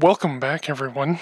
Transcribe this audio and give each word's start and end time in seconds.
Welcome 0.00 0.40
back, 0.40 0.70
everyone. 0.70 1.18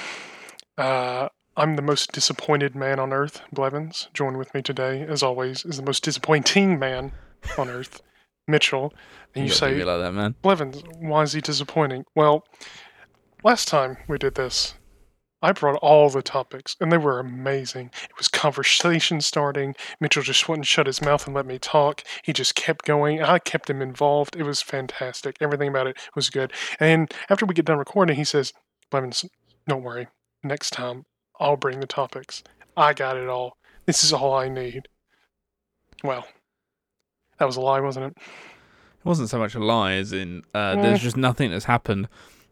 Uh, 0.79 1.29
I'm 1.57 1.75
the 1.75 1.83
most 1.83 2.13
disappointed 2.13 2.77
man 2.77 3.01
on 3.01 3.13
earth, 3.13 3.43
Blevins. 3.53 4.07
Join 4.15 4.39
with 4.39 4.55
me 4.55 4.63
today, 4.63 5.03
as 5.03 5.25
always, 5.25 5.65
is 5.65 5.79
the 5.79 5.83
most 5.83 6.05
disappointing 6.05 6.79
man 6.79 7.11
on 7.59 7.69
earth, 7.69 8.01
Mitchell. 8.47 8.95
And 9.35 9.47
you, 9.47 9.51
gotta 9.51 9.59
say, 9.59 9.85
like 9.85 9.99
that, 9.99 10.13
man. 10.13 10.37
Blevins, 10.41 10.85
why 11.01 11.25
is 11.25 11.33
he 11.33 11.41
disappointing? 11.41 12.05
Well, 12.15 12.47
last 13.43 13.67
time 13.67 13.97
we 14.07 14.19
did 14.19 14.37
this, 14.37 14.75
I 15.43 15.53
brought 15.53 15.77
all 15.77 16.11
the 16.11 16.23
topics, 16.23 16.77
and 16.81 16.93
they 16.93 16.99
were 16.99 17.19
amazing. 17.19 17.91
It 18.05 18.17
was 18.19 18.29
conversation 18.29 19.21
starting. 19.21 19.75
Mitchell 20.01 20.23
just 20.23 20.49
wouldn't 20.49 20.67
shut 20.67 20.87
his 20.87 21.01
mouth 21.01 21.27
and 21.27 21.35
let 21.35 21.47
me 21.47 21.59
talk. 21.59 22.03
He 22.23 22.33
just 22.33 22.55
kept 22.55 22.85
going. 22.85 23.23
I 23.23 23.39
kept 23.39 23.71
him 23.71 23.81
involved. 23.81 24.37
It 24.37 24.43
was 24.43 24.61
fantastic. 24.61 25.37
Everything 25.41 25.69
about 25.69 25.87
it 25.87 25.97
was 26.15 26.29
good. 26.31 26.53
And 26.79 27.13
after 27.31 27.47
we 27.47 27.55
get 27.55 27.65
done 27.65 27.79
recording, 27.79 28.17
he 28.17 28.25
says, 28.25 28.53
Blevins, 28.91 29.25
don't 29.67 29.83
worry. 29.83 30.09
Next 30.43 30.71
time, 30.71 31.05
I'll 31.39 31.57
bring 31.57 31.81
the 31.81 31.87
topics. 31.87 32.43
I 32.77 32.93
got 32.93 33.17
it 33.17 33.29
all. 33.29 33.57
This 33.87 34.05
is 34.05 34.13
all 34.13 34.35
I 34.35 34.49
need. 34.49 34.89
Well, 36.05 36.27
that 37.39 37.45
was 37.47 37.57
a 37.57 37.61
lie, 37.61 37.81
wasn't 37.81 38.07
it? 38.07 38.13
It 38.19 39.05
wasn't 39.05 39.31
so 39.31 39.39
much 39.39 39.55
a 39.55 39.59
lie 39.59 39.93
as 39.95 40.13
in 40.13 40.43
uh, 40.55 40.75
Mm. 40.77 40.83
there's 40.83 41.01
just 41.03 41.17
nothing 41.17 41.51
that's 41.51 41.65
happened. 41.65 42.09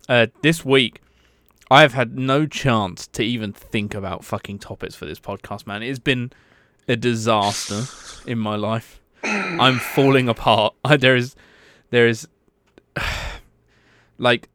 Uh, 0.08 0.26
this 0.42 0.64
week, 0.64 1.00
I 1.70 1.82
have 1.82 1.92
had 1.92 2.18
no 2.18 2.46
chance 2.46 3.06
to 3.08 3.22
even 3.22 3.52
think 3.52 3.94
about 3.94 4.24
fucking 4.24 4.58
topics 4.58 4.94
for 4.94 5.04
this 5.06 5.20
podcast, 5.20 5.66
man. 5.66 5.82
It's 5.82 5.98
been 5.98 6.32
a 6.88 6.96
disaster 6.96 7.82
in 8.26 8.38
my 8.38 8.56
life. 8.56 9.00
I'm 9.22 9.78
falling 9.78 10.28
apart. 10.28 10.74
I, 10.84 10.96
there 10.96 11.16
is, 11.16 11.36
there 11.90 12.08
is, 12.08 12.26
like, 14.18 14.48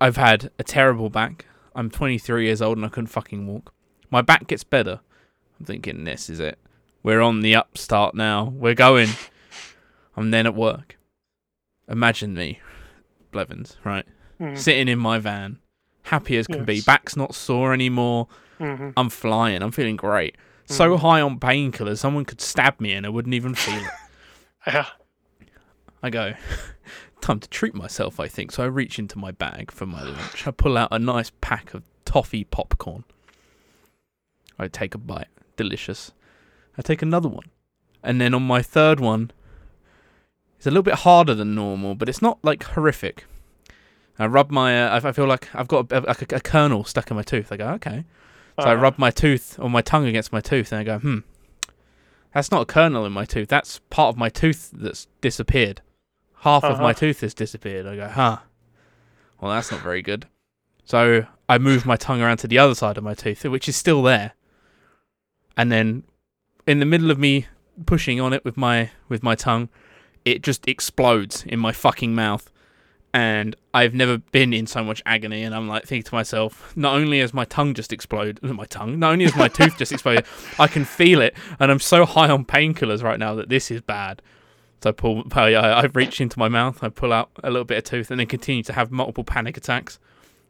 I've 0.00 0.18
had 0.18 0.50
a 0.58 0.64
terrible 0.64 1.08
back. 1.08 1.46
I'm 1.74 1.90
23 1.90 2.44
years 2.44 2.60
old 2.60 2.76
and 2.76 2.84
I 2.84 2.90
couldn't 2.90 3.08
fucking 3.08 3.46
walk. 3.46 3.72
My 4.10 4.20
back 4.20 4.46
gets 4.46 4.64
better. 4.64 5.00
I'm 5.58 5.66
thinking, 5.66 6.04
this 6.04 6.28
is 6.28 6.40
it. 6.40 6.58
We're 7.02 7.20
on 7.22 7.40
the 7.40 7.54
upstart 7.54 8.14
now. 8.14 8.52
We're 8.54 8.74
going. 8.74 9.08
I'm 10.16 10.30
then 10.30 10.46
at 10.46 10.54
work. 10.54 10.98
Imagine 11.88 12.34
me, 12.34 12.60
Blevins, 13.32 13.76
right? 13.84 14.04
Mm, 14.40 14.58
Sitting 14.58 14.88
in 14.88 14.98
my 14.98 15.18
van, 15.18 15.58
happy 16.06 16.36
as 16.36 16.46
can 16.46 16.64
be. 16.64 16.80
Back's 16.80 17.16
not 17.16 17.34
sore 17.34 17.72
anymore. 17.72 18.28
mhm. 18.58 18.92
I'm 18.96 19.10
flying. 19.10 19.62
I'm 19.62 19.70
feeling 19.70 19.96
great. 19.96 20.36
So 20.64 20.90
Mhm. 20.96 21.00
high 21.00 21.20
on 21.20 21.38
painkillers, 21.38 21.98
someone 21.98 22.24
could 22.24 22.40
stab 22.40 22.80
me 22.80 22.92
and 22.92 23.04
I 23.06 23.08
wouldn't 23.10 23.34
even 23.34 23.54
feel 23.54 23.82
it. 23.84 23.90
Yeah. 24.66 24.86
I 26.02 26.10
go, 26.10 26.34
time 27.20 27.38
to 27.40 27.48
treat 27.48 27.74
myself, 27.74 28.18
I 28.18 28.26
think. 28.28 28.50
So 28.52 28.62
I 28.64 28.66
reach 28.66 28.98
into 28.98 29.18
my 29.18 29.30
bag 29.30 29.70
for 29.70 29.86
my 29.86 30.02
lunch. 30.02 30.46
I 30.46 30.50
pull 30.50 30.76
out 30.76 30.88
a 30.90 30.98
nice 30.98 31.30
pack 31.40 31.72
of 31.74 31.84
toffee 32.04 32.44
popcorn. 32.44 33.04
I 34.58 34.68
take 34.68 34.94
a 34.94 34.98
bite. 34.98 35.28
Delicious. 35.56 36.12
I 36.78 36.82
take 36.82 37.00
another 37.02 37.28
one. 37.28 37.46
And 38.02 38.20
then 38.20 38.34
on 38.34 38.42
my 38.42 38.60
third 38.62 38.98
one, 39.00 39.30
it's 40.56 40.66
a 40.66 40.70
little 40.70 40.82
bit 40.82 40.94
harder 40.94 41.34
than 41.34 41.54
normal, 41.54 41.94
but 41.94 42.08
it's 42.08 42.22
not 42.22 42.38
like 42.42 42.62
horrific. 42.64 43.26
I 44.18 44.26
rub 44.26 44.50
my, 44.50 44.82
uh, 44.82 45.00
I 45.00 45.08
I 45.08 45.12
feel 45.12 45.26
like 45.26 45.48
I've 45.54 45.68
got 45.68 45.92
a, 45.92 46.10
a, 46.10 46.16
a 46.36 46.40
kernel 46.40 46.84
stuck 46.84 47.10
in 47.10 47.16
my 47.16 47.22
tooth. 47.22 47.52
I 47.52 47.56
go, 47.56 47.68
okay. 47.74 48.04
So 48.58 48.64
I 48.66 48.72
Uh, 48.72 48.76
rub 48.80 48.98
my 48.98 49.10
tooth 49.10 49.58
or 49.58 49.68
my 49.68 49.82
tongue 49.82 50.06
against 50.06 50.32
my 50.32 50.40
tooth 50.40 50.72
and 50.72 50.80
I 50.80 50.84
go, 50.84 50.98
hmm, 50.98 51.18
that's 52.32 52.50
not 52.50 52.62
a 52.62 52.66
kernel 52.66 53.04
in 53.04 53.12
my 53.12 53.24
tooth. 53.26 53.48
That's 53.48 53.80
part 53.90 54.08
of 54.08 54.16
my 54.16 54.28
tooth 54.30 54.70
that's 54.72 55.06
disappeared. 55.20 55.82
Half 56.40 56.64
of 56.64 56.78
my 56.78 56.90
Uh-huh. 56.90 56.92
tooth 57.00 57.20
has 57.20 57.34
disappeared. 57.34 57.86
I 57.86 57.96
go, 57.96 58.08
huh. 58.08 58.38
Well, 59.40 59.50
that's 59.52 59.70
not 59.70 59.80
very 59.80 60.00
good. 60.02 60.26
So 60.84 61.26
I 61.48 61.58
move 61.58 61.84
my 61.84 61.96
tongue 61.96 62.22
around 62.22 62.38
to 62.38 62.48
the 62.48 62.58
other 62.58 62.74
side 62.74 62.96
of 62.96 63.04
my 63.04 63.14
tooth, 63.14 63.44
which 63.44 63.68
is 63.68 63.76
still 63.76 64.02
there. 64.02 64.32
And 65.56 65.70
then 65.72 66.04
in 66.66 66.78
the 66.78 66.86
middle 66.86 67.10
of 67.10 67.18
me 67.18 67.46
pushing 67.84 68.20
on 68.20 68.32
it 68.32 68.44
with 68.44 68.56
my 68.56 68.90
with 69.08 69.22
my 69.22 69.34
tongue, 69.34 69.68
it 70.24 70.42
just 70.42 70.66
explodes 70.68 71.44
in 71.46 71.58
my 71.58 71.72
fucking 71.72 72.14
mouth. 72.14 72.50
And 73.16 73.56
I've 73.72 73.94
never 73.94 74.18
been 74.18 74.52
in 74.52 74.66
so 74.66 74.84
much 74.84 75.02
agony. 75.06 75.42
And 75.42 75.54
I'm 75.54 75.66
like 75.66 75.86
thinking 75.86 76.02
to 76.02 76.14
myself, 76.14 76.76
not 76.76 76.94
only 76.94 77.20
has 77.20 77.32
my 77.32 77.46
tongue 77.46 77.72
just 77.72 77.90
exploded, 77.90 78.42
my 78.42 78.66
tongue, 78.66 78.98
not 78.98 79.12
only 79.12 79.24
has 79.24 79.34
my 79.34 79.48
tooth 79.48 79.78
just 79.78 79.90
exploded, 79.90 80.26
I 80.58 80.66
can 80.66 80.84
feel 80.84 81.22
it. 81.22 81.34
And 81.58 81.70
I'm 81.70 81.80
so 81.80 82.04
high 82.04 82.28
on 82.28 82.44
painkillers 82.44 83.02
right 83.02 83.18
now 83.18 83.34
that 83.36 83.48
this 83.48 83.70
is 83.70 83.80
bad. 83.80 84.20
So 84.82 84.90
I 84.90 84.92
pull, 84.92 85.24
I, 85.32 85.54
I 85.54 85.84
reach 85.94 86.20
into 86.20 86.38
my 86.38 86.48
mouth, 86.48 86.84
I 86.84 86.90
pull 86.90 87.10
out 87.10 87.30
a 87.42 87.48
little 87.48 87.64
bit 87.64 87.78
of 87.78 87.84
tooth, 87.84 88.10
and 88.10 88.20
then 88.20 88.26
continue 88.26 88.62
to 88.64 88.74
have 88.74 88.90
multiple 88.90 89.24
panic 89.24 89.56
attacks. 89.56 89.98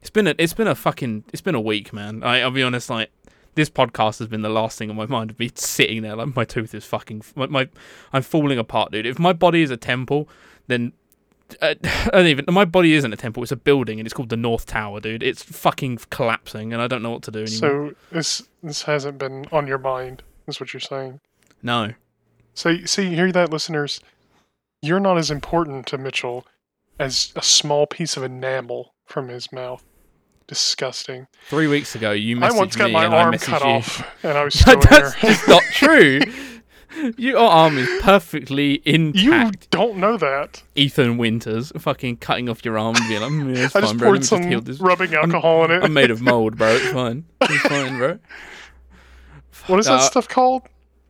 It's 0.01 0.11
been 0.11 0.27
a, 0.27 0.35
it's 0.37 0.53
been 0.53 0.67
a 0.67 0.75
fucking, 0.75 1.23
it's 1.33 1.43
been 1.43 1.55
a 1.55 1.61
week, 1.61 1.93
man. 1.93 2.25
I, 2.25 2.41
I'll 2.41 2.51
be 2.51 2.65
honest, 2.65 2.91
like 2.91 3.13
this 3.55 3.71
podcast 3.71 4.19
has 4.19 4.27
been 4.27 4.43
the 4.43 4.49
last 4.49 4.77
thing 4.77 4.91
on 4.91 4.97
my 4.97 5.07
mind 5.07 5.31
of 5.31 5.39
me 5.39 5.53
sitting 5.55 6.03
there 6.03 6.17
like 6.17 6.35
my 6.35 6.45
tooth 6.45 6.75
is 6.75 6.85
fucking, 6.85 7.23
my, 7.37 7.47
my 7.47 7.69
I'm 8.13 8.23
falling 8.23 8.59
apart, 8.59 8.91
dude. 8.91 9.07
If 9.07 9.21
my 9.21 9.33
body 9.33 9.63
is 9.63 9.71
a 9.71 9.77
temple, 9.77 10.29
then 10.67 10.93
uh, 11.63 11.75
I 11.85 12.09
don't 12.13 12.27
even 12.27 12.45
my 12.49 12.65
body 12.65 12.95
isn't 12.95 13.13
a 13.13 13.17
temple. 13.17 13.43
It's 13.43 13.53
a 13.53 13.57
building, 13.57 13.99
and 14.01 14.07
it's 14.07 14.15
called 14.15 14.29
the 14.31 14.37
North 14.37 14.67
Tower, 14.67 15.01
dude. 15.01 15.23
It's 15.23 15.43
fucking 15.43 15.99
collapsing, 16.11 16.73
and 16.73 16.81
I 16.83 16.87
don't 16.87 17.03
know 17.03 17.11
what 17.11 17.23
to 17.25 17.31
do 17.31 17.41
anymore. 17.43 17.91
So 17.91 17.95
this 18.11 18.43
this 18.63 18.83
hasn't 18.83 19.19
been 19.19 19.47
on 19.53 19.67
your 19.67 19.79
mind, 19.79 20.23
is 20.47 20.61
what 20.61 20.73
you're 20.73 20.81
saying. 20.81 21.21
no, 21.63 21.93
So 22.55 22.77
see, 22.85 23.15
hear 23.15 23.33
that, 23.33 23.51
listeners? 23.51 24.01
You're 24.83 25.01
not 25.01 25.19
as 25.19 25.31
important 25.31 25.87
to 25.89 25.99
Mitchell 25.99 26.47
as 26.99 27.33
a 27.37 27.43
small 27.43 27.87
piece 27.87 28.17
of 28.17 28.23
enamel 28.23 28.95
from 29.07 29.29
his 29.29 29.51
mouth. 29.53 29.83
Disgusting. 30.49 31.27
three 31.49 31.67
weeks 31.67 31.97
ago 31.97 32.13
you 32.13 32.37
I 32.37 32.51
messaged 32.51 32.57
once 32.57 32.77
got 32.77 32.87
me 32.87 32.93
my 32.93 33.07
and 33.07 33.15
I 33.15 33.23
arm 33.25 33.35
messaged 33.35 33.47
cut 33.47 33.63
you. 33.63 33.69
off, 33.69 34.07
and 34.23 34.39
I 34.39 34.45
was 34.45 34.55
still 34.61 34.79
That's 34.79 35.13
there. 35.21 35.31
just 35.33 35.49
not 35.49 35.63
true. 35.73 36.21
Your 37.17 37.39
arm 37.39 37.79
is 37.79 37.89
perfectly 38.03 38.81
intact. 38.85 39.23
You 39.23 39.53
don't 39.71 39.99
know 39.99 40.17
that. 40.17 40.63
Ethan 40.75 41.19
Winters 41.19 41.73
fucking 41.79 42.19
cutting 42.19 42.49
off 42.49 42.65
your 42.65 42.79
arm 42.79 42.97
and 42.97 43.09
being 43.09 43.21
like, 43.21 43.31
mm, 43.31 43.57
yeah, 43.57 43.65
it's 43.67 43.77
I 43.77 43.81
fine, 43.81 43.83
just 43.83 43.97
bro. 43.99 44.07
Poured 44.09 44.15
me 44.15 44.19
just 44.21 44.29
some 44.31 44.65
this. 44.65 44.81
rubbing 44.81 45.15
alcohol 45.15 45.65
in 45.65 45.71
it. 45.73 45.83
I'm 45.85 45.93
made 45.93 46.11
of 46.11 46.21
mold, 46.23 46.57
bro. 46.57 46.69
It's 46.69 46.91
fine. 46.93 47.25
It's 47.43 47.63
fine, 47.63 47.97
bro. 47.99 48.19
what 49.67 49.79
is 49.81 49.87
that 49.87 49.95
Uh, 49.95 49.99
stuff 50.01 50.29
called? 50.29 50.63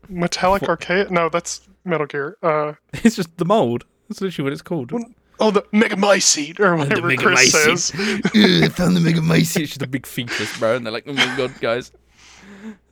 Metallic 0.08 0.62
What-? 0.62 1.10
No, 1.10 1.28
that's 1.28 1.66
Metal 1.84 2.06
Gear. 2.06 2.36
Uh, 2.42 2.72
It's 3.04 3.16
just 3.16 3.36
the 3.36 3.44
mold. 3.44 3.84
That's 4.08 4.20
literally 4.20 4.44
what 4.44 4.52
it's 4.52 4.62
called. 4.62 4.92
Oh, 5.38 5.50
the 5.50 5.62
Megamycete, 5.72 6.58
or 6.60 6.76
whatever 6.76 7.14
Chris 7.16 7.52
says. 7.52 7.92
I 8.34 8.68
found 8.70 8.96
the 8.96 9.00
Mega 9.00 9.20
Macy. 9.20 9.62
It's 9.64 9.72
just 9.72 9.82
a 9.82 9.86
big 9.86 10.06
fetus, 10.06 10.58
bro. 10.58 10.76
And 10.76 10.86
they're 10.86 10.92
like, 10.92 11.04
oh 11.06 11.12
my 11.12 11.36
god, 11.36 11.60
guys. 11.60 11.92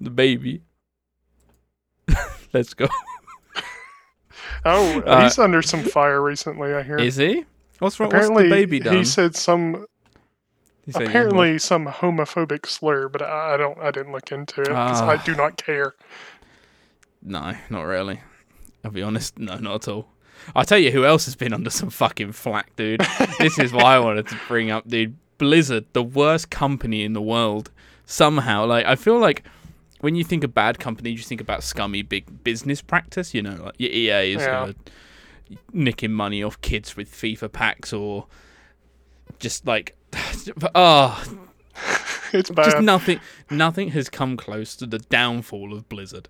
The 0.01 0.11
baby. 0.11 0.61
Let's 2.55 2.73
go. 2.75 2.89
Oh, 4.67 5.01
Uh, 5.07 5.23
he's 5.25 5.39
under 5.39 5.61
some 5.61 5.83
fire 5.83 6.23
recently. 6.23 6.73
I 6.73 6.83
hear. 6.83 6.97
Is 6.97 7.17
he? 7.17 7.45
What's 7.81 8.01
wrong? 8.01 8.09
What's 8.09 8.15
apparently, 8.27 8.45
the 8.45 8.51
baby 8.51 8.81
done? 8.81 8.97
he 8.97 9.05
said 9.05 9.37
some 9.37 9.85
He 10.87 10.93
said, 10.93 11.03
apparently 11.03 11.59
some 11.59 11.87
homophobic 11.87 12.65
slur, 12.67 13.09
but 13.09 13.21
I, 13.21 13.55
I 13.55 13.57
don't. 13.59 13.79
I 13.79 13.91
didn't 13.91 14.13
look 14.13 14.33
into 14.33 14.63
it 14.63 14.69
because 14.69 15.03
I 15.03 15.17
Ah. 15.17 15.23
do 15.23 15.35
not 15.35 15.59
care. 15.59 15.95
No, 17.23 17.53
not 17.69 17.83
really. 17.83 18.21
I'll 18.85 18.91
be 18.91 19.03
honest, 19.03 19.39
no, 19.39 19.57
not 19.59 19.75
at 19.87 19.89
all. 19.89 20.09
I'll 20.55 20.65
tell 20.65 20.79
you 20.79 20.91
who 20.91 21.05
else 21.05 21.25
has 21.27 21.37
been 21.37 21.53
under 21.53 21.71
some 21.71 21.91
fucking 21.91 22.33
flack, 22.33 22.75
dude. 22.77 23.01
this 23.39 23.59
is 23.59 23.73
why 23.73 23.97
I 23.97 23.99
wanted 23.99 24.29
to 24.29 24.39
bring 24.49 24.71
up, 24.71 24.87
dude. 24.89 25.17
Blizzard, 25.39 25.85
the 25.95 26.03
worst 26.03 26.51
company 26.51 27.03
in 27.05 27.13
the 27.13 27.23
world. 27.23 27.71
Somehow, 28.07 28.67
like, 28.67 28.85
I 28.87 28.97
feel 28.97 29.19
like 29.19 29.43
when 30.05 30.15
you 30.15 30.23
think 30.23 30.45
of 30.45 30.53
bad 30.55 30.79
companies, 30.79 31.19
you 31.19 31.25
think 31.25 31.41
about 31.41 31.63
scummy 31.65 32.03
big 32.03 32.45
business 32.45 32.83
practice, 32.83 33.33
you 33.35 33.43
know, 33.43 33.55
like 33.65 33.75
your 33.79 33.91
EAs 33.91 34.43
Yeah. 34.43 34.63
uh, 34.65 34.73
nicking 35.73 36.13
money 36.13 36.43
off 36.43 36.61
kids 36.61 36.97
with 36.97 37.11
FIFA 37.11 37.51
packs 37.53 37.93
or 37.93 38.27
just 39.39 39.67
like, 39.67 39.97
oh, 40.75 41.25
It's 42.33 42.51
bad. 42.51 42.65
just 42.65 42.83
nothing 42.83 43.21
nothing 43.51 43.89
has 43.91 44.09
come 44.09 44.37
close 44.37 44.77
to 44.77 44.87
the 44.87 44.99
downfall 44.99 45.73
of 45.73 45.89
Blizzard. 45.89 46.29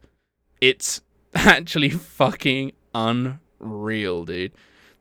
It's 0.60 1.00
actually 1.34 1.90
fucking 1.90 2.72
unreal, 2.94 4.24
dude. 4.24 4.52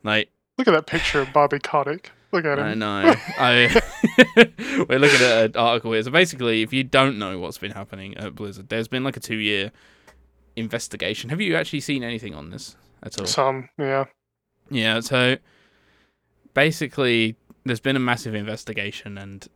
Like 0.03 0.29
Look 0.57 0.67
at 0.67 0.71
that 0.71 0.87
picture 0.87 1.21
of 1.21 1.31
Bobby 1.33 1.59
Kotick. 1.59 2.11
Look 2.33 2.45
at 2.45 2.59
I 2.59 2.73
know. 2.73 3.13
I 3.37 3.81
we're 4.89 4.97
looking 4.97 5.21
at 5.21 5.45
an 5.45 5.55
article 5.55 5.91
here. 5.91 6.01
So 6.01 6.09
basically, 6.09 6.63
if 6.63 6.73
you 6.73 6.83
don't 6.83 7.19
know 7.19 7.37
what's 7.37 7.59
been 7.59 7.71
happening 7.71 8.17
at 8.17 8.33
Blizzard, 8.33 8.69
there's 8.69 8.87
been 8.87 9.03
like 9.03 9.15
a 9.15 9.19
two 9.19 9.35
year 9.35 9.71
investigation. 10.55 11.29
Have 11.29 11.39
you 11.39 11.55
actually 11.55 11.81
seen 11.81 12.03
anything 12.03 12.33
on 12.33 12.49
this 12.49 12.75
at 13.03 13.19
all? 13.19 13.27
Some, 13.27 13.69
yeah. 13.77 14.05
Yeah, 14.71 14.99
so 15.01 15.37
basically, 16.55 17.35
there's 17.65 17.79
been 17.79 17.95
a 17.95 17.99
massive 17.99 18.33
investigation, 18.33 19.19
and 19.19 19.47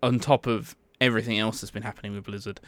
on 0.00 0.20
top 0.20 0.46
of 0.46 0.76
everything 1.00 1.40
else 1.40 1.60
that's 1.60 1.72
been 1.72 1.82
happening 1.82 2.14
with 2.14 2.26
Blizzard, 2.26 2.60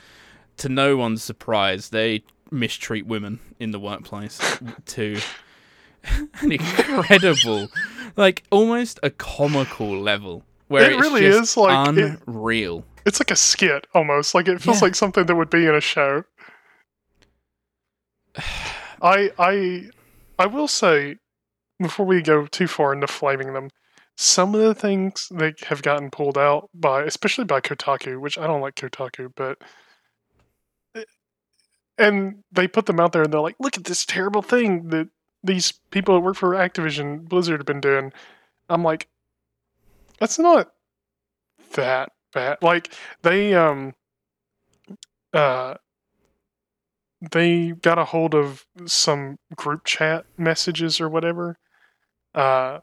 to 0.56 0.68
no 0.68 0.96
one's 0.96 1.22
surprise, 1.22 1.90
they 1.90 2.24
mistreat 2.50 3.06
women 3.06 3.38
in 3.60 3.70
the 3.70 3.78
workplace 3.78 4.40
to 4.86 5.20
an 6.40 6.52
incredible, 6.52 7.68
like 8.16 8.42
almost 8.50 8.98
a 9.02 9.10
comical 9.10 9.98
level. 9.98 10.42
where 10.68 10.84
It 10.90 10.92
it's 10.94 11.00
really 11.02 11.20
just 11.22 11.52
is, 11.52 11.56
like, 11.56 11.96
it- 11.96 12.18
unreal. 12.26 12.84
It's 13.04 13.20
like 13.20 13.30
a 13.30 13.36
skit 13.36 13.86
almost. 13.94 14.34
Like 14.34 14.48
it 14.48 14.60
feels 14.60 14.78
Yeah. 14.80 14.86
like 14.86 14.94
something 14.96 15.26
that 15.26 15.34
would 15.36 15.50
be 15.50 15.64
in 15.66 15.74
a 15.74 15.80
show. 15.80 16.24
I 19.02 19.30
I 19.38 19.90
I 20.38 20.46
will 20.46 20.68
say 20.68 21.16
before 21.78 22.06
we 22.06 22.22
go 22.22 22.46
too 22.46 22.66
far 22.66 22.92
into 22.92 23.06
flaming 23.06 23.52
them, 23.52 23.68
some 24.16 24.54
of 24.54 24.60
the 24.60 24.74
things 24.74 25.28
that 25.30 25.60
have 25.64 25.82
gotten 25.82 26.10
pulled 26.10 26.36
out 26.38 26.68
by 26.74 27.02
especially 27.02 27.44
by 27.44 27.60
Kotaku, 27.60 28.20
which 28.20 28.38
I 28.38 28.46
don't 28.46 28.60
like 28.60 28.74
Kotaku, 28.74 29.30
but 29.36 29.58
and 31.98 32.42
they 32.52 32.68
put 32.68 32.86
them 32.86 33.00
out 33.00 33.12
there 33.12 33.22
and 33.22 33.32
they're 33.32 33.40
like, 33.40 33.56
look 33.58 33.76
at 33.76 33.84
this 33.84 34.04
terrible 34.04 34.42
thing 34.42 34.88
that 34.88 35.08
these 35.46 35.72
people 35.90 36.14
that 36.14 36.20
work 36.20 36.36
for 36.36 36.50
Activision 36.50 37.28
Blizzard 37.28 37.60
have 37.60 37.66
been 37.66 37.80
doing. 37.80 38.12
I'm 38.68 38.82
like, 38.82 39.08
that's 40.18 40.38
not 40.38 40.72
that 41.74 42.12
bad. 42.32 42.58
Like 42.62 42.92
they 43.22 43.54
um 43.54 43.94
uh 45.32 45.74
they 47.32 47.70
got 47.70 47.98
a 47.98 48.04
hold 48.04 48.34
of 48.34 48.66
some 48.86 49.38
group 49.56 49.84
chat 49.84 50.26
messages 50.36 51.00
or 51.00 51.08
whatever 51.08 51.58
uh 52.34 52.80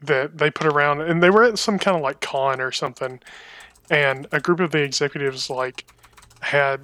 that 0.00 0.38
they 0.38 0.50
put 0.50 0.66
around 0.66 1.00
and 1.00 1.22
they 1.22 1.30
were 1.30 1.44
at 1.44 1.58
some 1.58 1.78
kind 1.78 1.96
of 1.96 2.02
like 2.02 2.20
con 2.20 2.60
or 2.60 2.72
something 2.72 3.20
and 3.90 4.26
a 4.32 4.40
group 4.40 4.60
of 4.60 4.70
the 4.70 4.82
executives 4.82 5.50
like 5.50 5.90
had 6.40 6.80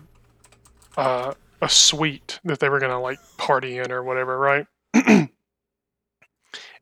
uh 0.97 1.33
a 1.61 1.69
suite 1.69 2.41
that 2.45 2.61
they 2.61 2.69
were 2.69 2.81
gonna 2.81 3.01
like 3.01 3.19
party 3.37 3.79
in 3.79 3.91
or 3.93 4.03
whatever 4.03 4.39
right 4.39 4.67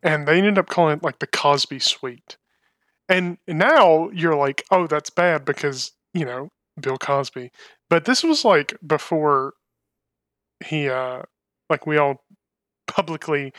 and 0.03 0.27
they 0.27 0.39
ended 0.39 0.59
up 0.59 0.69
calling 0.69 0.99
it 0.99 1.03
like 1.03 1.19
the 1.19 1.27
cosby 1.27 1.79
suite. 1.79 2.37
And 3.09 3.39
now 3.47 4.11
you're 4.11 4.37
like 4.37 4.65
oh 4.71 4.87
that's 4.87 5.11
bad 5.11 5.45
because 5.45 5.93
you 6.15 6.25
know 6.25 6.51
bill 6.81 6.99
cosby. 6.99 7.51
But 7.91 8.05
this 8.05 8.23
was 8.23 8.45
like 8.45 8.75
before 8.87 9.55
he 10.65 10.89
uh 10.89 11.23
like 11.71 11.87
we 11.87 11.97
all 11.97 12.25
publicly 12.87 13.53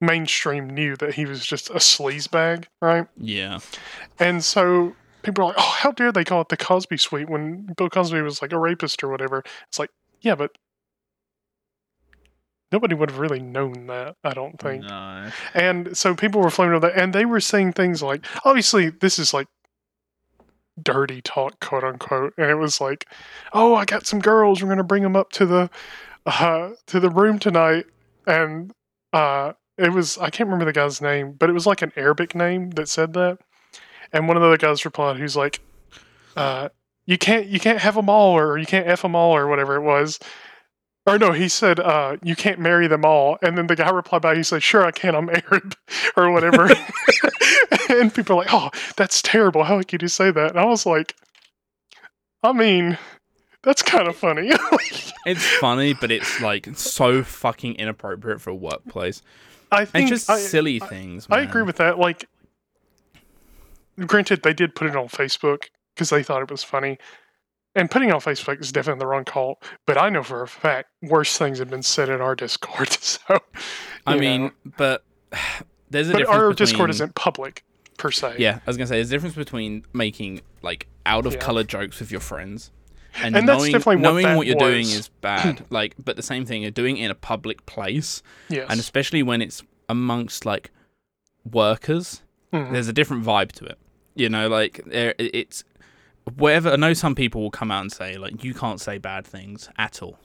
mainstream 0.00 0.68
knew 0.68 0.96
that 0.96 1.14
he 1.14 1.24
was 1.24 1.44
just 1.44 1.70
a 1.70 1.74
sleazebag 1.74 2.66
right? 2.82 3.06
Yeah. 3.16 3.60
and 4.18 4.44
so 4.44 4.94
people 5.22 5.44
are 5.44 5.48
like 5.48 5.56
oh 5.58 5.76
how 5.78 5.90
dare 5.90 6.12
they 6.12 6.24
call 6.24 6.42
it 6.42 6.48
the 6.50 6.56
cosby 6.56 6.98
suite 6.98 7.28
when 7.30 7.66
bill 7.76 7.88
cosby 7.88 8.20
was 8.20 8.42
like 8.42 8.52
a 8.52 8.58
rapist 8.58 9.02
or 9.02 9.08
whatever? 9.08 9.42
It's 9.68 9.78
like 9.78 9.90
yeah 10.20 10.34
but 10.34 10.52
nobody 12.72 12.94
would 12.94 13.10
have 13.10 13.18
really 13.18 13.40
known 13.40 13.86
that 13.86 14.16
i 14.24 14.32
don't 14.34 14.58
think 14.58 14.82
No. 14.84 15.30
and 15.54 15.96
so 15.96 16.14
people 16.14 16.40
were 16.40 16.50
flaming 16.50 16.74
over 16.74 16.88
that, 16.88 16.98
and 17.00 17.12
they 17.12 17.24
were 17.24 17.40
saying 17.40 17.72
things 17.72 18.02
like, 18.02 18.24
obviously, 18.44 18.90
this 18.90 19.18
is 19.18 19.32
like 19.32 19.46
dirty 20.82 21.22
talk, 21.22 21.58
quote 21.60 21.84
unquote. 21.84 22.34
And 22.36 22.50
it 22.50 22.56
was 22.56 22.80
like, 22.80 23.06
oh, 23.52 23.74
I 23.74 23.84
got 23.84 24.06
some 24.06 24.20
girls. 24.20 24.62
We're 24.62 24.68
gonna 24.68 24.84
bring 24.84 25.02
them 25.02 25.16
up 25.16 25.30
to 25.32 25.46
the 25.46 25.70
uh, 26.26 26.70
to 26.88 27.00
the 27.00 27.08
room 27.10 27.38
tonight, 27.38 27.86
and 28.26 28.72
uh, 29.12 29.52
it 29.78 29.92
was 29.92 30.18
I 30.18 30.30
can't 30.30 30.48
remember 30.48 30.64
the 30.64 30.72
guy's 30.72 31.00
name, 31.00 31.32
but 31.32 31.48
it 31.48 31.52
was 31.54 31.66
like 31.66 31.82
an 31.82 31.92
Arabic 31.96 32.34
name 32.34 32.70
that 32.70 32.88
said 32.88 33.12
that. 33.14 33.38
And 34.12 34.28
one 34.28 34.36
of 34.36 34.40
the 34.42 34.48
other 34.48 34.56
guys 34.58 34.84
replied, 34.84 35.16
who's 35.16 35.36
like, 35.36 35.60
uh, 36.36 36.68
"You 37.06 37.16
can't 37.18 37.46
you 37.46 37.58
can't 37.60 37.78
have 37.80 37.94
them 37.94 38.10
all, 38.10 38.36
or 38.36 38.58
you 38.58 38.66
can't 38.66 38.86
f 38.86 39.02
them 39.02 39.14
all, 39.16 39.34
or 39.34 39.46
whatever 39.46 39.76
it 39.76 39.82
was." 39.82 40.18
Or 41.06 41.18
no, 41.18 41.32
he 41.32 41.48
said, 41.48 41.78
uh, 41.78 42.16
"You 42.22 42.34
can't 42.34 42.58
marry 42.58 42.88
them 42.88 43.04
all." 43.04 43.38
And 43.40 43.56
then 43.56 43.68
the 43.68 43.76
guy 43.76 43.90
replied 43.90 44.22
back, 44.22 44.36
he 44.36 44.42
said, 44.42 44.62
"Sure, 44.62 44.84
I 44.84 44.90
can. 44.90 45.14
I'm 45.14 45.30
Arab, 45.30 45.76
or 46.16 46.30
whatever." 46.32 46.68
and 47.88 48.12
people 48.12 48.36
are 48.36 48.44
like, 48.44 48.52
"Oh, 48.52 48.70
that's 48.96 49.22
terrible. 49.22 49.64
How 49.64 49.80
could 49.82 50.02
you 50.02 50.08
say 50.08 50.30
that?" 50.32 50.50
And 50.50 50.58
I 50.58 50.64
was 50.64 50.84
like, 50.84 51.14
"I 52.42 52.52
mean, 52.52 52.98
that's 53.62 53.82
kind 53.82 54.08
of 54.08 54.16
funny." 54.16 54.52
It's 55.26 55.44
funny, 55.44 55.92
but 55.92 56.12
it's 56.12 56.40
like 56.40 56.68
so 56.76 57.24
fucking 57.24 57.74
inappropriate 57.74 58.40
for 58.40 58.50
a 58.50 58.54
workplace. 58.54 59.22
I 59.72 59.84
think 59.84 60.02
And 60.02 60.08
just 60.08 60.30
I, 60.30 60.38
silly 60.38 60.78
things. 60.78 61.26
I 61.28 61.40
agree 61.40 61.62
with 61.62 61.78
that. 61.78 61.98
Like, 61.98 62.28
granted, 63.98 64.44
they 64.44 64.54
did 64.54 64.76
put 64.76 64.86
it 64.86 64.94
on 64.94 65.08
Facebook 65.08 65.64
because 65.96 66.10
they 66.10 66.22
thought 66.22 66.42
it 66.42 66.50
was 66.50 66.62
funny. 66.62 66.98
And 67.76 67.90
putting 67.90 68.10
on 68.10 68.20
Facebook 68.20 68.60
is 68.60 68.72
definitely 68.72 69.00
the 69.00 69.06
wrong 69.06 69.24
call. 69.24 69.60
But 69.86 69.98
I 69.98 70.08
know 70.08 70.22
for 70.24 70.42
a 70.42 70.48
fact 70.48 70.88
worse 71.02 71.36
things 71.38 71.58
have 71.60 71.70
been 71.70 71.82
said 71.84 72.08
in 72.08 72.20
our 72.20 72.34
Discord. 72.34 72.88
So, 73.00 73.38
I 74.06 74.16
mean, 74.16 74.42
know. 74.42 74.50
but 74.76 75.04
there's 75.90 76.08
a 76.08 76.12
but 76.12 76.18
difference 76.18 76.28
our 76.40 76.48
between, 76.50 76.66
Discord 76.66 76.90
isn't 76.90 77.14
public 77.14 77.64
per 77.98 78.10
se. 78.10 78.36
Yeah, 78.38 78.56
I 78.56 78.62
was 78.66 78.76
gonna 78.76 78.86
say 78.88 78.96
there's 78.96 79.08
a 79.10 79.14
difference 79.14 79.34
between 79.36 79.84
making 79.92 80.40
like 80.62 80.86
out 81.04 81.26
of 81.26 81.34
Yeah. 81.34 81.38
color 81.40 81.62
jokes 81.64 82.00
with 82.00 82.10
your 82.10 82.20
friends 82.20 82.70
and, 83.22 83.36
And 83.36 83.48
that's 83.48 83.58
knowing, 83.60 83.72
definitely 83.72 83.96
what 83.96 84.02
knowing 84.02 84.36
what 84.36 84.46
you're 84.46 84.56
doing 84.56 84.86
is 84.88 85.08
bad. 85.08 85.64
like, 85.70 85.94
but 86.02 86.16
the 86.16 86.22
same 86.22 86.44
thing, 86.44 86.62
you're 86.62 86.70
doing 86.70 86.96
it 86.98 87.04
in 87.06 87.10
a 87.10 87.14
public 87.14 87.64
place, 87.66 88.22
Yes. 88.48 88.66
and 88.70 88.78
especially 88.80 89.22
when 89.22 89.40
it's 89.42 89.62
amongst 89.88 90.44
like 90.44 90.70
workers, 91.50 92.22
Mhm. 92.52 92.72
there's 92.72 92.88
a 92.88 92.92
different 92.92 93.24
vibe 93.24 93.52
to 93.52 93.64
it. 93.64 93.78
You 94.14 94.28
know, 94.28 94.48
like 94.48 94.80
there, 94.86 95.14
it's 95.18 95.64
whatever. 96.34 96.70
I 96.70 96.76
know 96.76 96.92
some 96.92 97.14
people 97.14 97.42
will 97.42 97.50
come 97.50 97.70
out 97.70 97.80
and 97.82 97.92
say 97.92 98.16
like 98.16 98.42
you 98.44 98.54
can't 98.54 98.80
say 98.80 98.98
bad 98.98 99.26
things 99.26 99.68
at 99.78 100.02
all, 100.02 100.18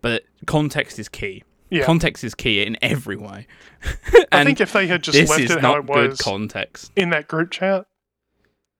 but 0.00 0.24
context 0.46 0.98
is 0.98 1.08
key. 1.08 1.42
yeah. 1.70 1.84
Context 1.84 2.22
is 2.24 2.34
key 2.34 2.62
in 2.62 2.76
every 2.82 3.16
way. 3.16 3.46
I 4.32 4.44
think 4.44 4.60
if 4.60 4.72
they 4.72 4.86
had 4.86 5.02
just 5.02 5.28
left 5.28 5.40
it 5.40 5.60
how 5.60 5.76
it 5.76 5.86
good 5.86 6.10
was 6.10 6.20
context. 6.20 6.92
in 6.96 7.10
that 7.10 7.28
group 7.28 7.50
chat, 7.50 7.86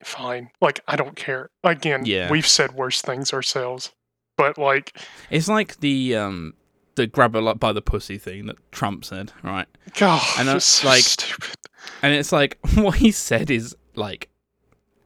fine. 0.02 0.50
Like, 0.60 0.80
I 0.86 0.96
don't 0.96 1.16
care. 1.16 1.50
Again, 1.62 2.02
Yeah. 2.04 2.30
we've 2.30 2.46
said 2.46 2.72
worse 2.72 3.00
things 3.02 3.32
ourselves. 3.32 3.92
But, 4.36 4.58
like, 4.58 4.98
It's 5.30 5.48
like 5.48 5.78
the 5.80 6.16
um 6.16 6.54
the 6.96 7.06
grab 7.08 7.34
her 7.34 7.40
like 7.40 7.58
by 7.58 7.72
the 7.72 7.82
pussy 7.82 8.18
thing 8.18 8.46
that 8.46 8.56
Trump 8.70 9.04
said, 9.04 9.32
right? 9.42 9.66
God, 9.98 10.22
And 10.38 10.48
it's 10.48 10.52
that's 10.52 10.64
so 10.66 10.88
like- 10.88 11.02
stupid. 11.02 11.54
And 12.02 12.14
it's 12.14 12.32
like 12.32 12.58
what 12.74 12.96
he 12.96 13.10
said 13.10 13.50
is 13.50 13.76
like 13.96 14.28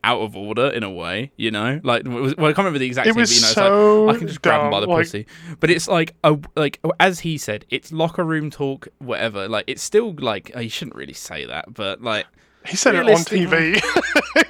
out 0.05 0.21
of 0.21 0.37
order 0.37 0.69
in 0.69 0.83
a 0.83 0.91
way, 0.91 1.33
you 1.37 1.51
know? 1.51 1.81
Like 1.83 2.03
well, 2.07 2.29
I 2.31 2.35
can't 2.35 2.59
remember 2.59 2.79
the 2.79 2.87
exact 2.87 3.09
It 3.09 3.13
thing, 3.13 3.21
was 3.21 3.31
but 3.31 3.35
you 3.37 3.41
know, 3.43 3.47
it's 3.49 3.55
so 3.55 4.05
like 4.05 4.17
I 4.17 4.19
can 4.19 4.29
just 4.29 4.43
grab 4.43 4.63
him 4.63 4.71
by 4.71 4.81
the 4.81 4.87
like, 4.87 5.05
pussy. 5.05 5.27
But 5.61 5.71
it's 5.71 5.89
like 5.89 6.15
a 6.25 6.39
like 6.57 6.81
as 7.01 7.21
he 7.21 7.39
said, 7.39 7.65
it's 7.71 7.93
locker 7.93 8.25
room 8.25 8.51
talk, 8.51 8.89
whatever. 8.99 9.49
Like 9.49 9.65
it's 9.67 9.83
still 9.83 10.15
like 10.19 10.53
oh, 10.55 10.61
you 10.61 10.69
shouldn't 10.71 10.97
really 10.97 11.13
say 11.15 11.45
that, 11.47 11.75
but 11.75 12.01
like 12.03 12.27
He 12.67 12.77
said 12.77 12.95
it 12.95 13.01
on 13.01 13.17
TV. 13.25 13.81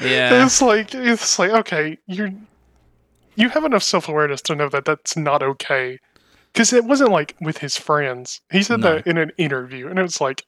Yeah. 0.00 0.44
It's 0.44 0.62
like 0.62 0.94
it's 0.94 1.38
like 1.38 1.50
okay, 1.50 1.98
you're 2.06 2.30
you 3.36 3.48
have 3.50 3.64
enough 3.64 3.82
self 3.82 4.08
awareness 4.08 4.40
to 4.42 4.54
know 4.54 4.68
that 4.70 4.84
that's 4.84 5.16
not 5.16 5.42
okay. 5.42 5.98
Because 6.52 6.72
it 6.72 6.84
wasn't 6.84 7.10
like 7.12 7.36
with 7.40 7.58
his 7.58 7.76
friends. 7.76 8.40
He 8.50 8.62
said 8.62 8.80
No. 8.80 8.94
that 8.94 9.06
in 9.06 9.18
an 9.18 9.30
interview, 9.36 9.86
and 9.88 9.98
it's 9.98 10.20
like, 10.20 10.42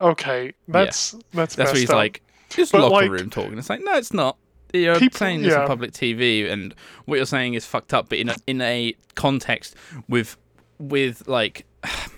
okay, 0.00 0.52
that's 0.68 1.12
that's 1.32 1.56
that's 1.56 1.56
where 1.56 1.66
messed 1.66 1.76
he's 1.80 1.90
up. 1.90 1.96
like 1.96 2.22
it's 2.56 2.72
But, 2.72 2.80
locker 2.82 2.94
like- 2.94 3.10
room 3.10 3.30
talk, 3.30 3.46
and 3.46 3.58
it's 3.58 3.70
like 3.70 3.82
no, 3.82 3.96
it's 3.96 4.12
not. 4.12 4.36
You're 4.72 4.98
People- 4.98 5.18
saying 5.18 5.42
this 5.42 5.52
yeah. 5.52 5.62
on 5.62 5.66
public 5.68 5.92
TV, 5.92 6.50
and 6.50 6.74
what 7.04 7.16
you're 7.16 7.26
saying 7.26 7.54
is 7.54 7.64
fucked 7.64 7.94
up. 7.94 8.08
But 8.08 8.18
in 8.18 8.28
a, 8.30 8.34
in 8.46 8.60
a 8.60 8.94
context 9.14 9.76
with 10.08 10.36
with 10.78 11.28
like, 11.28 11.64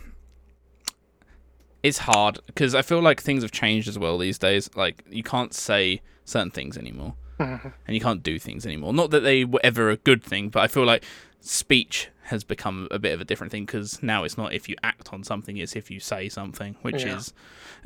it's 1.83 1.99
hard 1.99 2.39
because 2.47 2.75
I 2.75 2.83
feel 2.83 3.01
like 3.01 3.21
things 3.21 3.43
have 3.43 3.53
changed 3.53 3.89
as 3.89 3.99
well 3.99 4.19
these 4.19 4.39
days. 4.39 4.69
Like 4.75 5.03
you 5.11 5.23
can't 5.23 5.55
say 5.55 6.01
certain 6.25 6.51
things 6.51 6.77
anymore, 6.77 7.15
Mhm. 7.39 7.73
and 7.87 7.95
you 7.95 8.01
can't 8.01 8.23
do 8.23 8.39
things 8.39 8.67
anymore. 8.67 8.93
Not 8.93 9.11
that 9.11 9.21
they 9.21 9.45
were 9.45 9.61
ever 9.63 9.91
a 9.91 9.97
good 9.97 10.23
thing, 10.25 10.49
but 10.49 10.61
I 10.63 10.69
feel 10.69 10.85
like 10.85 11.05
speech 11.41 12.09
has 12.25 12.43
become 12.43 12.89
a 12.91 12.99
bit 12.99 13.13
of 13.13 13.21
a 13.21 13.25
different 13.25 13.53
thing 13.53 13.65
because 13.67 14.03
now 14.03 14.25
it's 14.25 14.37
not 14.37 14.53
if 14.53 14.69
you 14.69 14.75
act 14.83 15.13
on 15.13 15.23
something, 15.23 15.57
it's 15.59 15.77
if 15.77 15.91
you 15.91 16.01
say 16.01 16.29
something, 16.29 16.75
which 16.83 17.05
Yeah. 17.05 17.19
is 17.19 17.33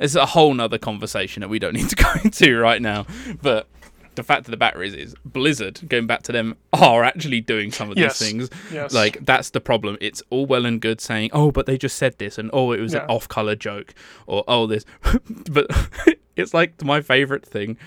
it's 0.01 0.15
a 0.15 0.25
whole 0.25 0.53
nother 0.53 0.77
conversation 0.77 1.41
that 1.41 1.49
we 1.49 1.59
don't 1.59 1.73
need 1.73 1.89
to 1.89 1.95
go 2.03 2.11
into 2.23 2.57
right 2.59 2.81
now. 2.81 3.05
But 3.41 3.67
the 4.15 4.23
fact 4.23 4.41
of 4.41 4.51
the 4.51 4.57
matter 4.57 4.83
is, 4.83 4.93
is 4.93 5.15
Blizzard 5.23 5.79
going 5.87 6.05
back 6.05 6.23
to 6.23 6.33
them 6.33 6.57
are 6.73 7.01
actually 7.03 7.39
doing 7.39 7.71
some 7.71 7.89
of 7.89 7.97
Yes. 7.97 8.19
these 8.19 8.27
things. 8.29 8.49
yes, 8.71 8.93
Like 8.93 9.23
that's 9.25 9.51
the 9.51 9.61
problem. 9.61 9.97
It's 10.01 10.21
all 10.29 10.45
well 10.45 10.65
and 10.65 10.81
good 10.81 10.99
saying, 10.99 11.29
"Oh, 11.31 11.49
but 11.51 11.65
they 11.65 11.77
just 11.77 11.95
said 11.97 12.17
this," 12.17 12.37
and 12.37 12.49
"Oh, 12.51 12.73
it 12.73 12.81
was 12.81 12.93
an 12.93 13.01
off-color 13.07 13.55
joke," 13.55 13.93
or 14.27 14.43
"Oh, 14.49 14.67
this," 14.67 14.83
but 15.51 15.67
it's 16.35 16.53
like 16.53 16.83
my 16.83 16.99
favorite 17.01 17.45
thing 17.45 17.77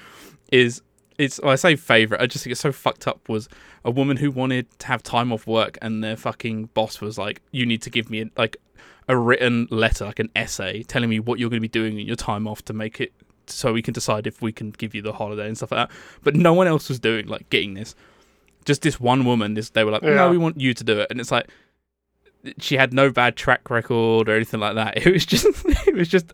is 0.50 0.80
it's 1.18 1.38
well, 1.42 1.52
I 1.52 1.56
say 1.56 1.76
favorite. 1.76 2.20
I 2.20 2.26
just 2.26 2.42
think 2.44 2.52
it's 2.52 2.60
so 2.60 2.72
fucked 2.72 3.06
up. 3.06 3.28
Was 3.28 3.48
a 3.84 3.90
woman 3.90 4.16
who 4.16 4.30
wanted 4.30 4.66
to 4.80 4.86
have 4.86 5.02
time 5.02 5.30
off 5.32 5.46
work, 5.46 5.76
and 5.82 6.02
their 6.02 6.16
fucking 6.16 6.70
boss 6.74 7.00
was 7.02 7.18
like, 7.18 7.42
"You 7.52 7.66
need 7.66 7.82
to 7.82 7.90
give 7.90 8.08
me 8.10 8.30
like 8.36 8.56
a 9.08 9.16
written 9.16 9.68
letter, 9.70 10.06
like 10.06 10.18
an 10.18 10.30
essay, 10.34 10.82
telling 10.82 11.10
me 11.10 11.20
what 11.20 11.38
you're 11.38 11.50
going 11.50 11.60
to 11.62 11.68
be 11.68 11.68
doing 11.68 11.98
in 11.98 12.06
your 12.06 12.16
time 12.16 12.46
off 12.46 12.64
to 12.66 12.72
make 12.72 13.00
it." 13.00 13.12
So 13.46 13.72
we 13.74 13.82
can 13.82 13.92
decide 13.92 14.26
if 14.26 14.40
we 14.40 14.52
can 14.52 14.70
give 14.70 14.94
you 14.94 15.02
the 15.02 15.12
holiday 15.12 15.46
and 15.46 15.56
stuff 15.56 15.72
like 15.72 15.88
that. 15.88 15.96
But 16.22 16.34
no 16.34 16.54
one 16.54 16.66
else 16.66 16.88
was 16.88 16.98
doing 16.98 17.26
like 17.26 17.48
getting 17.50 17.74
this. 17.74 17.94
Just 18.64 18.80
this 18.82 18.98
one 18.98 19.24
woman. 19.26 19.54
This 19.54 19.70
they 19.70 19.84
were 19.84 19.90
like, 19.90 20.02
Yeah. 20.02 20.14
no, 20.14 20.30
we 20.30 20.38
want 20.38 20.58
you 20.60 20.72
to 20.72 20.84
do 20.84 21.00
it, 21.00 21.08
and 21.10 21.20
it's 21.20 21.30
like 21.30 21.48
she 22.58 22.76
had 22.76 22.92
no 22.92 23.10
bad 23.10 23.36
track 23.36 23.70
record 23.70 24.28
or 24.28 24.34
anything 24.34 24.60
like 24.60 24.74
that. 24.74 24.96
It 25.06 25.12
was 25.12 25.26
just, 25.26 25.46
it 25.86 25.94
was 25.94 26.08
just 26.08 26.32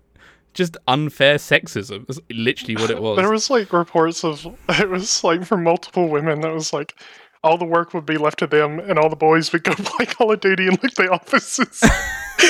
just 0.55 0.77
unfair 0.89 1.37
sexism. 1.37 2.07
That's 2.07 2.21
literally 2.31 2.77
what 2.77 2.91
it 2.91 3.01
was. 3.01 3.17
There 3.17 3.31
was 3.31 3.51
like 3.51 3.73
reports 3.73 4.25
of 4.25 4.47
it 4.69 4.89
was 4.89 5.23
like 5.25 5.45
from 5.45 5.63
multiple 5.65 6.09
women 6.09 6.41
that 6.41 6.53
was 6.53 6.73
like 6.73 6.95
all 7.43 7.57
the 7.57 7.65
work 7.65 7.95
would 7.95 8.07
be 8.07 8.17
left 8.19 8.39
to 8.41 8.47
them 8.47 8.79
and 8.81 8.99
all 8.99 9.09
the 9.09 9.17
boys 9.17 9.53
would 9.53 9.65
go 9.65 9.73
play 9.77 10.07
Call 10.07 10.33
of 10.33 10.41
Duty 10.41 10.67
and 10.67 10.83
look 10.83 10.95
the 10.95 11.11
offices. 11.11 11.81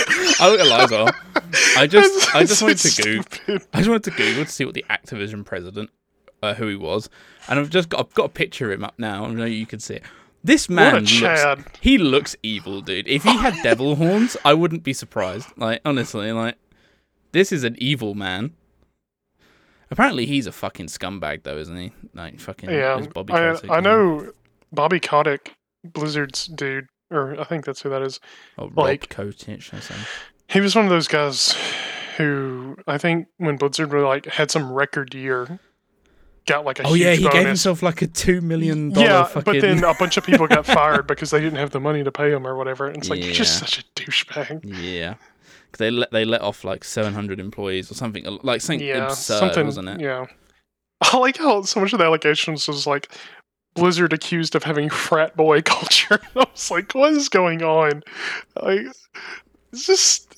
I 0.41 0.49
look 0.49 0.61
at 0.61 0.67
Liza. 0.67 1.15
I 1.77 1.87
just, 1.87 2.35
I 2.35 2.45
just 2.45 2.63
wanted 2.63 2.79
to 2.79 3.03
Google. 3.03 3.67
I 3.73 3.79
just 3.79 3.89
wanted 3.89 4.05
to 4.05 4.11
Google 4.13 4.45
to 4.45 4.51
see 4.51 4.65
what 4.65 4.75
the 4.75 4.85
Activision 4.91 5.45
president, 5.45 5.91
uh, 6.43 6.55
who 6.55 6.69
he 6.69 6.77
was, 6.77 7.09
and 7.49 7.59
I've 7.59 7.71
just 7.71 7.89
got, 7.89 8.01
I've 8.01 8.15
got 8.15 8.27
a 8.27 8.31
picture 8.31 8.73
of 8.73 8.79
him 8.79 8.85
up 8.85 8.95
now. 8.99 9.25
I 9.25 9.31
know 9.31 9.45
you 9.45 9.67
can 9.67 9.81
see 9.81 9.95
it. 9.95 10.03
This 10.43 10.71
man 10.71 11.05
looks, 11.05 11.67
he 11.81 11.99
looks 11.99 12.35
evil, 12.43 12.81
dude. 12.81 13.07
If 13.07 13.25
he 13.25 13.37
had 13.37 13.55
devil 13.63 13.97
horns, 13.97 14.39
I 14.43 14.55
wouldn't 14.55 14.83
be 14.83 14.95
surprised. 14.95 15.49
Like 15.57 15.83
honestly, 15.85 16.33
like 16.33 16.57
this 17.33 17.53
is 17.53 17.63
an 17.63 17.77
evil 17.79 18.15
man. 18.15 18.55
Apparently, 19.91 20.25
he's 20.25 20.47
a 20.47 20.53
fucking 20.53 20.87
scumbag, 20.87 21.43
though, 21.43 21.59
isn't 21.59 21.77
he? 21.77 21.93
Like 22.15 22.41
fucking. 22.41 22.71
Yeah, 22.71 23.05
Bobby 23.13 23.35
I, 23.35 23.57
I 23.69 23.81
know 23.81 24.33
Bobby 24.73 25.01
Kotick, 25.01 25.55
Blizzard's 25.85 26.47
dude, 26.47 26.87
or 27.11 27.39
I 27.41 27.45
think 27.45 27.65
that's 27.65 27.83
who 27.83 27.89
that 27.91 28.03
is. 28.03 28.21
Oh, 28.59 28.71
like- 28.77 29.13
say. 29.15 29.95
He 30.49 30.61
was 30.61 30.75
one 30.75 30.85
of 30.85 30.91
those 30.91 31.07
guys 31.09 31.57
who 32.17 32.77
I 32.87 32.99
think 32.99 33.29
when 33.39 33.57
Blizzard 33.57 33.93
were 33.93 34.01
like 34.01 34.27
had 34.27 34.51
some 34.51 34.73
record 34.73 35.15
year, 35.15 35.61
got 36.47 36.65
like 36.65 36.81
a 36.81 36.83
Oh 36.87 36.95
yeah, 36.95 37.13
he 37.13 37.23
bonus. 37.23 37.33
gave 37.35 37.47
himself 37.47 37.83
like 37.83 38.03
a 38.03 38.07
two 38.09 38.41
million 38.41 38.91
dollar 38.91 39.07
yeah, 39.07 39.25
fucking. 39.25 39.43
but 39.45 39.61
then 39.61 39.85
a 39.85 39.95
bunch 39.95 40.17
of 40.17 40.27
people 40.27 40.47
got 40.49 40.67
fired 40.79 41.07
because 41.07 41.31
they 41.31 41.41
didn't 41.41 41.59
have 41.59 41.71
the 41.71 41.79
money 41.81 42.03
to 42.03 42.11
pay 42.11 42.31
him 42.33 42.47
or 42.47 42.57
whatever. 42.57 42.89
And 42.89 42.97
it's 42.97 43.09
like 43.09 43.23
you're 43.25 43.33
just 43.33 43.59
such 43.59 43.79
a 43.79 43.83
douchebag. 43.95 44.61
Yeah, 44.65 45.15
they 45.79 45.91
let 45.91 46.11
they 46.11 46.25
let 46.25 46.41
off 46.43 46.65
like 46.65 46.83
seven 46.83 47.15
hundred 47.15 47.39
employees 47.39 47.91
or 47.91 47.95
something 47.95 48.25
like 48.43 48.61
something 48.61 48.85
yeah, 48.87 49.07
absurd, 49.07 49.39
something. 49.39 49.67
wasn't 49.67 49.89
it? 49.89 50.01
Yeah, 50.01 50.27
I 51.01 51.17
like 51.19 51.37
how 51.37 51.63
so 51.63 51.79
much 51.81 51.93
of 51.93 52.01
the 52.01 52.05
allegations 52.05 52.67
was 52.67 52.87
like 52.89 53.13
Blizzard 53.81 54.13
accused 54.13 54.55
of 54.55 54.63
having 54.65 54.89
frat 55.09 55.37
boy 55.37 55.63
culture. 55.65 56.21
I 56.37 56.47
was 56.53 56.71
like, 56.71 56.93
what 56.95 57.13
is 57.13 57.29
going 57.29 57.63
on? 57.63 58.03
Like, 58.63 58.87
it's 59.73 59.87
just 59.87 60.37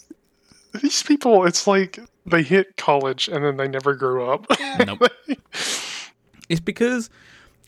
these 0.81 1.03
people. 1.03 1.45
It's 1.45 1.67
like 1.67 1.99
they 2.25 2.43
hit 2.43 2.77
college 2.77 3.29
and 3.29 3.45
then 3.45 3.57
they 3.57 3.69
never 3.69 3.95
grew 3.95 4.25
up. 4.31 4.47
Nope. 4.87 5.03
It's 6.49 6.61
because 6.61 7.09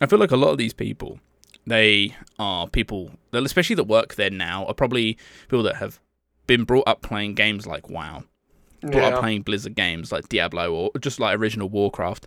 I 0.03 0.07
feel 0.07 0.19
like 0.19 0.31
a 0.33 0.37
lot 0.37 0.51
of 0.51 0.59
these 0.59 0.75
people, 0.75 1.19
they 1.67 2.15
are 2.39 2.69
people, 2.69 3.13
that- 3.31 3.43
especially 3.45 3.77
that 3.77 3.85
work 3.85 4.17
there 4.17 4.29
now, 4.31 4.67
are 4.67 4.75
probably 4.75 5.17
people 5.49 5.63
that 5.63 5.77
have 5.77 6.01
been 6.47 6.65
brought 6.65 6.87
up 6.87 7.01
playing 7.01 7.35
games 7.35 7.67
like 7.67 7.89
WoW, 7.89 8.25
brought 8.83 9.15
up 9.15 9.21
playing 9.21 9.43
Blizzard 9.43 9.75
games 9.75 10.13
like 10.13 10.29
Diablo 10.29 10.75
or 10.75 10.91
just 11.01 11.19
like 11.19 11.39
original 11.39 11.69
Warcraft. 11.71 12.27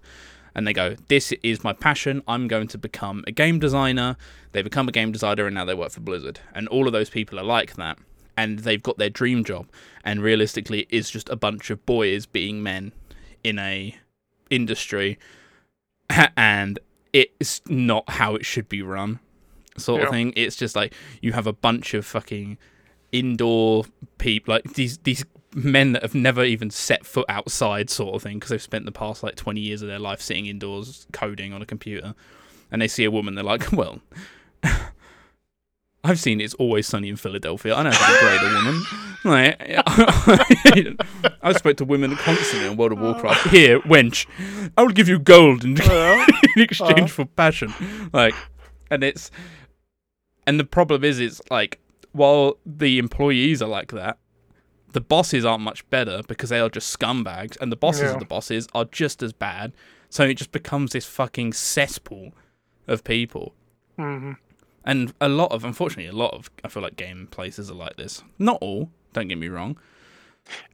And 0.58 0.68
they 0.68 0.74
go, 0.74 0.96
This 1.08 1.32
is 1.44 1.64
my 1.64 1.72
passion. 1.72 2.22
I'm 2.28 2.48
going 2.50 2.68
to 2.70 2.78
become 2.78 3.24
a 3.28 3.32
game 3.32 3.60
designer. 3.60 4.18
They 4.52 4.62
become 4.64 4.90
a 4.90 4.92
game 4.92 5.12
designer 5.14 5.46
and 5.46 5.54
now 5.56 5.64
they 5.66 5.76
work 5.76 5.92
for 5.92 6.02
Blizzard. 6.02 6.40
And 6.54 6.68
all 6.68 6.88
of 6.88 6.94
those 6.94 7.10
people 7.10 7.40
are 7.40 7.44
like 7.44 7.76
that. 7.76 8.00
And 8.36 8.60
they've 8.60 8.82
got 8.82 8.98
their 8.98 9.10
dream 9.12 9.44
job. 9.46 9.68
And 10.04 10.22
realistically, 10.22 10.88
it's 10.90 11.10
just 11.12 11.30
a 11.30 11.36
bunch 11.36 11.70
of 11.70 11.86
boys 11.86 12.26
being 12.26 12.62
men 12.64 12.92
in 13.44 13.60
a 13.60 13.96
industry. 14.50 15.18
And 16.36 16.80
it's 17.14 17.62
not 17.68 18.10
how 18.10 18.36
it 18.36 18.46
should 18.46 18.68
be 18.70 18.82
run, 18.82 19.20
sort 19.78 20.02
Yeah. 20.02 20.08
of 20.08 20.12
thing. 20.12 20.34
It's 20.36 20.56
just 20.56 20.76
like 20.76 20.94
you 21.22 21.34
have 21.34 21.48
a 21.48 21.54
bunch 21.54 21.94
of 21.94 22.06
fucking 22.06 22.58
indoor 23.12 23.86
people, 24.18 24.54
like 24.56 24.74
these 24.74 24.98
these 25.00 25.24
men 25.54 25.94
that 25.94 26.01
have 26.01 26.16
never 26.16 26.44
even 26.44 26.70
set 26.70 27.06
foot 27.06 27.25
outside, 27.30 27.89
sort 27.89 28.16
of 28.16 28.24
thing, 28.24 28.38
because 28.38 28.50
they've 28.50 28.62
spent 28.62 28.86
the 28.86 28.92
past 28.92 29.24
like 29.24 29.36
twenty 29.36 29.62
years 29.62 29.82
of 29.82 29.88
their 29.88 30.00
life 30.00 30.22
sitting 30.22 30.46
indoors 30.46 31.08
coding 31.12 31.54
on 31.54 31.62
a 31.62 31.66
computer, 31.66 32.16
and 32.72 32.82
they 32.82 32.88
see 32.88 33.04
a 33.04 33.12
woman, 33.12 33.36
they're 33.36 33.44
like, 33.44 33.72
well. 33.72 34.01
I've 36.04 36.20
seen 36.20 36.39
it's 36.39 36.54
always 36.54 36.86
sunny 36.88 37.10
in 37.10 37.18
Philadelphia. 37.18 37.75
I 37.75 37.84
know 37.84 37.92
how 37.92 38.08
to 38.08 38.13
degrade 38.13 38.42
a 38.42 38.54
woman. 38.56 38.82
Like, 39.25 39.60
I 41.42 41.54
spoke 41.54 41.77
to 41.77 41.86
women 41.86 42.16
constantly 42.16 42.70
on 42.70 42.77
World 42.77 42.92
of 42.94 43.00
Warcraft. 43.00 43.48
Oh. 43.48 43.50
Here, 43.50 43.80
wench, 43.82 44.25
I 44.77 44.84
will 44.84 44.92
give 44.92 45.10
you 45.10 45.20
gold 45.20 45.66
in, 45.66 45.75
oh, 45.82 46.25
in 46.56 46.62
exchange 46.62 47.01
oh. 47.01 47.08
for 47.08 47.25
passion. 47.25 47.74
Like, 48.13 48.36
and 48.89 49.04
it's, 49.04 49.32
and 50.46 50.58
the 50.58 50.63
problem 50.63 51.04
is, 51.04 51.20
it's 51.20 51.42
like 51.51 51.82
while 52.13 52.58
the 52.66 53.00
employees 53.00 53.62
are 53.62 53.68
like 53.68 53.92
that, 53.92 54.18
the 54.98 55.01
bosses 55.16 55.46
aren't 55.46 55.63
much 55.63 55.88
better 55.92 56.22
because 56.27 56.50
they 56.50 56.60
are 56.60 56.70
just 56.70 56.89
scumbags, 56.98 57.56
and 57.62 57.72
the 57.72 57.75
bosses 57.86 58.01
Yeah. 58.10 58.13
of 58.13 58.20
the 58.20 58.25
bosses 58.25 58.68
are 58.74 58.86
just 58.86 59.22
as 59.22 59.32
bad. 59.32 59.74
So 60.10 60.24
it 60.24 60.36
just 60.42 60.51
becomes 60.51 60.94
this 60.94 61.06
fucking 61.06 61.54
cesspool 61.54 62.34
of 62.88 63.04
people. 63.04 63.54
hmm 63.98 64.32
And 64.84 65.13
a 65.22 65.30
lot 65.30 65.51
of, 65.51 65.63
unfortunately, 65.66 66.08
a 66.10 66.20
lot 66.25 66.34
of, 66.34 66.50
I 66.63 66.68
feel 66.70 66.82
like 66.82 66.96
game 66.96 67.27
places 67.30 67.70
are 67.70 67.75
like 67.75 67.98
this. 67.98 68.24
Not 68.39 68.58
all, 68.62 68.89
don't 69.13 69.27
get 69.27 69.38
me 69.38 69.50
wrong. 69.50 69.77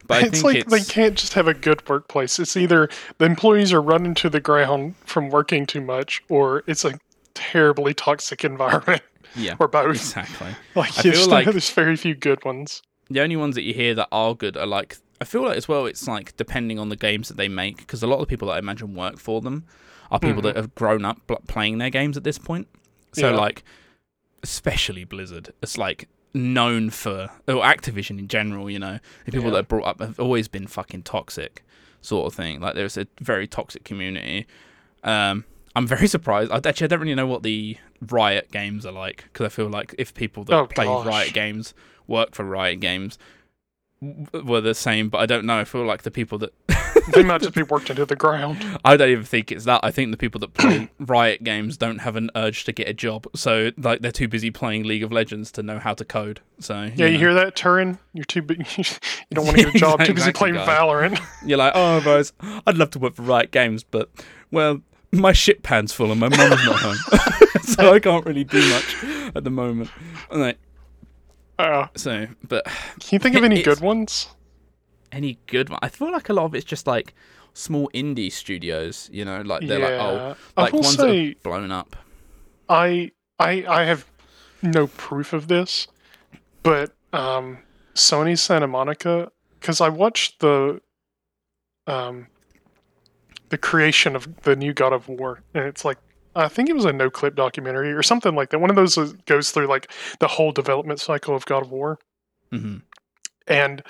But 0.06 0.22
I 0.22 0.26
it's 0.28 0.42
like 0.44 0.56
it's, 0.56 0.70
they 0.70 0.80
can't 0.84 1.16
just 1.16 1.34
have 1.34 1.48
a 1.48 1.54
good 1.54 1.86
workplace. 1.88 2.38
It's 2.38 2.56
either 2.56 2.88
the 3.18 3.24
employees 3.26 3.72
are 3.72 3.82
running 3.82 4.14
to 4.22 4.30
the 4.30 4.40
ground 4.40 4.94
from 5.04 5.28
working 5.30 5.66
too 5.66 5.80
much, 5.80 6.22
or 6.30 6.62
it's 6.66 6.84
a 6.84 6.92
terribly 7.34 7.92
toxic 7.92 8.44
environment, 8.52 9.02
yeah, 9.36 9.56
or 9.58 9.66
both. 9.68 9.96
exactly. 9.96 10.54
Like 10.76 10.96
I 10.98 11.02
feel 11.02 11.28
like- 11.28 11.46
there's 11.50 11.70
very 11.70 11.96
few 11.96 12.14
good 12.14 12.44
ones. 12.44 12.82
The 13.10 13.20
only 13.20 13.36
ones 13.36 13.54
that 13.54 13.62
you 13.62 13.74
hear 13.74 13.94
that 13.94 14.08
are 14.12 14.34
good 14.34 14.56
are 14.56 14.66
like, 14.66 14.96
I 15.20 15.24
feel 15.24 15.42
like 15.42 15.56
as 15.56 15.68
well, 15.68 15.86
it's 15.86 16.06
like 16.08 16.36
depending 16.36 16.78
on 16.78 16.88
the 16.88 16.96
games 16.96 17.28
that 17.28 17.36
they 17.36 17.48
make, 17.48 17.76
because 17.78 18.02
a 18.02 18.06
lot 18.06 18.14
of 18.16 18.20
the 18.22 18.26
people 18.26 18.48
that 18.48 18.54
I 18.54 18.58
imagine 18.58 18.94
work 18.94 19.18
for 19.18 19.40
them 19.40 19.64
are 20.10 20.18
people 20.18 20.40
Mhm. 20.40 20.44
that 20.44 20.56
have 20.56 20.74
grown 20.74 21.04
up 21.04 21.20
playing 21.46 21.78
their 21.78 21.90
games 21.90 22.16
at 22.16 22.24
this 22.24 22.38
point. 22.38 22.68
So 23.12 23.30
Yeah. 23.30 23.36
like, 23.36 23.62
especially 24.42 25.04
Blizzard, 25.04 25.52
it's 25.62 25.78
like 25.78 26.08
known 26.34 26.90
for, 26.90 27.30
or 27.46 27.62
Activision 27.62 28.18
in 28.18 28.28
general, 28.28 28.68
you 28.70 28.78
know, 28.78 28.98
the 29.24 29.32
people 29.32 29.46
Yeah. 29.46 29.50
that 29.52 29.58
are 29.60 29.62
brought 29.64 29.86
up 29.86 30.00
have 30.00 30.18
always 30.20 30.48
been 30.48 30.66
fucking 30.66 31.02
toxic, 31.04 31.62
sort 32.00 32.26
of 32.26 32.34
thing. 32.36 32.60
Like 32.60 32.74
there's 32.74 32.96
a 32.96 33.06
very 33.20 33.46
toxic 33.46 33.84
community. 33.84 34.46
Um, 35.02 35.44
I'm 35.76 35.86
very 35.86 36.06
surprised. 36.08 36.50
I 36.50 36.56
actually 36.56 36.84
I 36.84 36.88
don't 36.88 37.00
really 37.00 37.14
know 37.14 37.26
what 37.26 37.42
the 37.42 37.76
Riot 38.00 38.50
games 38.50 38.84
are 38.84 38.92
like 38.92 39.24
because 39.32 39.46
I 39.46 39.48
feel 39.48 39.68
like 39.68 39.94
if 39.96 40.12
people 40.12 40.44
that 40.44 40.54
Oh, 40.54 40.66
play 40.66 40.84
gosh. 40.84 41.06
Riot 41.06 41.32
games 41.32 41.72
work 42.06 42.34
for 42.34 42.44
Riot 42.44 42.80
Games 42.80 43.18
w- 44.00 44.44
were 44.44 44.60
the 44.60 44.74
same, 44.74 45.08
but 45.08 45.18
I 45.18 45.26
don't 45.26 45.44
know. 45.44 45.58
I 45.58 45.64
feel 45.64 45.84
like 45.84 46.02
the 46.02 46.10
people 46.10 46.38
that 46.38 46.52
They 47.12 47.22
might 47.22 47.42
just 47.42 47.54
be 47.54 47.62
worked 47.62 47.90
into 47.90 48.04
the 48.06 48.16
ground. 48.16 48.64
I 48.84 48.96
don't 48.96 49.10
even 49.10 49.24
think 49.24 49.50
it's 49.52 49.64
that. 49.64 49.80
I 49.82 49.90
think 49.90 50.10
the 50.10 50.16
people 50.16 50.38
that 50.40 50.54
play 50.54 50.88
Riot 50.98 51.42
games 51.44 51.76
don't 51.76 51.98
have 51.98 52.16
an 52.16 52.30
urge 52.36 52.64
to 52.64 52.72
get 52.72 52.88
a 52.88 52.94
job, 52.94 53.26
so 53.34 53.70
like 53.76 54.00
they're 54.00 54.12
too 54.12 54.28
busy 54.28 54.50
playing 54.50 54.84
League 54.84 55.02
of 55.02 55.12
Legends 55.12 55.50
to 55.52 55.62
know 55.62 55.78
how 55.78 55.92
to 55.94 56.04
code. 56.04 56.40
So 56.60 56.90
Yeah, 56.94 57.06
you 57.06 57.12
know. 57.12 57.18
hear 57.18 57.34
that, 57.34 57.56
Turin? 57.56 57.98
You're 58.12 58.24
too 58.24 58.42
big. 58.42 58.66
you 58.78 58.84
don't 59.32 59.44
want 59.44 59.58
to 59.58 59.64
get 59.64 59.74
a 59.74 59.78
job. 59.86 59.98
Too 60.00 60.14
busy 60.14 60.30
Exactly, 60.30 60.52
playing 60.52 60.54
guys. 60.54 60.68
Valorant. 60.68 61.20
You're 61.44 61.58
like, 61.58 61.72
oh, 61.74 62.00
guys, 62.00 62.32
I'd 62.66 62.76
love 62.78 62.90
to 62.90 62.98
work 62.98 63.14
for 63.16 63.22
Riot 63.22 63.50
Games, 63.50 63.82
but 63.84 64.08
well, 64.50 64.80
my 65.12 65.32
shit 65.32 65.62
pan's 65.62 65.92
full 65.92 66.10
and 66.10 66.20
my 66.20 66.28
mum's 66.28 66.64
not 66.64 66.80
home, 66.80 66.96
so 67.62 67.92
I 67.92 67.98
can't 68.00 68.24
really 68.26 68.44
do 68.44 68.58
much 68.70 69.04
at 69.36 69.44
the 69.44 69.50
moment. 69.50 69.90
And 70.30 70.40
like, 70.40 70.58
Uh, 71.58 71.86
so, 71.94 72.26
but 72.46 72.64
can 72.64 73.08
you 73.12 73.18
think 73.18 73.36
of 73.36 73.44
any 73.44 73.62
good 73.62 73.80
ones? 73.80 74.28
any 75.14 75.38
good 75.46 75.70
one? 75.70 75.78
I 75.82 75.88
feel 75.88 76.10
like 76.10 76.28
a 76.28 76.32
lot 76.32 76.44
of 76.44 76.54
it's 76.54 76.64
just 76.64 76.86
like 76.86 77.14
small 77.54 77.88
indie 77.94 78.30
studios. 78.30 79.08
You 79.12 79.24
know, 79.24 79.40
like 79.42 79.66
they're 79.66 79.78
like, 79.78 79.92
oh, 79.92 80.36
I 80.56 80.62
like 80.62 80.72
ones 80.72 80.96
that 80.96 81.02
say 81.02 81.28
have 81.28 81.42
blown 81.42 81.70
up. 81.70 81.96
I 82.68 83.12
I 83.38 83.64
I 83.66 83.84
have 83.84 84.04
no 84.62 84.88
proof 84.88 85.32
of 85.32 85.48
this, 85.48 85.86
but 86.62 86.92
um, 87.12 87.58
Sony 87.94 88.38
Santa 88.38 88.66
Monica 88.66 89.30
because 89.60 89.80
I 89.80 89.88
watched 89.88 90.40
the 90.40 90.80
um 91.86 92.26
the 93.50 93.58
creation 93.58 94.16
of 94.16 94.42
the 94.42 94.56
new 94.56 94.72
God 94.72 94.92
of 94.92 95.08
War, 95.08 95.40
and 95.54 95.64
it's 95.64 95.84
like 95.84 95.98
I 96.36 96.48
think 96.48 96.68
it 96.68 96.74
was 96.74 96.84
a 96.84 96.92
Noclip 96.92 97.34
documentary 97.34 97.92
or 97.92 98.02
something 98.02 98.34
like 98.34 98.50
that. 98.50 98.60
One 98.60 98.70
of 98.70 98.76
those 98.76 98.96
goes 99.26 99.50
through 99.50 99.66
like 99.66 99.90
the 100.20 100.28
whole 100.28 100.52
development 100.52 101.00
cycle 101.00 101.34
of 101.34 101.46
God 101.46 101.64
of 101.64 101.70
War, 101.70 101.98
hmm 102.50 102.78
and 103.46 103.82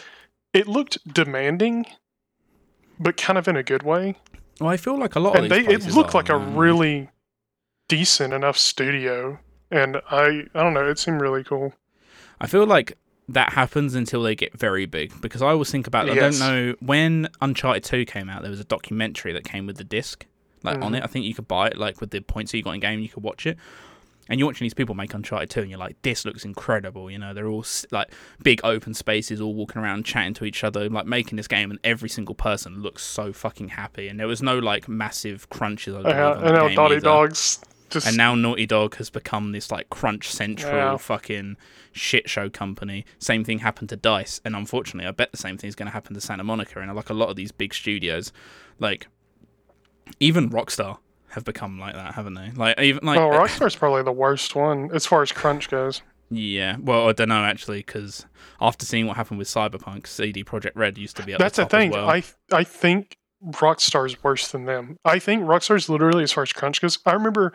it 0.53 0.67
looked 0.67 0.99
demanding, 1.13 1.87
but 2.99 3.17
kind 3.17 3.39
of 3.39 3.47
in 3.49 3.57
a 3.57 3.63
good 3.63 3.83
way. 3.83 4.17
Well, 4.61 4.71
I 4.71 4.77
feel 4.77 4.99
like 4.99 5.15
a 5.15 5.21
lot 5.21 5.37
and 5.37 5.47
of 5.47 5.51
they 5.51 5.61
it 5.61 5.87
looked 5.93 6.15
like 6.15 6.29
a 6.29 6.37
um, 6.37 6.57
really 6.57 7.11
decent 7.89 8.33
enough 8.33 8.57
studio. 8.57 9.39
And 9.71 9.97
i 10.11 10.43
i 10.55 10.63
don't 10.63 10.75
know 10.75 10.89
it 10.89 10.99
seemed 10.99 11.21
really 11.21 11.43
cool. 11.43 11.75
I 12.41 12.47
feel 12.47 12.67
like 12.67 12.97
that 13.29 13.55
happens 13.55 13.95
until 13.95 14.23
they 14.23 14.35
get 14.35 14.57
very 14.57 14.87
big 14.87 15.21
because 15.21 15.41
I 15.41 15.49
always 15.49 15.71
think 15.71 15.87
about 15.87 16.09
I 16.09 16.15
don't 16.15 16.39
know 16.39 16.75
when 16.81 17.29
Uncharted 17.41 17.83
2 17.83 18.05
came 18.05 18.29
out 18.29 18.43
there 18.43 18.51
was 18.51 18.61
a 18.61 18.65
documentary 18.65 19.33
that 19.33 19.45
came 19.45 19.67
with 19.67 19.79
the 19.79 19.85
disc 19.85 20.27
like 20.64 20.80
on 20.83 20.92
Mhm. 20.92 20.97
it 20.99 21.04
I 21.04 21.06
think 21.06 21.25
you 21.26 21.35
could 21.35 21.47
buy 21.47 21.68
it 21.68 21.76
like 21.76 22.00
with 22.00 22.11
the 22.11 22.21
points 22.21 22.50
that 22.52 22.59
you 22.59 22.64
got 22.64 22.73
in 22.73 22.80
game 22.80 22.99
you 23.00 23.09
could 23.09 23.23
watch 23.23 23.47
it 23.47 23.56
And 24.28 24.40
you're 24.40 24.47
watching 24.49 24.64
these 24.64 24.73
people 24.73 24.94
make 24.94 25.12
Uncharted 25.12 25.50
2, 25.50 25.61
and 25.61 25.68
you're 25.68 25.78
like, 25.78 26.00
this 26.00 26.25
looks 26.25 26.47
incredible. 26.47 27.11
You 27.11 27.18
know, 27.18 27.35
they're 27.35 27.47
all 27.47 27.62
like 27.90 28.11
big 28.42 28.62
open 28.64 28.94
spaces, 28.94 29.38
all 29.38 29.52
walking 29.52 29.83
around, 29.83 30.06
chatting 30.06 30.33
to 30.35 30.47
each 30.47 30.64
other, 30.64 30.88
like 30.88 31.04
making 31.04 31.37
this 31.37 31.47
game, 31.47 31.71
and 31.71 31.78
every 31.85 32.09
single 32.09 32.35
person 32.35 32.80
looks 32.80 33.02
so 33.02 33.35
fucking 33.35 33.68
happy. 33.68 34.09
And 34.09 34.18
there 34.18 34.26
was 34.26 34.40
no 34.40 34.59
like 34.59 34.88
massive 34.88 35.50
crunches. 35.50 35.94
I 35.94 36.00
Yeah, 36.09 36.30
on 36.30 36.42
and 36.42 36.54
now 36.54 36.68
Naughty. 36.68 37.00
Dog's 37.00 37.61
just 37.90 38.06
And 38.06 38.16
now 38.16 38.35
Naughty 38.35 38.64
Dog 38.64 38.97
has 38.97 39.11
become 39.11 39.52
this 39.52 39.71
like 39.71 39.90
crunch 39.90 40.30
central 40.30 40.73
Yeah. 40.75 40.97
fucking 40.97 41.59
shit 41.92 42.30
show 42.30 42.49
company. 42.49 43.04
Same 43.18 43.44
thing 43.44 43.59
happened 43.59 43.90
to 43.90 43.97
Dice, 43.97 44.40
and 44.42 44.56
unfortunately, 44.56 45.06
I 45.06 45.11
bet 45.12 45.33
the 45.33 45.37
same 45.37 45.59
thing 45.59 45.68
is 45.68 45.75
going 45.75 45.88
to 45.88 45.92
happen 45.92 46.14
to 46.14 46.21
Santa 46.23 46.44
Monica 46.44 46.80
and 46.80 46.90
like 46.97 47.11
a 47.11 47.14
lot 47.14 47.28
of 47.28 47.37
these 47.37 47.52
big 47.52 47.75
studios, 47.75 48.33
like 48.78 49.06
even 50.21 50.51
Rockstar 50.51 50.99
have 51.31 51.45
become 51.45 51.79
like 51.79 51.95
that, 51.95 52.15
haven't 52.15 52.35
they? 52.35 52.51
Like 52.55 52.79
even 52.81 53.05
like 53.05 53.19
well, 53.19 53.33
uh, 53.33 53.39
Rockstar's 53.45 53.77
probably 53.77 54.03
the 54.03 54.13
worst 54.13 54.55
one 54.55 54.91
as 54.93 55.07
far 55.07 55.23
as 55.23 55.33
crunch 55.33 55.69
goes. 55.69 56.03
yeah. 56.31 56.77
Well, 56.81 57.09
I 57.09 57.13
don't 57.13 57.29
know 57.29 57.45
actually 57.45 57.79
because 57.79 58.27
after 58.61 58.87
seeing 58.87 59.07
what 59.07 59.17
happened 59.17 59.39
with 59.39 59.49
Cyberpunk, 59.49 60.07
CD 60.07 60.45
Projekt 60.45 60.73
Red 60.77 60.97
used 60.99 61.17
to 61.17 61.23
be 61.25 61.33
at 61.33 61.39
That's 61.39 61.57
the 61.57 61.65
the 61.65 61.69
thing. 61.71 61.91
well. 61.91 62.09
I 62.09 62.23
I 62.53 62.65
think 62.65 63.17
Rockstar's 63.45 64.23
worse 64.23 64.49
than 64.49 64.65
them. 64.65 64.97
I 65.05 65.19
think 65.19 65.43
Rockstar's 65.43 65.89
literally 65.89 66.23
as 66.23 66.33
far 66.33 66.43
as 66.43 66.53
crunch 66.53 66.81
goes. 66.81 66.99
I 67.05 67.13
remember 67.13 67.53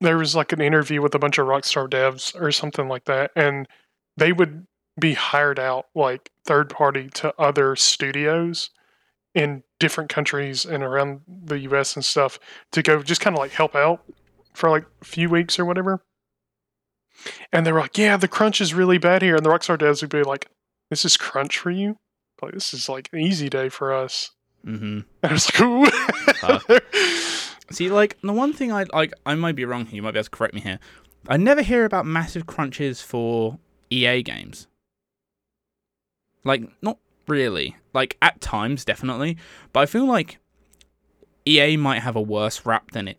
there 0.00 0.18
was 0.18 0.34
like 0.34 0.52
an 0.52 0.60
interview 0.60 1.00
with 1.00 1.14
a 1.14 1.18
bunch 1.18 1.38
of 1.38 1.46
Rockstar 1.46 1.88
devs 1.88 2.38
or 2.40 2.50
something 2.52 2.88
like 2.88 3.04
that, 3.04 3.30
and 3.36 3.66
they 4.16 4.32
would 4.32 4.66
be 4.98 5.12
hired 5.14 5.58
out 5.58 5.86
like 5.94 6.30
third 6.46 6.70
party 6.70 7.08
to 7.10 7.34
other 7.38 7.76
studios 7.76 8.70
in 9.36 9.62
different 9.78 10.10
countries 10.10 10.64
and 10.64 10.82
around 10.82 11.20
the 11.28 11.58
US 11.60 11.94
and 11.94 12.04
stuff 12.04 12.40
to 12.72 12.82
go 12.82 13.02
just 13.02 13.20
kind 13.20 13.36
of 13.36 13.38
like 13.38 13.52
help 13.52 13.76
out 13.76 14.02
for 14.54 14.70
like 14.70 14.86
a 15.02 15.04
few 15.04 15.28
weeks 15.28 15.58
or 15.58 15.64
whatever. 15.64 16.02
And 17.52 17.64
they 17.64 17.72
were 17.72 17.80
like, 17.80 17.96
"Yeah, 17.96 18.16
the 18.16 18.28
crunch 18.28 18.60
is 18.60 18.74
really 18.74 18.98
bad 18.98 19.22
here," 19.22 19.36
and 19.36 19.44
the 19.44 19.50
Rockstar 19.50 19.78
devs 19.78 20.00
would 20.00 20.10
be 20.10 20.22
like, 20.22 20.50
"This 20.90 21.04
is 21.04 21.16
crunch 21.16 21.58
for 21.58 21.70
you." 21.70 21.96
like 22.42 22.52
this 22.52 22.74
is 22.74 22.88
like 22.88 23.08
an 23.12 23.20
easy 23.20 23.48
day 23.48 23.68
for 23.68 23.94
us. 23.94 24.32
Mm-hmm. 24.64 25.00
And 25.00 25.06
I 25.22 25.32
was 25.32 25.50
like, 25.52 26.70
ooh. 26.70 26.78
See, 27.70 27.88
like 27.88 28.18
the 28.22 28.32
one 28.32 28.52
thing 28.52 28.72
I 28.72 28.84
like, 28.92 29.12
I 29.24 29.34
might 29.34 29.56
be 29.56 29.64
wrong 29.64 29.86
here. 29.86 29.96
You 29.96 30.02
might 30.02 30.12
be 30.12 30.18
able 30.18 30.24
to 30.24 30.30
correct 30.30 30.54
me 30.54 30.60
here. 30.60 30.78
I 31.28 31.36
never 31.36 31.62
hear 31.62 31.84
about 31.84 32.06
massive 32.06 32.46
crunches 32.46 33.00
for 33.00 33.58
EA 33.90 34.22
games. 34.22 34.68
Like, 36.44 36.62
not 36.80 36.98
really. 37.26 37.76
Like 37.94 38.16
at 38.22 38.40
times, 38.40 38.84
definitely, 38.84 39.36
but 39.72 39.80
I 39.80 39.86
feel 39.86 40.06
like 40.06 40.38
EA 41.46 41.76
might 41.76 42.00
have 42.00 42.16
a 42.16 42.20
worse 42.20 42.66
rap 42.66 42.90
than 42.92 43.08
it 43.08 43.18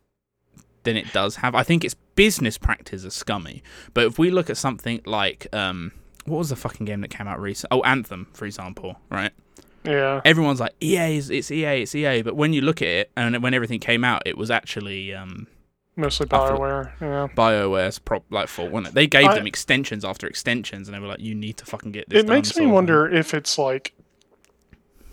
than 0.83 0.97
it 0.97 1.11
does 1.13 1.37
have. 1.37 1.55
I 1.55 1.63
think 1.63 1.83
its 1.83 1.95
business 2.15 2.57
practices 2.57 3.05
are 3.05 3.09
scummy. 3.09 3.61
But 3.93 4.05
if 4.05 4.17
we 4.19 4.31
look 4.31 4.49
at 4.49 4.57
something 4.57 5.01
like, 5.05 5.47
um, 5.53 5.91
what 6.25 6.37
was 6.37 6.49
the 6.49 6.55
fucking 6.55 6.85
game 6.85 7.01
that 7.01 7.09
came 7.09 7.27
out 7.27 7.39
recently? 7.41 7.77
Oh, 7.77 7.83
Anthem, 7.83 8.27
for 8.33 8.45
example, 8.45 8.97
right? 9.09 9.31
yeah. 9.85 10.19
everyone's 10.25 10.59
like 10.59 10.73
EA 10.83 11.15
is 11.17 11.29
it's 11.29 11.49
EA 11.49 11.83
it's 11.83 11.95
EA 11.95 12.21
but 12.21 12.35
when 12.35 12.51
you 12.51 12.59
look 12.59 12.81
at 12.81 12.87
it 12.89 13.11
and 13.15 13.41
when 13.41 13.53
everything 13.53 13.79
came 13.79 14.03
out 14.03 14.21
it 14.25 14.37
was 14.37 14.51
actually 14.51 15.13
um 15.13 15.47
Mostly 15.95 16.25
Bioware. 16.25 16.91
Yeah. 16.99 17.27
BioWare's 17.33 17.97
prop 17.97 18.25
like 18.29 18.49
fault 18.49 18.69
wasn't 18.71 18.87
it 18.89 18.93
they 18.95 19.07
gave 19.07 19.27
I- 19.27 19.35
them 19.35 19.47
extensions 19.47 20.03
after 20.03 20.27
extensions 20.27 20.89
and 20.89 20.95
they 20.95 20.99
were 20.99 21.07
like 21.07 21.21
you 21.21 21.33
need 21.33 21.55
to 21.57 21.65
fucking 21.65 21.93
get 21.93 22.09
this 22.09 22.21
It 22.23 22.27
makes 22.27 22.49
me 22.57 22.65
thing. 22.65 22.71
wonder 22.73 23.07
if 23.07 23.33
it's 23.33 23.57
like 23.57 23.93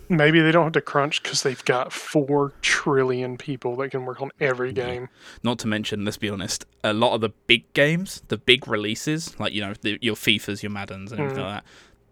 maybe 0.09 0.39
they 0.41 0.51
don't 0.51 0.63
have 0.65 0.73
to 0.73 0.81
crunch 0.81 1.21
because 1.23 1.43
they've 1.43 1.63
got 1.65 1.91
four 1.93 2.53
trillion 2.61 3.37
people 3.37 3.75
that 3.77 3.89
can 3.91 4.05
work 4.05 4.21
on 4.21 4.31
every 4.39 4.71
game. 4.73 5.09
not 5.43 5.57
to 5.59 5.67
mention 5.67 6.03
let's 6.05 6.17
be 6.17 6.29
honest 6.29 6.65
a 6.83 6.93
lot 6.93 7.13
of 7.15 7.21
the 7.21 7.29
big 7.47 7.71
games 7.73 8.21
the 8.27 8.37
big 8.37 8.67
releases 8.67 9.39
like 9.39 9.53
you 9.53 9.61
know 9.61 9.73
the, 9.81 9.97
your 10.01 10.15
FIFAs 10.15 10.61
your 10.63 10.71
Maddens 10.71 11.11
and 11.11 11.19
everything 11.21 11.43
Mm. 11.43 11.47
like 11.47 11.63
that 11.63 11.65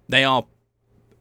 they 0.09 0.23
are 0.23 0.45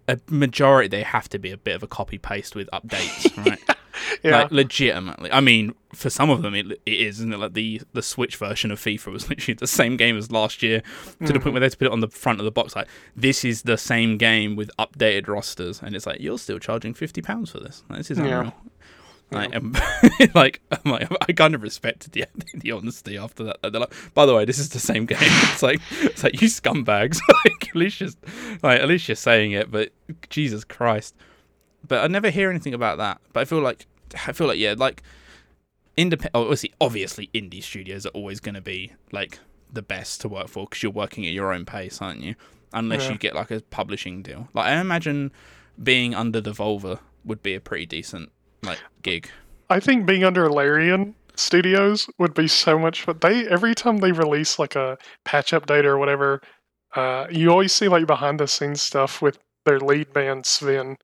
a 0.08 0.18
majority 0.28 0.88
they 0.88 1.02
have 1.02 1.28
to 1.28 1.38
be 1.38 1.50
a 1.52 1.56
bit 1.56 1.74
of 1.76 1.82
a 1.82 1.86
copy 1.86 2.18
paste 2.18 2.54
with 2.56 2.68
updates 2.72 3.34
right 3.46 3.60
Yeah. 4.22 4.42
Like 4.42 4.50
legitimately, 4.52 5.32
I 5.32 5.40
mean, 5.40 5.74
for 5.94 6.08
some 6.10 6.30
of 6.30 6.42
them, 6.42 6.54
it, 6.54 6.70
it 6.86 6.92
is, 6.92 7.18
isn't 7.20 7.32
it? 7.32 7.38
Like 7.38 7.54
the 7.54 7.80
the 7.92 8.02
Switch 8.02 8.36
version 8.36 8.70
of 8.70 8.78
FIFA 8.80 9.12
was 9.12 9.28
literally 9.30 9.54
the 9.54 9.66
same 9.66 9.96
game 9.96 10.16
as 10.16 10.30
last 10.30 10.62
year, 10.62 10.80
to 11.24 11.32
the 11.32 11.38
Mhm. 11.38 11.42
point 11.42 11.52
where 11.54 11.60
they 11.60 11.64
had 11.66 11.72
to 11.72 11.78
put 11.78 11.86
it 11.86 11.92
on 11.92 12.00
the 12.00 12.08
front 12.08 12.38
of 12.38 12.44
the 12.44 12.50
box. 12.52 12.76
Like 12.76 12.88
this 13.16 13.44
is 13.44 13.62
the 13.62 13.76
same 13.78 14.16
game 14.18 14.56
with 14.56 14.70
updated 14.78 15.26
rosters, 15.28 15.82
and 15.82 15.94
it's 15.96 16.06
like 16.06 16.20
you're 16.20 16.38
still 16.38 16.58
charging 16.58 16.94
fifty 16.94 17.20
pounds 17.22 17.50
for 17.50 17.58
this. 17.60 17.82
Like, 17.88 17.98
this 17.98 18.10
is 18.12 18.18
Yeah. 18.18 18.24
unreal. 18.24 18.54
Like, 19.30 19.56
um, 19.56 19.74
like, 20.34 20.60
I'm 20.70 20.92
like, 20.92 21.08
I 21.26 21.32
kind 21.32 21.54
of 21.54 21.62
respected 21.62 22.12
the 22.12 22.26
the 22.54 22.70
honesty 22.72 23.16
after 23.16 23.44
that. 23.44 23.56
They're 23.62 23.80
like, 23.80 23.94
by 24.12 24.26
the 24.26 24.34
way, 24.34 24.44
this 24.44 24.58
is 24.58 24.68
the 24.68 24.78
same 24.78 25.06
game. 25.06 25.18
It's 25.22 25.62
like, 25.62 25.80
it's 26.02 26.22
like 26.22 26.40
you 26.42 26.48
scumbags. 26.48 27.18
like, 27.44 27.68
at 27.70 27.74
least 27.74 27.96
just, 27.96 28.18
like, 28.62 28.80
at 28.80 28.88
least 28.88 29.08
you're 29.08 29.14
saying 29.16 29.52
it. 29.52 29.70
But 29.70 29.90
Jesus 30.28 30.64
Christ. 30.64 31.14
But 31.88 32.04
I 32.04 32.08
never 32.08 32.28
hear 32.28 32.50
anything 32.50 32.74
about 32.74 32.98
that. 32.98 33.22
But 33.32 33.40
I 33.40 33.44
feel 33.46 33.60
like, 33.60 33.86
I 34.26 34.32
feel 34.32 34.46
like, 34.46 34.58
yeah, 34.58 34.74
like, 34.76 35.02
independent. 35.96 36.34
Obviously, 36.34 36.72
obviously, 36.80 37.30
indie 37.34 37.62
studios 37.62 38.06
are 38.06 38.10
always 38.10 38.40
going 38.40 38.54
to 38.54 38.60
be 38.60 38.92
like 39.10 39.38
the 39.72 39.82
best 39.82 40.20
to 40.22 40.28
work 40.28 40.48
for 40.48 40.66
because 40.66 40.82
you're 40.82 40.92
working 40.92 41.26
at 41.26 41.32
your 41.32 41.52
own 41.52 41.64
pace, 41.64 42.00
aren't 42.00 42.20
you? 42.20 42.34
Unless 42.72 43.04
Yeah. 43.04 43.12
you 43.12 43.18
get 43.18 43.34
like 43.34 43.50
a 43.50 43.60
publishing 43.60 44.22
deal. 44.22 44.48
Like, 44.54 44.66
I 44.66 44.80
imagine 44.80 45.32
being 45.82 46.14
under 46.14 46.40
the 46.40 46.50
Devolver 46.52 47.00
would 47.24 47.42
be 47.42 47.54
a 47.54 47.60
pretty 47.60 47.86
decent 47.86 48.30
like 48.62 48.80
gig. 49.02 49.30
I 49.70 49.80
think 49.80 50.06
being 50.06 50.24
under 50.24 50.48
Larian 50.50 51.14
Studios 51.34 52.08
would 52.18 52.34
be 52.34 52.46
so 52.48 52.78
much 52.78 53.02
fun. 53.02 53.18
They 53.20 53.46
every 53.48 53.74
time 53.74 53.98
they 53.98 54.12
release 54.12 54.58
like 54.58 54.76
a 54.76 54.98
patch 55.24 55.52
update 55.52 55.84
or 55.84 55.96
whatever, 55.98 56.40
uh, 56.94 57.26
you 57.30 57.50
always 57.50 57.72
see 57.72 57.88
like 57.88 58.06
behind 58.06 58.38
the 58.40 58.46
scenes 58.46 58.82
stuff 58.82 59.22
with 59.22 59.38
their 59.64 59.80
lead 59.80 60.14
man 60.14 60.44
Swen. 60.44 60.96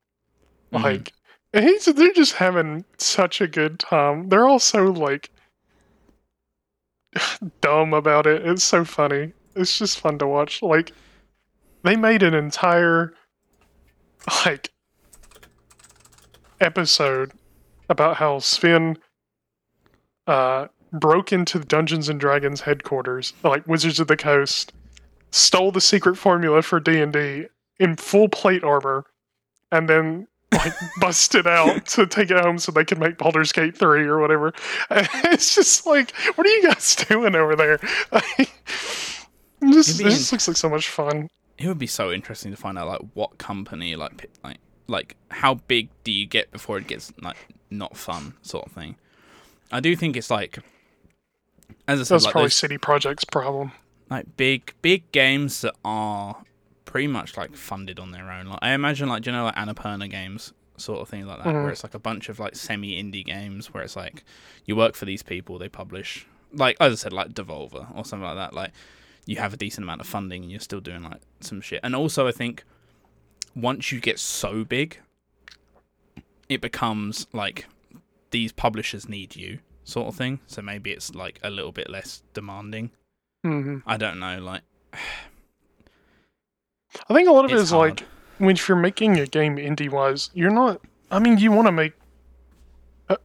Mhm. 0.71 0.83
Like 0.83 1.13
and 1.53 1.65
he's 1.65 1.85
they're 1.85 2.13
just 2.13 2.35
having 2.35 2.85
such 2.97 3.41
a 3.41 3.47
good 3.47 3.79
time. 3.79 4.29
They're 4.29 4.47
all 4.47 4.59
so 4.59 4.85
like 4.85 5.29
dumb 7.61 7.93
about 7.93 8.27
it. 8.27 8.45
It's 8.45 8.63
so 8.63 8.85
funny. 8.85 9.33
It's 9.55 9.77
just 9.77 9.99
fun 9.99 10.19
to 10.19 10.27
watch. 10.27 10.61
Like 10.61 10.91
they 11.83 11.95
made 11.95 12.23
an 12.23 12.33
entire 12.33 13.13
like 14.45 14.71
episode 16.61 17.31
about 17.89 18.17
how 18.17 18.39
Swen 18.39 18.97
uh, 20.27 20.67
broke 20.91 21.33
into 21.33 21.59
Dungeons 21.59 22.09
and 22.09 22.19
Dragons 22.19 22.61
headquarters, 22.61 23.33
like 23.43 23.67
Wizards 23.67 23.99
of 23.99 24.07
the 24.07 24.17
Coast, 24.17 24.73
stole 25.31 25.71
the 25.71 25.81
secret 25.81 26.15
formula 26.15 26.61
for 26.61 26.79
D 26.79 27.01
and 27.01 27.11
D 27.13 27.47
in 27.79 27.95
full 27.95 28.29
plate 28.29 28.63
armor, 28.63 29.05
and 29.71 29.89
then 29.89 30.27
like 30.51 30.73
bust 30.99 31.35
it 31.35 31.45
out 31.47 31.85
to 31.87 32.07
take 32.07 32.31
it 32.31 32.39
home 32.43 32.57
so 32.57 32.71
they 32.71 32.85
can 32.85 32.99
make 32.99 33.17
Baldur's 33.17 33.51
Gate 33.51 33.77
three 33.77 34.07
or 34.07 34.19
whatever. 34.19 34.53
It's 34.91 35.53
just 35.55 35.85
like, 35.85 36.11
what 36.35 36.45
are 36.45 36.49
you 36.49 36.63
guys 36.63 36.95
doing 37.09 37.35
over 37.35 37.55
there? 37.55 37.79
Like, 38.11 38.49
just, 39.63 39.89
It'd 39.89 39.97
be 39.97 40.03
just 40.11 40.31
looks 40.31 40.47
like 40.47 40.57
so 40.57 40.69
much 40.69 40.89
fun. 40.89 41.29
It 41.57 41.67
would 41.67 41.77
be 41.77 41.87
so 41.87 42.11
interesting 42.11 42.51
to 42.51 42.57
find 42.57 42.77
out 42.77 42.87
like 42.87 43.01
what 43.13 43.37
company 43.37 43.95
like 43.95 44.29
like 44.43 44.57
like 44.87 45.15
how 45.29 45.55
big 45.55 45.89
do 46.03 46.11
you 46.11 46.25
get 46.25 46.51
before 46.51 46.77
it 46.77 46.87
gets 46.87 47.11
like 47.21 47.35
not 47.69 47.95
fun 47.97 48.33
sort 48.41 48.65
of 48.65 48.71
thing. 48.71 48.95
I 49.71 49.79
do 49.81 49.95
think 49.95 50.15
it's 50.17 50.31
like 50.31 50.59
as 51.87 51.99
I 51.99 52.03
said 52.03 52.15
That's 52.15 52.25
like 52.25 52.31
probably 52.31 52.49
CD 52.49 52.77
Projekt's 52.77 53.25
problem. 53.25 53.71
like 54.09 54.37
big 54.37 54.73
big 54.81 55.11
games 55.11 55.61
that 55.61 55.75
are 55.83 56.37
pretty 56.89 57.07
much 57.07 57.37
like 57.37 57.55
funded 57.55 57.99
on 57.99 58.09
their 58.11 58.31
own. 58.31 58.47
Like 58.47 58.59
I 58.63 58.71
imagine 58.73 59.07
like 59.09 59.21
do 59.23 59.29
you 59.29 59.35
know 59.35 59.43
like 59.45 59.55
Annapurna 59.55 60.09
games 60.09 60.53
sort 60.77 61.01
of 61.01 61.07
thing 61.09 61.25
like 61.27 61.37
that 61.43 61.47
Mhm. 61.53 61.61
where 61.63 61.69
it's 61.71 61.83
like 61.83 61.93
a 61.93 61.99
bunch 61.99 62.29
of 62.29 62.39
like 62.39 62.55
semi 62.55 62.91
indie 63.01 63.23
games 63.25 63.73
where 63.73 63.83
it's 63.83 63.95
like 63.95 64.23
you 64.65 64.75
work 64.75 64.95
for 64.95 65.05
these 65.05 65.21
people 65.21 65.59
they 65.59 65.69
publish 65.69 66.25
like 66.53 66.75
as 66.79 66.93
I 66.93 66.95
said 66.95 67.13
like 67.13 67.29
Devolver 67.33 67.85
or 67.95 68.03
something 68.05 68.25
like 68.25 68.37
that 68.37 68.53
like 68.53 68.71
you 69.27 69.35
have 69.35 69.53
a 69.53 69.57
decent 69.57 69.83
amount 69.83 70.01
of 70.01 70.07
funding 70.07 70.41
and 70.41 70.49
you're 70.51 70.59
still 70.61 70.79
doing 70.79 71.03
like 71.03 71.21
some 71.41 71.61
shit. 71.61 71.79
And 71.83 71.95
also 71.95 72.27
I 72.27 72.31
think 72.31 72.63
once 73.55 73.91
you 73.91 73.99
get 73.99 74.17
so 74.19 74.63
big 74.63 74.99
it 76.47 76.61
becomes 76.61 77.27
like 77.33 77.67
these 78.31 78.51
publishers 78.51 79.07
need 79.07 79.35
you 79.35 79.59
sort 79.83 80.07
of 80.07 80.15
thing. 80.15 80.39
So 80.47 80.61
maybe 80.61 80.91
it's 80.91 81.13
like 81.13 81.39
a 81.43 81.49
little 81.51 81.71
bit 81.71 81.89
less 81.89 82.23
demanding. 82.33 82.89
hmm 83.43 83.77
I 83.85 83.97
don't 83.97 84.19
know 84.19 84.39
like 84.39 84.61
I 87.09 87.13
think 87.13 87.27
a 87.27 87.31
lot 87.31 87.45
of 87.45 87.51
it 87.51 87.57
It's 87.59 87.71
hard. 87.71 88.01
like 88.01 88.09
when 88.39 88.55
if 88.55 88.67
you're 88.67 88.77
making 88.77 89.17
a 89.19 89.25
game 89.27 89.57
indie 89.57 89.89
wise, 89.89 90.29
you're 90.33 90.51
not. 90.51 90.81
I 91.11 91.19
mean, 91.19 91.37
you 91.37 91.51
want 91.51 91.67
to 91.67 91.71
make. 91.71 91.93
Uh, 93.09 93.15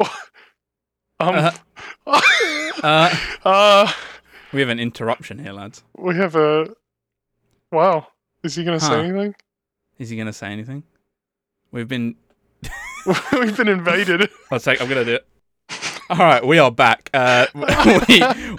um. 0.00 0.08
Uh-huh. 1.20 1.50
uh 2.82 3.16
uh, 3.44 3.92
we 4.52 4.60
have 4.60 4.68
an 4.68 4.78
interruption 4.80 5.38
here 5.38 5.52
lads. 5.52 5.82
we 5.96 6.14
have 6.16 6.36
a. 6.36 6.68
Wow, 7.72 8.06
is 8.42 8.54
he 8.54 8.64
gonna 8.64 8.78
Huh. 8.78 8.88
say 8.88 9.00
anything? 9.00 9.34
Is 9.98 10.08
he 10.10 10.16
going 10.16 10.26
to 10.28 10.32
say 10.32 10.46
anything? 10.52 10.84
We've 11.72 11.88
been 11.88 12.14
We've 13.32 13.56
been 13.56 13.66
invaded. 13.68 14.30
One 14.48 14.60
sec, 14.60 14.80
I'm 14.80 14.88
going 14.88 15.04
to 15.04 15.10
do 15.10 15.14
it. 15.16 15.26
All 16.10 16.16
right, 16.16 16.44
we 16.46 16.58
are 16.58 16.70
back. 16.70 17.10
Uh, 17.12 17.46
we 17.54 17.64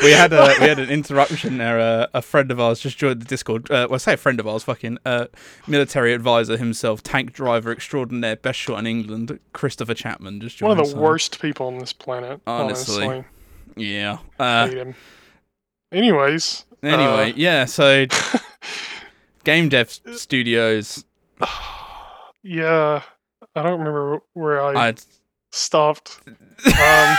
we 0.04 0.12
had 0.12 0.32
a 0.34 0.54
we 0.60 0.68
had 0.68 0.78
an 0.78 0.90
interruption 0.90 1.58
there. 1.58 1.80
Uh, 1.80 2.06
a 2.14 2.22
friend 2.22 2.52
of 2.52 2.60
ours 2.60 2.80
just 2.80 2.98
joined 3.00 3.22
the 3.22 3.26
Discord. 3.26 3.72
Uh, 3.72 3.88
well, 3.90 3.96
I 3.96 3.98
say 3.98 4.14
a 4.14 4.18
friend 4.18 4.40
of 4.40 4.48
ours, 4.48 4.64
fucking 4.64 5.00
uh, 5.04 5.26
military 5.66 6.14
advisor 6.14 6.58
himself, 6.58 7.02
tank 7.02 7.34
driver 7.34 7.72
extraordinaire, 7.72 8.36
best 8.36 8.60
shot 8.60 8.78
in 8.78 8.86
England, 8.86 9.40
Christopher 9.54 9.96
Chapman. 9.96 10.42
Just 10.42 10.58
joined. 10.58 10.70
One 10.70 10.80
of 10.80 10.86
the 10.86 10.96
us, 10.96 11.02
worst 11.02 11.42
people 11.42 11.66
on 11.68 11.80
this 11.80 11.92
planet. 11.92 12.40
Honestly. 12.46 13.04
Honestly, 13.08 13.26
Yeah. 13.76 14.20
Uh, 14.38 14.68
hate 14.68 14.78
him. 14.78 14.96
Anyways, 15.92 16.66
anyway, 16.84 17.32
uh, 17.32 17.34
yeah. 17.36 17.66
So, 17.66 18.06
Game 19.44 19.70
Dev 19.70 19.90
Studios. 19.90 21.04
yeah, 22.44 23.02
I 23.56 23.64
don't 23.64 23.80
remember 23.80 24.20
where 24.34 24.62
I 24.62 24.90
I, 24.90 24.96
stopped. 25.52 26.20
Um, 26.28 27.18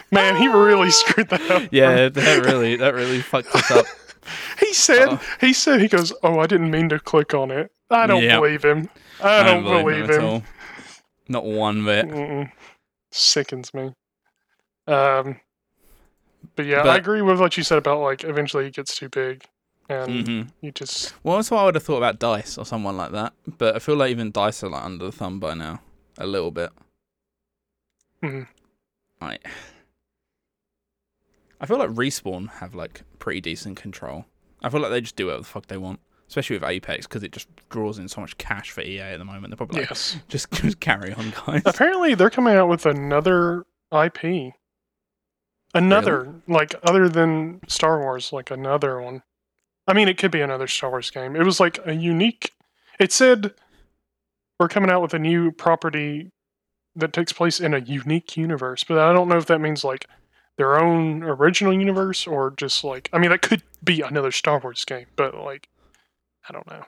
man, 0.10 0.36
he 0.36 0.48
really 0.48 0.90
screwed 0.90 1.28
that 1.30 1.50
up. 1.50 1.62
yeah, 1.70 2.08
that 2.08 2.44
really 2.44 2.76
that 2.76 2.94
really 2.94 3.20
fucked 3.20 3.54
us 3.54 3.70
up. 3.70 3.86
He 4.60 4.72
said, 4.72 5.08
Uh-oh. 5.08 5.20
he 5.40 5.52
said, 5.52 5.80
he 5.80 5.88
goes, 5.88 6.12
"Oh, 6.22 6.38
I 6.38 6.46
didn't 6.46 6.70
mean 6.70 6.88
to 6.90 7.00
click 7.00 7.34
on 7.34 7.50
it. 7.50 7.72
I 7.90 8.06
don't 8.06 8.22
Yep. 8.22 8.40
believe 8.40 8.64
him. 8.64 8.88
I, 9.20 9.42
don't, 9.42 9.64
believe, 9.64 10.08
him. 10.08 10.24
all. 10.24 10.42
Not 11.28 11.44
one 11.44 11.84
bit. 11.84 12.06
Mm-mm. 12.08 12.52
Sickens 13.10 13.74
me. 13.74 13.90
Um, 14.86 15.40
but 16.54 16.66
yeah, 16.66 16.82
I 16.82 16.96
agree 16.96 17.20
with 17.20 17.40
what 17.40 17.56
you 17.56 17.64
said 17.64 17.78
about 17.78 18.00
like 18.00 18.22
eventually 18.22 18.66
it 18.66 18.74
gets 18.76 18.96
too 18.96 19.08
big, 19.08 19.44
and 19.88 20.26
hmm 20.28 20.42
you 20.60 20.70
just 20.70 21.14
Well, 21.24 21.36
that's 21.36 21.50
what 21.50 21.58
I 21.58 21.64
would 21.64 21.74
have 21.74 21.82
thought 21.82 21.98
about 21.98 22.20
Dice 22.20 22.56
or 22.56 22.64
someone 22.64 22.96
like 22.96 23.10
that. 23.10 23.32
But 23.58 23.74
I 23.74 23.80
feel 23.80 23.96
like 23.96 24.12
even 24.12 24.30
Dice 24.30 24.62
are 24.62 24.68
like 24.70 24.84
under 24.84 25.04
the 25.06 25.12
thumb 25.12 25.40
by 25.40 25.54
now, 25.54 25.80
a 26.16 26.26
little 26.28 26.52
bit. 26.52 26.70
Mhm. 28.22 28.46
Like, 29.20 29.46
I 31.60 31.66
feel 31.66 31.78
like 31.78 31.90
Respawn 31.90 32.48
have 32.54 32.74
like 32.74 33.02
pretty 33.18 33.40
decent 33.40 33.76
control. 33.76 34.24
I 34.62 34.68
feel 34.68 34.80
like 34.80 34.90
they 34.90 35.00
just 35.00 35.16
do 35.16 35.26
whatever 35.26 35.42
the 35.42 35.48
fuck 35.48 35.66
they 35.66 35.76
want, 35.76 36.00
especially 36.28 36.56
with 36.56 36.64
Apex 36.64 37.06
because 37.06 37.22
it 37.22 37.32
just 37.32 37.48
draws 37.68 37.98
in 37.98 38.08
so 38.08 38.20
much 38.20 38.36
cash 38.38 38.70
for 38.70 38.80
EA 38.80 39.00
at 39.00 39.18
the 39.18 39.24
moment. 39.24 39.50
They're 39.50 39.56
probably 39.56 39.80
like, 39.80 39.90
yes. 39.90 40.16
just 40.28 40.50
just 40.52 40.80
carry 40.80 41.12
on, 41.12 41.32
guys. 41.46 41.62
Apparently, 41.64 42.14
they're 42.14 42.30
coming 42.30 42.54
out 42.54 42.68
with 42.68 42.86
another 42.86 43.64
IP. 43.92 44.54
Another, 45.74 46.34
like, 46.46 46.74
other 46.82 47.08
than 47.08 47.60
Star 47.66 48.00
Wars, 48.00 48.30
like 48.32 48.50
another 48.50 49.00
one. 49.00 49.22
I 49.86 49.94
mean, 49.94 50.06
it 50.08 50.18
could 50.18 50.30
be 50.30 50.40
another 50.42 50.66
Star 50.66 50.90
Wars 50.90 51.10
game. 51.10 51.34
It 51.34 51.44
was 51.44 51.60
like 51.60 51.78
a 51.86 51.94
unique. 51.94 52.50
It 52.98 53.10
said 53.12 53.54
we're 54.60 54.68
coming 54.68 54.90
out 54.90 55.00
with 55.02 55.14
a 55.14 55.18
new 55.18 55.50
property 55.52 56.30
that 56.96 57.12
takes 57.12 57.32
place 57.32 57.60
in 57.60 57.74
a 57.74 57.78
unique 57.78 58.36
universe, 58.36 58.84
but 58.84 58.98
I 58.98 59.12
don't 59.12 59.28
know 59.28 59.38
if 59.38 59.46
that 59.46 59.60
means 59.60 59.82
like 59.84 60.06
their 60.56 60.78
own 60.78 61.22
original 61.22 61.72
universe 61.72 62.26
or 62.26 62.50
just 62.56 62.84
like. 62.84 63.08
I 63.12 63.18
mean, 63.18 63.30
that 63.30 63.42
could 63.42 63.62
be 63.82 64.02
another 64.02 64.30
Star 64.30 64.58
Wars 64.58 64.84
game, 64.84 65.06
but 65.16 65.34
like, 65.34 65.68
I 66.48 66.52
don't 66.52 66.66
know. 66.66 66.84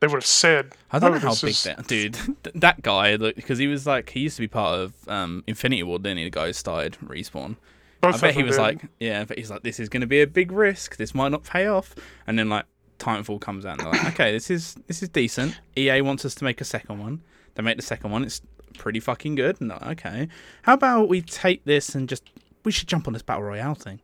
They 0.00 0.08
would 0.08 0.16
have 0.16 0.26
said 0.26 0.72
I 0.90 0.98
don't 0.98 1.12
Oh, 1.12 1.14
know 1.14 1.20
how 1.20 1.34
big 1.34 1.50
is- 1.50 1.62
that 1.62 1.86
dude. 1.86 2.16
That 2.56 2.82
guy, 2.82 3.16
because 3.16 3.58
he 3.58 3.68
was 3.68 3.86
like, 3.86 4.10
he 4.10 4.20
used 4.20 4.36
to 4.36 4.42
be 4.42 4.48
part 4.48 4.80
of 4.80 4.94
um, 5.08 5.44
Infinity 5.46 5.84
Ward, 5.84 6.02
didn't 6.02 6.18
he? 6.18 6.24
The 6.24 6.30
guy 6.30 6.46
who 6.46 6.52
started 6.52 6.98
Respawn. 7.04 7.54
both 8.00 8.16
I 8.16 8.18
bet 8.28 8.34
he 8.34 8.42
was 8.42 8.56
did. 8.56 8.62
like, 8.62 8.86
yeah, 8.98 9.24
but 9.24 9.38
he's 9.38 9.48
like, 9.50 9.62
this 9.62 9.78
is 9.78 9.88
going 9.88 10.00
to 10.00 10.06
be 10.08 10.20
a 10.20 10.26
big 10.26 10.50
risk. 10.50 10.96
This 10.96 11.14
might 11.14 11.28
not 11.30 11.44
pay 11.44 11.68
off. 11.68 11.94
And 12.26 12.36
then 12.36 12.48
like 12.48 12.64
Titanfall 12.98 13.40
comes 13.40 13.64
out, 13.64 13.78
and 13.78 13.86
they're 13.86 13.92
like, 14.02 14.12
okay, 14.14 14.32
this 14.32 14.50
is 14.50 14.74
this 14.88 15.02
is 15.04 15.08
decent. 15.08 15.60
EA 15.78 16.00
wants 16.00 16.24
us 16.24 16.34
to 16.36 16.44
make 16.44 16.60
a 16.60 16.64
second 16.64 16.98
one. 16.98 17.22
They 17.54 17.62
make 17.62 17.76
the 17.76 17.82
second 17.84 18.10
one. 18.10 18.24
It's 18.24 18.42
pretty 18.72 19.00
fucking 19.00 19.34
good. 19.34 19.60
Like, 19.60 19.82
okay, 19.82 20.28
how 20.62 20.74
about 20.74 21.08
we 21.08 21.20
take 21.22 21.64
this 21.64 21.94
and 21.94 22.08
just 22.08 22.30
we 22.64 22.72
should 22.72 22.88
jump 22.88 23.06
on 23.06 23.12
this 23.12 23.22
battle 23.22 23.44
royale 23.44 23.74
thing. 23.74 24.00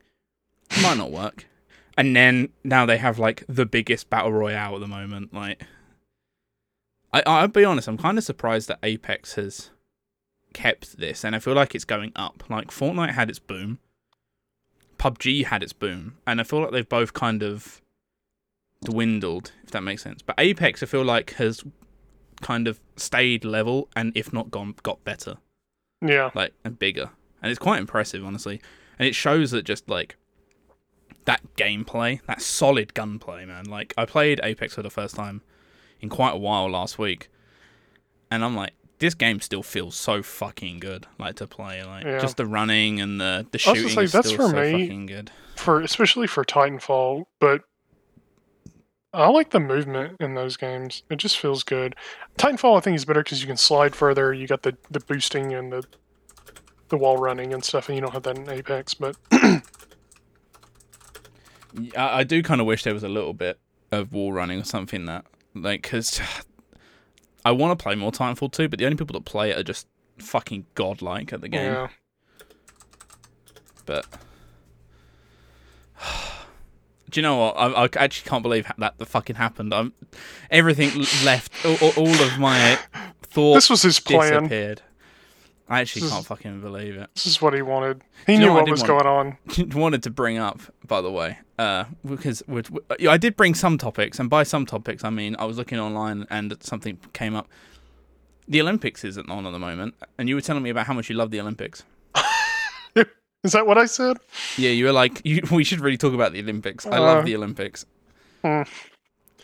Might 0.82 0.98
not 0.98 1.10
work. 1.10 1.46
And 1.96 2.14
then 2.14 2.50
now 2.62 2.86
they 2.86 2.98
have 2.98 3.18
like 3.18 3.44
the 3.48 3.66
biggest 3.66 4.10
battle 4.10 4.32
royale 4.32 4.74
at 4.74 4.80
the 4.80 4.86
moment. 4.86 5.34
Like, 5.34 5.62
I 7.12 7.22
I'll 7.26 7.48
be 7.48 7.64
honest, 7.64 7.88
I'm 7.88 7.98
kind 7.98 8.18
of 8.18 8.24
surprised 8.24 8.68
that 8.68 8.78
Apex 8.82 9.34
has 9.34 9.70
kept 10.52 10.98
this, 10.98 11.24
and 11.24 11.34
I 11.34 11.38
feel 11.38 11.54
like 11.54 11.74
it's 11.74 11.84
going 11.84 12.12
up. 12.14 12.44
Like 12.48 12.68
Fortnite 12.68 13.12
had 13.12 13.30
its 13.30 13.38
boom, 13.38 13.78
PUBG 14.98 15.46
had 15.46 15.62
its 15.62 15.72
boom, 15.72 16.18
and 16.26 16.40
I 16.40 16.44
feel 16.44 16.60
like 16.60 16.72
they've 16.72 16.88
both 16.88 17.14
kind 17.14 17.42
of 17.42 17.80
dwindled, 18.84 19.52
if 19.64 19.70
that 19.70 19.82
makes 19.82 20.02
sense. 20.02 20.22
But 20.22 20.36
Apex, 20.38 20.82
I 20.82 20.86
feel 20.86 21.04
like 21.04 21.34
has 21.34 21.64
kind 22.40 22.68
of 22.68 22.80
stayed 22.96 23.44
level, 23.44 23.88
and 23.96 24.12
if 24.14 24.32
not 24.32 24.50
gone, 24.50 24.74
got 24.82 25.02
better, 25.04 25.36
yeah, 26.00 26.30
like 26.34 26.52
and 26.64 26.78
bigger, 26.78 27.10
and 27.42 27.50
it's 27.50 27.58
quite 27.58 27.80
impressive, 27.80 28.24
honestly. 28.24 28.60
And 28.98 29.06
it 29.06 29.14
shows 29.14 29.50
that 29.52 29.62
just 29.64 29.88
like 29.88 30.16
that 31.24 31.40
gameplay, 31.56 32.20
that 32.26 32.40
solid 32.42 32.94
gunplay, 32.94 33.44
man. 33.44 33.64
Like 33.66 33.94
I 33.96 34.04
played 34.06 34.40
Apex 34.42 34.74
for 34.74 34.82
the 34.82 34.90
first 34.90 35.14
time 35.14 35.42
in 36.00 36.08
quite 36.08 36.34
a 36.34 36.38
while 36.38 36.68
last 36.70 36.98
week, 36.98 37.28
and 38.30 38.44
I'm 38.44 38.56
like, 38.56 38.72
this 38.98 39.14
game 39.14 39.40
still 39.40 39.62
feels 39.62 39.94
so 39.94 40.22
fucking 40.22 40.80
good, 40.80 41.06
like 41.18 41.36
to 41.36 41.46
play. 41.46 41.84
Like 41.84 42.04
Yeah. 42.04 42.18
just 42.18 42.36
the 42.36 42.46
running 42.46 43.00
and 43.00 43.20
the 43.20 43.46
the 43.50 43.62
I 43.66 43.70
was 43.70 43.78
shooting 43.78 43.94
say, 43.96 44.02
is 44.04 44.12
that's 44.12 44.30
for 44.32 44.48
so 44.48 44.52
me. 44.52 44.72
fucking 44.72 45.06
good. 45.06 45.30
for 45.56 45.80
especially 45.80 46.26
for 46.26 46.44
Titanfall, 46.44 47.26
but 47.40 47.62
I 49.12 49.28
like 49.28 49.50
the 49.50 49.60
movement 49.60 50.16
in 50.20 50.34
those 50.34 50.56
games. 50.56 51.02
It 51.10 51.16
just 51.16 51.38
feels 51.38 51.62
good. 51.62 51.96
Titanfall, 52.36 52.76
I 52.76 52.80
think, 52.80 52.94
is 52.96 53.04
better 53.04 53.22
because 53.22 53.40
you 53.40 53.46
can 53.46 53.56
slide 53.56 53.96
further. 53.96 54.34
You 54.34 54.46
got 54.46 54.62
the, 54.62 54.76
the 54.90 55.00
boosting 55.00 55.54
and 55.54 55.72
the 55.72 55.84
the 56.88 56.96
wall 56.96 57.18
running 57.18 57.52
and 57.52 57.62
stuff, 57.64 57.88
and 57.88 57.96
you 57.96 58.02
don't 58.02 58.12
have 58.12 58.22
that 58.22 58.38
in 58.38 58.48
Apex. 58.48 58.94
But 58.94 59.16
I, 59.32 59.62
I 61.96 62.24
do 62.24 62.42
kind 62.42 62.60
of 62.60 62.66
wish 62.66 62.82
there 62.82 62.94
was 62.94 63.02
a 63.04 63.08
little 63.08 63.34
bit 63.34 63.58
of 63.92 64.12
wall 64.12 64.32
running 64.32 64.60
or 64.60 64.64
something 64.64 65.06
that 65.06 65.24
like 65.54 65.82
because 65.82 66.20
I 67.44 67.52
want 67.52 67.78
to 67.78 67.82
play 67.82 67.94
more 67.94 68.12
Titanfall 68.12 68.52
2, 68.52 68.68
but 68.68 68.78
the 68.78 68.84
only 68.84 68.96
people 68.96 69.14
that 69.14 69.24
play 69.24 69.50
it 69.50 69.58
are 69.58 69.62
just 69.62 69.86
fucking 70.18 70.66
godlike 70.74 71.32
at 71.32 71.40
the 71.40 71.48
game. 71.48 71.72
yeah, 71.72 71.88
But 73.86 74.06
do 77.10 77.18
you 77.20 77.22
know 77.22 77.36
what? 77.36 77.56
I, 77.56 77.84
I 77.84 77.88
actually 77.96 78.28
can't 78.28 78.42
believe 78.42 78.70
that 78.78 78.98
the 78.98 79.06
fucking 79.06 79.36
happened. 79.36 79.72
I'm 79.74 79.92
everything 80.50 80.90
left. 81.24 81.52
All, 81.64 81.90
all- 81.96 82.08
of 82.22 82.38
my 82.38 82.78
thoughts 83.22 83.56
this 83.66 83.70
was 83.70 83.82
his 83.82 84.00
plan. 84.00 84.42
disappeared. 84.42 84.82
I 85.70 85.80
actually 85.80 86.02
This 86.02 86.10
can't 86.10 86.22
is- 86.22 86.26
fucking 86.28 86.60
believe 86.62 86.96
it. 86.96 87.10
This 87.14 87.26
is 87.26 87.42
what 87.42 87.52
he 87.52 87.60
wanted. 87.60 88.02
He 88.26 88.32
you 88.34 88.38
knew 88.38 88.52
what 88.52 88.62
what 88.62 88.70
was 88.70 88.82
want? 88.82 89.04
going 89.04 89.36
on. 89.68 89.70
wanted 89.78 90.02
to 90.04 90.10
bring 90.10 90.38
up, 90.38 90.60
by 90.86 91.02
the 91.02 91.10
way, 91.10 91.38
uh, 91.58 91.84
because 92.06 92.42
we 92.46 92.62
I 93.08 93.18
did 93.18 93.36
bring 93.36 93.54
some 93.54 93.76
topics, 93.76 94.18
and 94.18 94.30
by 94.30 94.44
some 94.44 94.64
topics 94.64 95.04
I 95.04 95.10
mean 95.10 95.36
I 95.38 95.44
was 95.44 95.58
looking 95.58 95.78
online 95.78 96.26
and 96.30 96.56
something 96.60 96.98
came 97.12 97.34
up. 97.34 97.48
The 98.50 98.62
Olympics 98.62 99.04
isn't 99.04 99.28
on 99.28 99.46
at 99.46 99.50
the 99.52 99.58
moment, 99.58 99.94
and 100.16 100.26
you 100.26 100.34
were 100.34 100.40
telling 100.40 100.62
me 100.62 100.70
about 100.70 100.86
how 100.86 100.94
much 100.94 101.10
you 101.10 101.16
love 101.16 101.30
the 101.30 101.40
Olympics. 101.40 101.84
Is 103.44 103.52
that 103.52 103.66
what 103.66 103.78
I 103.78 103.86
said? 103.86 104.16
Yeah, 104.56 104.70
you 104.70 104.84
were 104.86 104.92
like, 104.92 105.20
you, 105.24 105.42
we 105.50 105.64
should 105.64 105.80
really 105.80 105.96
talk 105.96 106.12
about 106.14 106.32
the 106.32 106.40
Olympics. 106.40 106.86
I 106.86 106.96
Uh, 106.98 107.00
love 107.02 107.24
the 107.24 107.36
Olympics. 107.36 107.86
hmm. 108.42 108.62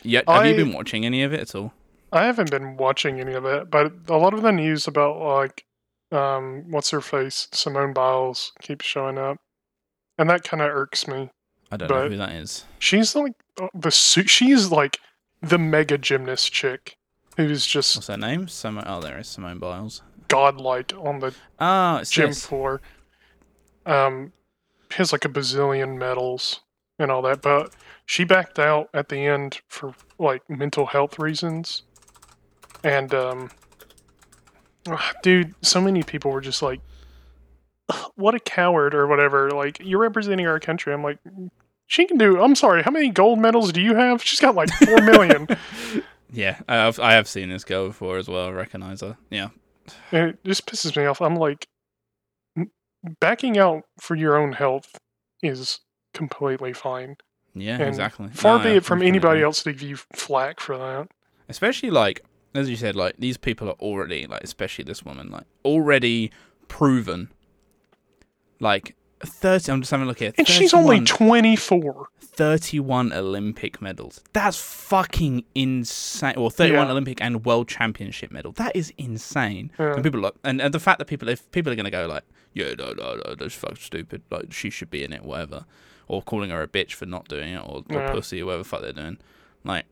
Yeah, 0.02 0.20
have 0.28 0.44
you 0.44 0.54
been 0.54 0.74
watching 0.74 1.06
any 1.06 1.22
of 1.22 1.32
it 1.32 1.40
at 1.40 1.54
all? 1.54 1.72
I 2.12 2.24
haven't 2.24 2.50
been 2.50 2.76
watching 2.76 3.20
any 3.20 3.32
of 3.32 3.44
it, 3.46 3.70
but 3.70 3.92
a 4.08 4.16
lot 4.18 4.34
of 4.34 4.42
the 4.42 4.52
news 4.52 4.86
about 4.86 5.18
like, 5.18 5.64
um, 6.12 6.64
what's 6.70 6.90
her 6.90 7.00
face, 7.00 7.48
Simone 7.52 7.92
Biles 7.94 8.52
keeps 8.60 8.84
showing 8.84 9.16
up, 9.18 9.38
and 10.18 10.28
that 10.28 10.44
kind 10.44 10.62
of 10.62 10.68
irks 10.70 11.08
me. 11.08 11.30
I 11.72 11.76
don't 11.78 11.88
know 11.88 12.08
who 12.08 12.16
that 12.18 12.32
is. 12.32 12.66
She's 12.78 13.16
like 13.16 13.32
uh, 13.60 13.68
the 13.74 13.90
she's 13.90 14.70
like 14.70 14.98
the 15.40 15.58
mega 15.58 15.96
gymnast 15.98 16.52
chick 16.52 16.96
who's 17.36 17.66
just 17.66 17.96
What's 17.96 18.06
her 18.08 18.16
name? 18.18 18.46
Simone. 18.46 18.84
Oh, 18.86 19.00
there 19.00 19.18
is 19.18 19.26
Simone 19.26 19.58
Biles. 19.58 20.02
godlike 20.28 20.92
on 20.98 21.18
the 21.20 21.34
Ah, 21.58 22.00
it's 22.00 22.10
gym 22.10 22.28
this. 22.28 22.46
floor. 22.46 22.80
Um, 23.86 24.32
has 24.92 25.12
like 25.12 25.24
a 25.24 25.28
bazillion 25.28 25.98
medals 25.98 26.60
and 26.98 27.10
all 27.10 27.22
that, 27.22 27.42
but 27.42 27.74
she 28.06 28.24
backed 28.24 28.58
out 28.58 28.88
at 28.94 29.08
the 29.08 29.18
end 29.26 29.60
for 29.68 29.94
like 30.18 30.48
mental 30.48 30.86
health 30.86 31.18
reasons. 31.18 31.82
And 32.82 33.12
um, 33.14 33.50
dude, 35.22 35.54
so 35.62 35.80
many 35.80 36.02
people 36.02 36.30
were 36.30 36.40
just 36.40 36.62
like, 36.62 36.80
"What 38.14 38.34
a 38.34 38.40
coward" 38.40 38.94
or 38.94 39.06
whatever. 39.06 39.50
Like 39.50 39.78
you're 39.80 40.00
representing 40.00 40.46
our 40.46 40.60
country. 40.60 40.92
I'm 40.92 41.02
like, 41.02 41.18
she 41.86 42.04
can 42.06 42.18
do. 42.18 42.40
I'm 42.42 42.54
sorry. 42.54 42.82
How 42.82 42.90
many 42.90 43.10
gold 43.10 43.38
medals 43.38 43.72
do 43.72 43.80
you 43.80 43.94
have? 43.94 44.22
She's 44.22 44.40
got 44.40 44.54
like 44.54 44.70
four 44.70 45.00
million. 45.02 45.48
Yeah, 46.36 46.58
I 46.68 46.74
have, 46.74 46.98
I 46.98 47.12
have 47.12 47.28
seen 47.28 47.48
this 47.50 47.62
girl 47.62 47.86
before 47.86 48.16
as 48.18 48.26
well. 48.26 48.48
I 48.48 48.50
recognize 48.50 49.02
her. 49.02 49.16
Yeah. 49.30 49.50
And 50.10 50.30
it 50.30 50.44
just 50.44 50.66
pisses 50.66 50.96
me 50.96 51.04
off. 51.04 51.20
I'm 51.22 51.36
like, 51.36 51.68
n- 51.68 51.73
backing 53.20 53.58
out 53.58 53.84
for 54.00 54.14
your 54.16 54.36
own 54.36 54.52
health 54.52 54.96
is 55.42 55.80
completely 56.12 56.72
fine. 56.72 57.16
Yeah, 57.54 57.74
And 57.78 57.88
exactly. 57.88 58.28
Far 58.32 58.58
No, 58.58 58.64
be 58.64 58.70
it 58.70 58.84
from 58.84 59.02
anybody 59.02 59.42
else 59.42 59.62
to 59.62 59.72
give 59.72 59.82
you 59.82 59.96
flack 60.14 60.60
for 60.60 60.76
that. 60.78 61.08
especially 61.48 61.90
like 61.90 62.20
as 62.54 62.68
you 62.70 62.76
said 62.76 62.96
like 62.96 63.14
these 63.18 63.36
people 63.36 63.68
are 63.68 63.78
already 63.80 64.26
like 64.26 64.42
especially 64.42 64.84
this 64.84 65.04
woman 65.04 65.30
like 65.30 65.44
already 65.64 66.30
proven 66.68 67.30
Like 68.60 68.96
thirty. 69.24 69.70
I'm 69.72 69.80
just 69.80 69.90
having 69.90 70.04
a 70.04 70.08
look 70.08 70.18
here. 70.18 70.32
And 70.38 70.46
she's 70.48 70.72
only 70.74 71.00
24. 71.00 72.08
31 72.20 73.12
Olympic 73.12 73.80
medals. 73.80 74.20
That's 74.32 74.56
fucking 74.58 75.44
insane. 75.54 76.34
Or 76.36 76.50
31 76.50 76.86
Yeah. 76.86 76.90
Olympic 76.92 77.20
and 77.20 77.44
World 77.44 77.68
Championship 77.68 78.32
medal. 78.32 78.52
That 78.52 78.74
is 78.74 78.92
insane. 78.98 79.70
Yeah. 79.78 79.94
And 79.94 80.02
people 80.02 80.20
look, 80.20 80.36
and, 80.42 80.60
and 80.60 80.74
the 80.74 80.80
fact 80.80 80.98
that 80.98 81.04
people, 81.06 81.28
if 81.28 81.48
people 81.52 81.72
are 81.72 81.76
gonna 81.76 81.90
go 81.92 82.06
like, 82.06 82.24
yeah, 82.52 82.74
no, 82.76 82.92
no, 82.92 83.20
no, 83.24 83.34
that's 83.36 83.54
fucking 83.54 83.76
stupid. 83.76 84.22
Like 84.30 84.52
she 84.52 84.70
should 84.70 84.90
be 84.90 85.04
in 85.04 85.12
it, 85.12 85.24
whatever, 85.24 85.64
or 86.08 86.22
calling 86.22 86.50
her 86.50 86.62
a 86.62 86.66
bitch 86.68 86.92
for 86.94 87.06
not 87.06 87.28
doing 87.28 87.54
it, 87.54 87.58
or, 87.60 87.82
or 87.88 88.00
Yeah. 88.00 88.12
pussy, 88.12 88.42
or 88.42 88.46
whatever 88.46 88.62
the 88.64 88.68
fuck 88.68 88.80
they're 88.82 88.92
doing. 88.92 89.18
Like, 89.62 89.86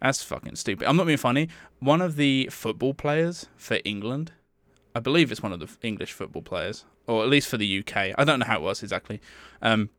that's 0.00 0.22
fucking 0.22 0.56
stupid. 0.56 0.86
I'm 0.88 0.96
not 0.96 1.06
being 1.06 1.18
funny. 1.18 1.48
One 1.80 2.00
of 2.02 2.16
the 2.16 2.48
football 2.52 2.94
players 2.94 3.46
for 3.56 3.78
England, 3.84 4.32
I 4.94 5.00
believe 5.00 5.32
it's 5.32 5.42
one 5.42 5.52
of 5.52 5.60
the 5.60 5.68
English 5.86 6.12
football 6.12 6.42
players, 6.42 6.84
or 7.06 7.22
at 7.22 7.28
least 7.28 7.48
for 7.48 7.56
the 7.56 7.78
UK. 7.78 8.14
I 8.16 8.24
don't 8.24 8.38
know 8.38 8.46
how 8.46 8.56
it 8.56 8.62
was 8.62 8.82
exactly. 8.82 9.20
Um, 9.62 9.90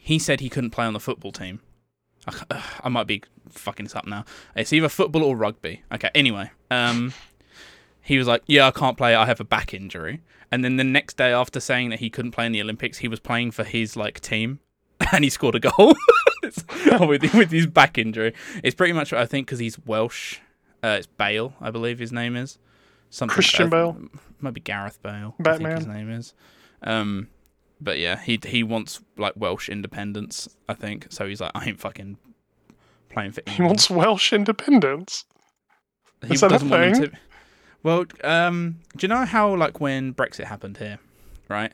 he 0.00 0.18
said 0.18 0.40
he 0.40 0.48
couldn't 0.48 0.70
play 0.70 0.84
on 0.84 0.92
the 0.92 1.00
football 1.00 1.32
team. 1.32 1.60
I, 2.26 2.34
ugh, 2.50 2.62
I 2.82 2.88
might 2.88 3.06
be 3.06 3.22
fucking 3.48 3.84
this 3.84 3.96
up 3.96 4.06
now. 4.06 4.24
It's 4.56 4.72
either 4.72 4.88
football 4.88 5.22
or 5.24 5.36
rugby. 5.36 5.82
Okay, 5.92 6.10
anyway. 6.14 6.50
Um, 6.70 7.12
he 8.00 8.18
was 8.18 8.26
like, 8.26 8.42
Yeah, 8.46 8.66
I 8.68 8.70
can't 8.70 8.96
play. 8.96 9.14
I 9.14 9.26
have 9.26 9.40
a 9.40 9.44
back 9.44 9.74
injury. 9.74 10.22
And 10.52 10.62
then 10.62 10.76
the 10.76 10.84
next 10.84 11.16
day, 11.16 11.32
after 11.32 11.58
saying 11.58 11.90
that 11.90 12.00
he 12.00 12.10
couldn't 12.10 12.32
play 12.32 12.46
in 12.46 12.52
the 12.52 12.60
Olympics, 12.60 12.98
he 12.98 13.08
was 13.08 13.18
playing 13.18 13.50
for 13.50 13.64
his 13.64 13.96
like 13.96 14.20
team 14.20 14.60
and 15.12 15.24
he 15.24 15.30
scored 15.30 15.56
a 15.56 15.60
goal 15.60 15.94
with, 17.00 17.34
with 17.34 17.50
his 17.50 17.66
back 17.66 17.98
injury. 17.98 18.34
It's 18.62 18.74
pretty 18.74 18.92
much 18.92 19.12
what 19.12 19.20
I 19.20 19.26
think 19.26 19.46
because 19.46 19.58
he's 19.58 19.78
Welsh. 19.78 20.38
Uh, 20.82 20.96
it's 20.98 21.06
Bale, 21.06 21.54
I 21.60 21.70
believe 21.70 21.98
his 21.98 22.12
name 22.12 22.36
is. 22.36 22.58
Something 23.14 23.32
Christian 23.32 23.70
Bale? 23.70 23.96
Might 24.40 24.54
be 24.54 24.60
Gareth 24.60 25.00
Bale. 25.00 25.36
I 25.46 25.56
think 25.56 25.68
his 25.68 25.86
name 25.86 26.10
is. 26.10 26.34
Um, 26.82 27.28
but 27.80 28.00
yeah, 28.00 28.20
he 28.20 28.40
he 28.44 28.64
wants 28.64 29.00
like 29.16 29.34
Welsh 29.36 29.68
independence. 29.68 30.48
I 30.68 30.74
think 30.74 31.06
so. 31.10 31.28
He's 31.28 31.40
like, 31.40 31.52
I 31.54 31.64
ain't 31.64 31.78
fucking 31.78 32.18
playing 33.10 33.30
for 33.30 33.42
He 33.46 33.62
wants 33.62 33.88
Welsh 33.88 34.32
independence. 34.32 35.26
He 36.26 36.34
Is 36.34 36.40
that 36.40 36.46
a 36.46 36.48
doesn't 36.50 36.68
want 36.68 36.96
to. 36.96 37.12
Well, 37.84 38.06
um, 38.24 38.80
do 38.96 39.04
you 39.04 39.08
know 39.08 39.24
how 39.24 39.54
like 39.54 39.80
when 39.80 40.12
Brexit 40.12 40.46
happened 40.46 40.78
here, 40.78 40.98
right? 41.48 41.72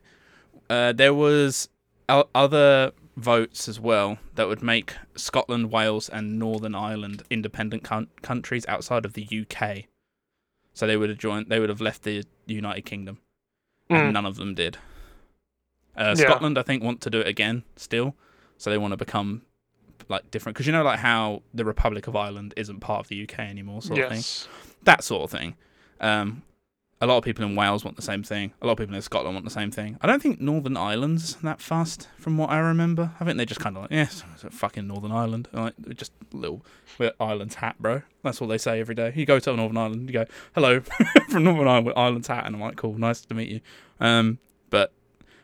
Uh, 0.69 0.93
there 0.93 1.15
was 1.15 1.71
other 2.07 2.93
votes 3.17 3.67
as 3.67 3.81
well 3.81 4.19
that 4.35 4.47
would 4.47 4.63
make 4.63 4.95
Scotland, 5.17 5.73
Wales, 5.73 6.11
and 6.11 6.39
Northern 6.39 6.75
Ireland 6.75 7.23
independent 7.31 7.83
coun- 7.83 8.09
countries 8.21 8.67
outside 8.69 9.07
of 9.07 9.15
the 9.15 9.27
UK. 9.27 9.87
So 10.73 10.87
they 10.87 10.97
would 10.97 11.09
have 11.11 11.19
joined. 11.19 11.49
They 11.49 11.59
would 11.61 11.69
have 11.69 11.81
left 11.81 12.03
the 12.05 12.25
United 12.47 12.83
Kingdom, 12.83 13.19
and 13.89 14.09
Mm. 14.11 14.13
none 14.13 14.27
of 14.27 14.37
them 14.37 14.55
did. 14.55 14.79
Uh, 15.97 16.15
Yeah. 16.17 16.25
Scotland, 16.27 16.57
I 16.59 16.63
think, 16.63 16.83
want 16.83 17.01
to 17.03 17.11
do 17.11 17.21
it 17.21 17.27
again 17.27 17.65
still, 17.77 18.17
so 18.57 18.71
they 18.71 18.79
want 18.79 18.93
to 18.93 18.97
become 18.97 19.43
like 20.09 20.31
different 20.31 20.55
because 20.57 20.67
you 20.67 20.73
know 20.73 20.83
like 20.83 20.99
how 21.01 21.43
the 21.55 21.65
Republic 21.65 22.07
of 22.07 22.17
Ireland 22.17 22.55
isn't 22.57 22.81
part 22.81 23.01
of 23.01 23.09
the 23.09 23.17
UK 23.23 23.39
anymore, 23.41 23.83
sort 23.83 23.99
of 24.01 24.13
thing 24.13 24.23
that 24.85 25.05
sort 25.05 25.25
of 25.25 25.31
thing. 25.39 25.57
Um, 26.01 26.43
a 27.03 27.07
lot 27.07 27.17
of 27.17 27.25
people 27.25 27.45
in 27.45 27.57
Wales 27.57 27.83
want 27.83 27.97
the 27.97 28.03
same 28.03 28.23
thing. 28.23 28.53
A 28.61 28.67
lot 28.67 28.73
of 28.73 28.79
people 28.79 28.95
in 28.95 29.01
Scotland 29.01 29.35
want 29.35 29.45
the 29.45 29.51
same 29.51 29.71
thing. 29.71 29.97
I 30.03 30.07
don't 30.07 30.23
think 30.23 30.39
Northern 30.39 30.77
Ireland's 30.77 31.37
that 31.37 31.61
fast, 31.61 32.09
from 32.19 32.37
what 32.37 32.51
I 32.51 32.59
remember. 32.59 33.13
I 33.19 33.25
think 33.25 33.39
they're 33.39 33.47
just 33.47 33.61
kind 33.61 33.77
of 33.77 33.83
like, 33.83 33.91
yes, 33.91 34.23
it's 34.35 34.45
a 34.45 34.51
fucking 34.51 34.87
Northern 34.87 35.11
Ireland, 35.11 35.49
like 35.53 35.75
just 35.95 36.13
little 36.33 36.65
Ireland's 37.19 37.55
hat, 37.57 37.77
bro. 37.81 38.03
That's 38.23 38.43
all 38.43 38.49
they 38.49 38.59
say 38.59 38.81
every 38.81 38.95
day. 38.95 39.13
You 39.17 39.25
go 39.25 39.39
to 39.39 39.57
Northern 39.57 39.79
Ireland, 39.79 40.09
you 40.09 40.13
go, 40.13 40.27
hello, 40.55 40.81
from 41.31 41.45
Northern 41.45 41.69
Ireland, 41.69 41.93
Ireland's 41.97 42.29
hat, 42.29 42.45
and 42.45 42.55
I'm 42.55 42.61
like, 42.61 42.77
cool, 42.77 42.99
nice 42.99 43.23
to 43.23 43.35
meet 43.35 43.49
you. 43.49 43.61
Um, 43.99 44.39
but 44.69 44.93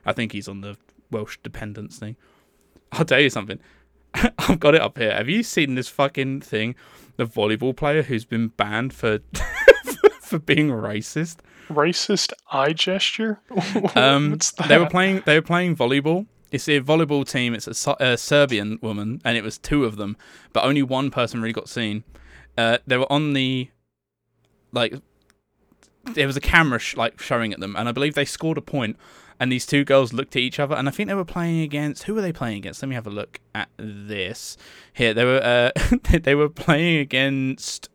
I 0.05 0.13
think 0.13 0.33
he's 0.33 0.49
on 0.49 0.61
the 0.61 0.77
Welsh 1.11 1.39
dependence 1.43 1.99
thing. 1.99 2.17
I'll 2.93 3.07
tell 3.07 3.21
you 3.21 3.31
something. 3.31 3.61
I've 4.39 4.61
got 4.61 4.75
it 4.75 4.83
up 4.83 4.99
here. 4.99 5.15
Have 5.15 5.29
you 5.29 5.43
seen 5.43 5.75
this 5.75 5.89
fucking 5.89 6.43
thing? 6.43 6.75
The 7.17 7.27
volleyball 7.27 7.75
player 7.75 8.03
who's 8.03 8.27
been 8.27 8.49
banned 8.49 8.93
for 8.93 9.21
for 10.31 10.39
being 10.39 10.69
racist. 10.69 11.37
Racist 11.69 12.33
eye 12.51 12.73
gesture? 12.73 13.41
Um, 13.95 14.31
that? 14.31 14.67
they 14.69 14.79
were 14.79 14.89
playing. 14.89 15.23
They 15.25 15.37
were 15.37 15.43
playing 15.43 15.77
volleyball. 15.77 16.27
It's 16.51 16.69
a 16.69 16.81
volleyball 16.81 17.29
team. 17.29 17.55
It's 17.55 17.87
a, 17.87 17.97
a 17.99 18.17
Serbian 18.17 18.79
woman, 18.83 19.21
and 19.25 19.37
it 19.37 19.45
was 19.45 19.59
two 19.59 19.85
of 19.85 19.97
them, 19.97 20.17
but 20.53 20.65
only 20.65 20.83
one 20.83 21.11
person 21.11 21.41
really 21.41 21.53
got 21.53 21.69
seen. 21.69 22.05
Uh, 22.57 22.79
they 22.87 22.97
were 22.97 23.11
on 23.11 23.33
the 23.33 23.71
like. 24.73 24.95
There 26.05 26.27
was 26.27 26.37
a 26.37 26.41
camera 26.41 26.79
sh- 26.79 26.97
like 26.97 27.21
showing 27.21 27.53
at 27.53 27.61
them, 27.61 27.75
and 27.77 27.89
I 27.89 27.93
believe 27.93 28.15
they 28.15 28.25
scored 28.25 28.59
a 28.59 28.63
point. 28.63 28.97
And 29.39 29.53
these 29.53 29.67
two 29.67 29.85
girls 29.85 30.15
looked 30.15 30.35
at 30.35 30.41
each 30.41 30.59
other, 30.59 30.75
and 30.75 30.89
I 30.89 30.91
think 30.91 31.09
they 31.09 31.15
were 31.15 31.25
playing 31.25 31.61
against. 31.61 32.05
Who 32.05 32.15
were 32.15 32.23
they 32.23 32.33
playing 32.33 32.59
against? 32.59 32.81
Let 32.83 32.89
me 32.89 32.95
have 32.95 33.07
a 33.07 33.11
look 33.11 33.41
at 33.55 33.69
this. 33.77 34.57
Here 34.95 35.13
they 35.13 35.25
were. 35.25 35.43
Uh, 35.43 35.99
they 36.23 36.35
were 36.35 36.49
playing 36.49 36.99
against. 36.99 37.91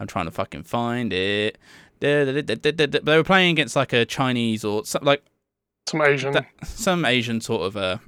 I'm 0.00 0.06
trying 0.06 0.26
to 0.26 0.30
fucking 0.30 0.64
find 0.64 1.12
it. 1.12 1.58
They 2.00 3.00
were 3.04 3.24
playing 3.24 3.52
against 3.52 3.76
like 3.76 3.92
a 3.92 4.04
Chinese 4.04 4.64
or 4.64 4.84
some, 4.84 5.02
like 5.04 5.22
Some 5.88 6.02
Asian. 6.02 6.32
that- 6.32 6.46
some 6.64 7.04
Asian 7.04 7.40
sort 7.40 7.62
of 7.62 7.76
uh, 7.76 7.98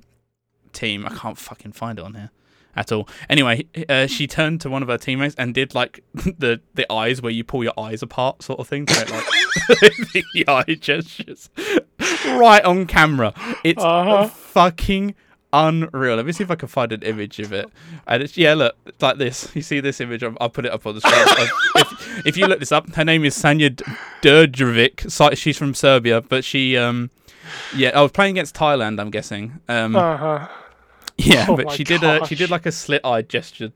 team. 0.73 1.07
I 1.07 1.11
can't 1.15 1.39
fucking 1.39 1.73
find 1.73 1.99
it 1.99 2.05
on 2.05 2.15
here 2.15 2.31
at 2.77 2.93
all. 2.93 3.09
Anyway, 3.31 3.67
uh, 3.89 4.07
she 4.07 4.27
turned 4.27 4.61
to 4.61 4.69
one 4.71 4.83
of 4.83 4.89
her 4.89 4.99
teammates 4.99 5.35
and 5.37 5.55
did 5.55 5.75
like 5.75 6.05
the 6.15 6.61
the 6.75 6.91
eyes 6.93 7.23
where 7.23 7.33
you 7.33 7.45
pull 7.45 7.65
your 7.65 7.79
eyes 7.79 8.03
apart, 8.03 8.43
sort 8.43 8.61
of 8.61 8.69
thing. 8.69 8.85
To 8.87 8.95
make, 9.01 9.11
like 9.11 9.25
the 10.35 10.45
eye 10.49 10.75
gestures 10.79 11.49
right 12.27 12.63
on 12.65 12.87
camera. 12.87 13.33
It's 13.65 13.83
Uh-huh. 13.83 14.29
fucking 14.29 15.15
unreal. 15.53 16.17
Let 16.17 16.27
me 16.27 16.33
see 16.33 16.45
if 16.45 16.51
I 16.51 16.55
can 16.57 16.69
find 16.69 16.93
an 16.93 17.03
image 17.03 17.39
of 17.41 17.53
it. 17.53 17.69
And 18.07 18.23
it's, 18.23 18.37
yeah, 18.37 18.55
look, 18.55 18.77
it's 18.87 19.03
like 19.03 19.19
this. 19.19 19.51
You 19.55 19.63
see 19.63 19.81
this 19.81 20.01
image? 20.01 20.23
I'll, 20.23 20.37
I'll 20.41 20.51
put 20.51 20.65
it 20.67 20.73
up 20.73 20.87
on 20.87 20.95
the 20.95 21.01
screen. 21.01 21.49
If, 21.77 22.27
if 22.27 22.37
you 22.37 22.47
look 22.47 22.59
this 22.59 22.73
up, 22.73 22.93
her 22.95 23.05
name 23.05 23.25
is 23.25 23.37
Sanja 23.37 23.75
D- 24.21 25.09
So- 25.09 25.35
She's 25.35 25.57
from 25.57 25.73
Serbia, 25.75 26.21
but 26.21 26.45
she, 26.45 26.77
um, 26.77 27.11
yeah, 27.77 27.91
I 27.95 28.03
was 28.03 28.11
playing 28.13 28.33
against 28.37 28.55
Thailand. 28.57 29.01
I'm 29.01 29.11
guessing. 29.11 29.61
Um, 29.69 29.95
Uh-huh. 29.97 30.49
yeah, 31.17 31.47
oh 31.49 31.57
but 31.57 31.71
she 31.73 31.85
did 31.85 32.03
a 32.03 32.27
she 32.27 32.35
did 32.35 32.51
like 32.51 32.67
a 32.67 32.73
slit 32.73 33.01
eye 33.05 33.23
gesture 33.23 33.73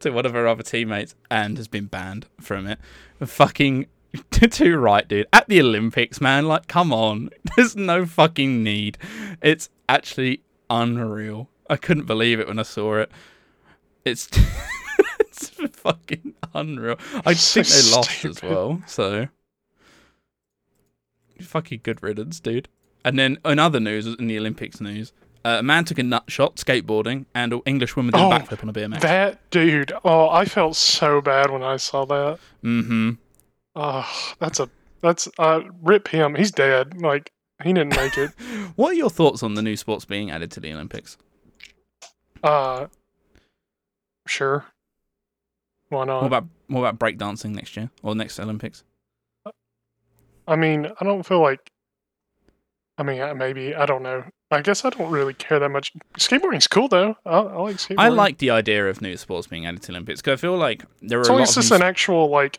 to 0.00 0.10
one 0.10 0.24
of 0.26 0.32
her 0.32 0.46
other 0.48 0.62
teammates 0.62 1.14
and 1.30 1.56
has 1.58 1.68
been 1.68 1.86
banned 1.86 2.26
from 2.40 2.66
it. 2.66 2.78
Fucking 3.24 3.86
too 4.30 4.76
right, 4.78 5.06
dude. 5.06 5.26
At 5.32 5.48
the 5.48 5.60
Olympics, 5.60 6.20
man. 6.20 6.46
Like, 6.46 6.66
come 6.68 6.92
on. 6.92 7.30
There's 7.56 7.76
no 7.76 8.06
fucking 8.06 8.62
need. 8.62 8.96
It's 9.42 9.68
actually 9.88 10.40
unreal. 10.70 11.48
I 11.68 11.76
couldn't 11.76 12.06
believe 12.06 12.40
it 12.40 12.48
when 12.48 12.58
I 12.58 12.62
saw 12.62 12.96
it. 12.96 13.10
It's 14.04 14.28
it's 15.20 15.50
fucking 15.50 16.34
unreal. 16.54 16.96
I 17.26 17.34
So 17.34 17.62
think 17.62 17.66
they 17.68 17.96
lost 17.96 18.24
as 18.24 18.42
well. 18.42 18.82
So 18.86 19.28
fucking 21.40 21.80
good 21.82 22.02
riddance, 22.02 22.40
dude. 22.40 22.68
And 23.04 23.18
then 23.18 23.38
in 23.44 23.58
other 23.58 23.80
news, 23.80 24.06
in 24.06 24.26
the 24.26 24.38
Olympics 24.38 24.80
news, 24.80 25.12
uh, 25.44 25.56
a 25.60 25.62
man 25.62 25.84
took 25.86 25.98
a 25.98 26.02
nut 26.02 26.24
shot 26.28 26.56
skateboarding, 26.56 27.24
and 27.34 27.52
an 27.54 27.62
English 27.64 27.96
woman 27.96 28.12
did 28.12 28.20
Oh, 28.20 28.30
a 28.30 28.38
backflip 28.38 28.62
on 28.62 28.68
a 28.68 28.72
BMX. 28.74 29.00
That 29.00 29.50
dude. 29.50 29.92
Oh, 30.04 30.28
I 30.28 30.44
felt 30.44 30.76
so 30.76 31.20
bad 31.22 31.50
when 31.50 31.62
I 31.62 31.76
saw 31.78 32.04
that. 32.06 32.38
mm-hmm. 32.62 33.12
Oh, 33.74 34.34
that's 34.38 34.60
a 34.60 34.68
that's 35.00 35.28
uh 35.38 35.60
rip 35.82 36.08
him. 36.08 36.34
He's 36.34 36.50
dead. 36.50 37.00
Like 37.00 37.32
he 37.62 37.72
didn't 37.72 37.96
make 37.96 38.16
it. 38.18 38.30
What 38.76 38.92
are 38.92 38.94
your 38.94 39.10
thoughts 39.10 39.42
on 39.42 39.54
the 39.54 39.62
new 39.62 39.76
sports 39.76 40.04
being 40.04 40.30
added 40.30 40.50
to 40.52 40.60
the 40.60 40.72
Olympics? 40.72 41.18
Uh 42.42 42.86
sure. 44.26 44.64
Why 45.90 46.04
not? 46.04 46.22
What 46.22 46.26
about 46.28 46.46
what 46.68 46.80
about 46.84 46.98
breakdancing 46.98 47.50
next 47.54 47.76
year 47.76 47.90
or 48.02 48.14
next 48.14 48.38
Olympics? 48.38 48.84
I 50.46 50.56
mean, 50.56 50.86
I 51.00 51.04
don't 51.04 51.24
feel 51.24 51.40
like. 51.40 51.70
I 52.98 53.02
mean, 53.02 53.20
uh, 53.20 53.34
maybe 53.34 53.74
I 53.74 53.86
don't 53.86 54.02
know. 54.02 54.24
I 54.50 54.62
guess 54.62 54.84
I 54.84 54.90
don't 54.90 55.10
really 55.10 55.34
care 55.34 55.58
that 55.58 55.68
much. 55.70 55.92
Skateboarding's 56.18 56.66
cool 56.66 56.88
though. 56.88 57.16
I, 57.24 57.38
I 57.38 57.56
like 57.56 57.76
skateboarding. 57.76 57.94
I 57.98 58.08
like 58.08 58.38
the 58.38 58.50
idea 58.50 58.88
of 58.88 59.00
new 59.00 59.16
sports 59.16 59.46
being 59.46 59.64
added 59.66 59.82
to 59.82 59.92
Olympics 59.92 60.20
because 60.20 60.38
I 60.38 60.40
feel 60.40 60.56
like 60.56 60.84
there 61.00 61.18
are 61.18 61.22
As 61.22 61.28
a 61.28 61.32
long 61.32 61.40
lot 61.40 61.48
as 61.48 61.56
of 61.56 61.62
it's 61.62 61.70
new 61.70 61.76
an 61.76 61.82
actual 61.82 62.28
like 62.30 62.58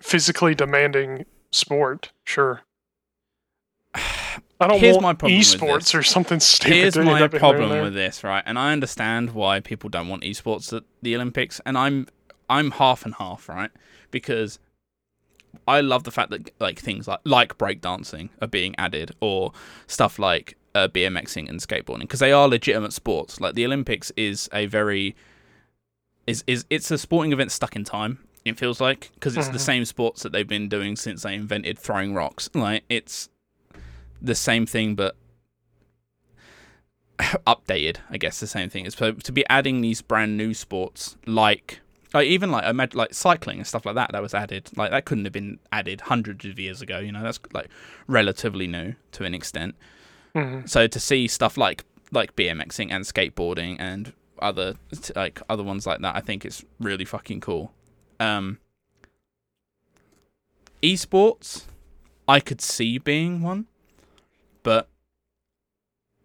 physically 0.00 0.54
demanding 0.54 1.24
sport, 1.50 2.12
sure. 2.24 2.62
I 4.60 4.66
don't 4.66 4.80
Here's 4.80 4.94
want 4.94 5.02
my 5.02 5.12
problem 5.14 5.38
with 5.38 5.46
esports 5.46 5.96
or 5.96 6.02
something 6.02 6.40
stupid. 6.40 6.74
Here's 6.76 6.96
my 6.96 7.28
problem 7.28 7.80
with 7.80 7.94
this, 7.94 8.24
right? 8.24 8.42
And 8.44 8.58
I 8.58 8.72
understand 8.72 9.30
why 9.30 9.60
people 9.60 9.88
don't 9.88 10.08
want 10.08 10.22
esports 10.24 10.76
at 10.76 10.82
the 11.02 11.14
Olympics, 11.14 11.60
and 11.64 11.78
I'm 11.78 12.06
I'm 12.50 12.72
half 12.72 13.04
and 13.04 13.14
half, 13.14 13.48
right? 13.48 13.70
Because 14.10 14.58
I 15.66 15.80
love 15.80 16.04
the 16.04 16.10
fact 16.10 16.30
that 16.30 16.50
like 16.58 16.78
things 16.80 17.06
like 17.06 17.20
like 17.24 17.56
breakdancing 17.56 18.30
are 18.42 18.48
being 18.48 18.74
added, 18.78 19.12
or 19.20 19.52
stuff 19.86 20.18
like 20.18 20.56
uh, 20.74 20.88
BMXing 20.88 21.48
and 21.48 21.60
skateboarding, 21.60 22.00
because 22.00 22.20
they 22.20 22.32
are 22.32 22.48
legitimate 22.48 22.92
sports. 22.92 23.40
Like 23.40 23.54
the 23.54 23.64
Olympics 23.64 24.10
is 24.16 24.48
a 24.52 24.66
very 24.66 25.14
is 26.26 26.42
is 26.48 26.64
it's 26.68 26.90
a 26.90 26.98
sporting 26.98 27.32
event 27.32 27.52
stuck 27.52 27.76
in 27.76 27.84
time. 27.84 28.18
It 28.44 28.58
feels 28.58 28.80
like 28.80 29.10
because 29.14 29.36
it's 29.36 29.48
the 29.48 29.58
Mhm. 29.58 29.60
same 29.60 29.84
sports 29.84 30.22
that 30.24 30.32
they've 30.32 30.48
been 30.48 30.68
doing 30.68 30.96
since 30.96 31.22
they 31.22 31.34
invented 31.34 31.78
throwing 31.78 32.12
rocks. 32.12 32.50
Like 32.54 32.82
it's 32.88 33.28
the 34.20 34.34
same 34.34 34.66
thing, 34.66 34.94
but 34.94 35.16
updated. 37.46 37.98
I 38.10 38.16
guess 38.18 38.40
the 38.40 38.46
same 38.46 38.68
thing. 38.70 38.86
Is 38.86 38.94
so 38.94 39.12
to 39.12 39.32
be 39.32 39.44
adding 39.48 39.80
these 39.80 40.02
brand 40.02 40.36
new 40.36 40.54
sports 40.54 41.16
like. 41.26 41.80
Like 42.14 42.26
even 42.28 42.50
like 42.50 42.64
imag- 42.64 42.94
like 42.94 43.12
cycling 43.12 43.58
and 43.58 43.66
stuff 43.66 43.84
like 43.84 43.94
that 43.96 44.12
that 44.12 44.22
was 44.22 44.32
added 44.32 44.70
like 44.78 44.90
that 44.92 45.04
couldn't 45.04 45.26
have 45.26 45.32
been 45.34 45.58
added 45.70 46.00
hundreds 46.00 46.46
of 46.46 46.58
years 46.58 46.80
ago 46.80 46.98
you 47.00 47.12
know 47.12 47.22
that's 47.22 47.38
like 47.52 47.68
relatively 48.06 48.66
new 48.66 48.94
to 49.12 49.24
an 49.24 49.34
extent 49.34 49.74
Mhm. 50.34 50.66
so 50.66 50.86
to 50.86 50.98
see 50.98 51.28
stuff 51.28 51.58
like 51.58 51.84
like 52.10 52.34
BMXing 52.34 52.90
and 52.90 53.04
skateboarding 53.04 53.76
and 53.78 54.14
other 54.40 54.76
like 55.16 55.42
other 55.50 55.62
ones 55.62 55.86
like 55.86 56.00
that, 56.00 56.16
I 56.16 56.20
think 56.20 56.46
it's 56.46 56.64
really 56.80 57.04
fucking 57.04 57.40
cool. 57.40 57.74
Um, 58.18 58.58
esports, 60.82 61.64
I 62.26 62.40
could 62.40 62.62
see 62.62 62.96
being 62.96 63.42
one, 63.42 63.66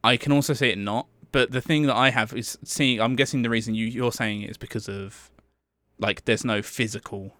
I 0.03 0.17
can 0.17 0.31
also 0.31 0.53
see 0.53 0.69
it 0.69 0.77
not. 0.77 1.07
But 1.31 1.51
the 1.51 1.61
thing 1.61 1.87
that 1.87 1.95
I 1.95 2.11
have 2.11 2.33
is 2.33 2.57
seeing. 2.63 3.01
I'm 3.01 3.15
guessing 3.15 3.41
the 3.41 3.49
reason 3.49 3.73
you 3.73 3.87
you're 3.87 4.11
saying 4.11 4.43
it 4.43 4.51
is 4.51 4.57
because 4.57 4.87
of 4.87 5.31
like 5.99 6.25
there's 6.25 6.45
no 6.45 6.61
physical. 6.61 7.33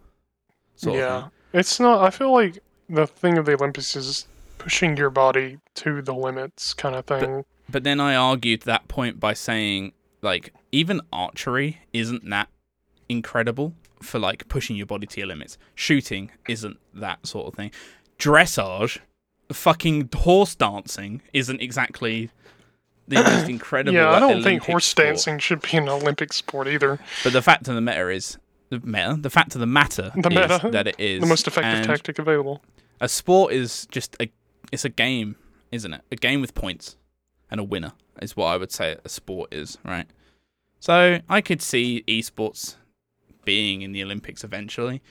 Sort 0.74 0.96
yeah, 0.98 1.16
Of 1.16 1.30
it's 1.52 1.78
not. 1.78 2.02
I 2.02 2.10
feel 2.10 2.32
like 2.32 2.58
the 2.88 3.06
thing 3.06 3.38
of 3.38 3.46
the 3.46 3.54
Olympics 3.54 3.94
is 3.94 4.26
pushing 4.58 4.96
your 4.96 5.10
body 5.10 5.58
to 5.76 6.02
the 6.02 6.14
limits, 6.14 6.74
kind 6.74 6.96
of 6.96 7.04
thing. 7.06 7.44
But 7.68 7.84
then 7.84 8.00
I 8.00 8.16
argued 8.16 8.62
that 8.62 8.88
point 8.88 9.20
by 9.20 9.32
saying, 9.32 9.92
like, 10.20 10.52
even 10.72 11.00
archery 11.12 11.80
isn't 11.92 12.28
that 12.30 12.48
incredible 13.08 13.74
for 14.02 14.18
like 14.18 14.48
pushing 14.48 14.76
your 14.76 14.86
body 14.86 15.06
to 15.06 15.20
your 15.20 15.28
limits. 15.28 15.56
Shooting 15.74 16.30
isn't 16.48 16.78
that 16.94 17.26
sort 17.26 17.46
of 17.46 17.54
thing. 17.54 17.70
Dressage, 18.18 18.98
fucking 19.52 20.10
horse 20.14 20.54
dancing 20.54 21.22
isn't 21.32 21.60
exactly 21.60 22.30
the 23.08 23.16
most 23.22 23.48
incredible. 23.48 23.94
yeah, 23.94 24.10
I 24.10 24.18
don't 24.20 24.42
think 24.42 24.64
horse 24.64 24.86
sport. 24.86 25.06
dancing 25.08 25.38
should 25.38 25.60
be 25.62 25.76
an 25.76 25.88
Olympic 25.88 26.32
sport 26.32 26.68
either. 26.68 26.98
But 27.22 27.32
the 27.32 27.42
fact 27.42 27.68
of 27.68 27.74
the 27.74 27.80
matter 27.80 28.10
is, 28.10 28.38
the 28.70 28.80
meta, 28.80 29.16
the 29.20 29.30
fact 29.30 29.54
of 29.54 29.60
the 29.60 29.66
matter 29.66 30.10
The 30.14 30.28
is 30.30 30.34
meta. 30.62 30.70
that 30.72 30.86
it 30.86 30.96
is 30.98 31.20
the 31.20 31.26
most 31.26 31.46
effective 31.46 31.86
tactic 31.86 32.18
available. 32.18 32.62
A 33.00 33.08
sport 33.08 33.52
is 33.52 33.86
just 33.90 34.16
a, 34.20 34.30
it's 34.72 34.84
a 34.84 34.88
game, 34.88 35.36
isn't 35.70 35.92
it? 35.92 36.00
A 36.10 36.16
game 36.16 36.40
with 36.40 36.54
points 36.54 36.96
and 37.50 37.60
a 37.60 37.64
winner 37.64 37.92
is 38.22 38.36
what 38.36 38.46
I 38.46 38.56
would 38.56 38.72
say 38.72 38.96
a 39.04 39.08
sport 39.08 39.52
is, 39.52 39.78
right? 39.84 40.06
So 40.80 41.20
I 41.28 41.40
could 41.40 41.60
see 41.62 42.04
esports 42.08 42.76
being 43.44 43.82
in 43.82 43.92
the 43.92 44.02
Olympics 44.02 44.42
eventually. 44.44 45.02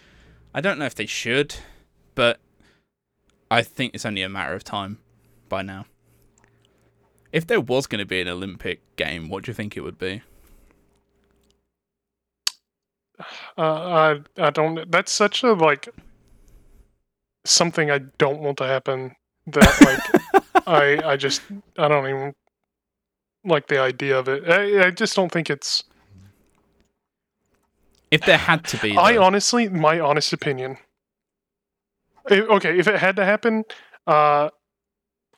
I 0.54 0.62
don't 0.62 0.80
know 0.80 0.86
if 0.86 0.96
they 0.96 1.06
should, 1.06 1.56
but 2.16 2.40
I 3.52 3.62
think 3.62 3.94
it's 3.94 4.06
only 4.06 4.24
a 4.24 4.30
matter 4.30 4.54
of 4.54 4.64
time 4.64 4.98
by 5.50 5.62
now. 5.62 5.86
If 7.34 7.48
there 7.48 7.60
was 7.60 7.88
going 7.88 8.00
to 8.00 8.06
be 8.06 8.22
an 8.22 8.28
Olympic 8.30 8.80
game, 8.96 9.28
what 9.28 9.44
do 9.44 9.50
you 9.50 9.56
think 9.56 9.76
it 9.76 9.82
would 9.82 9.98
be? 9.98 10.22
Uh, 13.58 13.62
I 13.62 14.20
I 14.38 14.50
don't. 14.52 14.90
That's 14.92 15.12
such 15.12 15.44
a 15.44 15.54
like 15.54 15.90
something 17.46 17.90
I 17.92 18.00
don't 18.18 18.40
want 18.40 18.58
to 18.60 18.68
happen. 18.68 19.16
That 19.48 19.82
like 19.82 20.44
I 20.68 21.00
I 21.14 21.18
just 21.18 21.42
I 21.78 21.88
don't 21.88 22.06
even 22.08 22.34
like 23.44 23.68
the 23.68 23.80
idea 23.80 24.18
of 24.18 24.28
it. 24.30 24.48
I, 24.50 24.88
I 24.88 24.92
just 24.92 25.16
don't 25.16 25.32
think 25.32 25.50
it's. 25.50 25.84
If 28.12 28.22
there 28.22 28.38
had 28.38 28.64
to 28.66 28.78
be, 28.78 28.96
I 28.96 29.18
honestly, 29.18 29.70
my 29.70 30.00
honest 30.00 30.34
opinion. 30.34 30.78
i- 32.30 32.42
okay, 32.42 32.78
if 32.78 32.88
it 32.88 33.00
had 33.00 33.16
to 33.16 33.26
happen, 33.26 33.64
uh, 34.06 34.50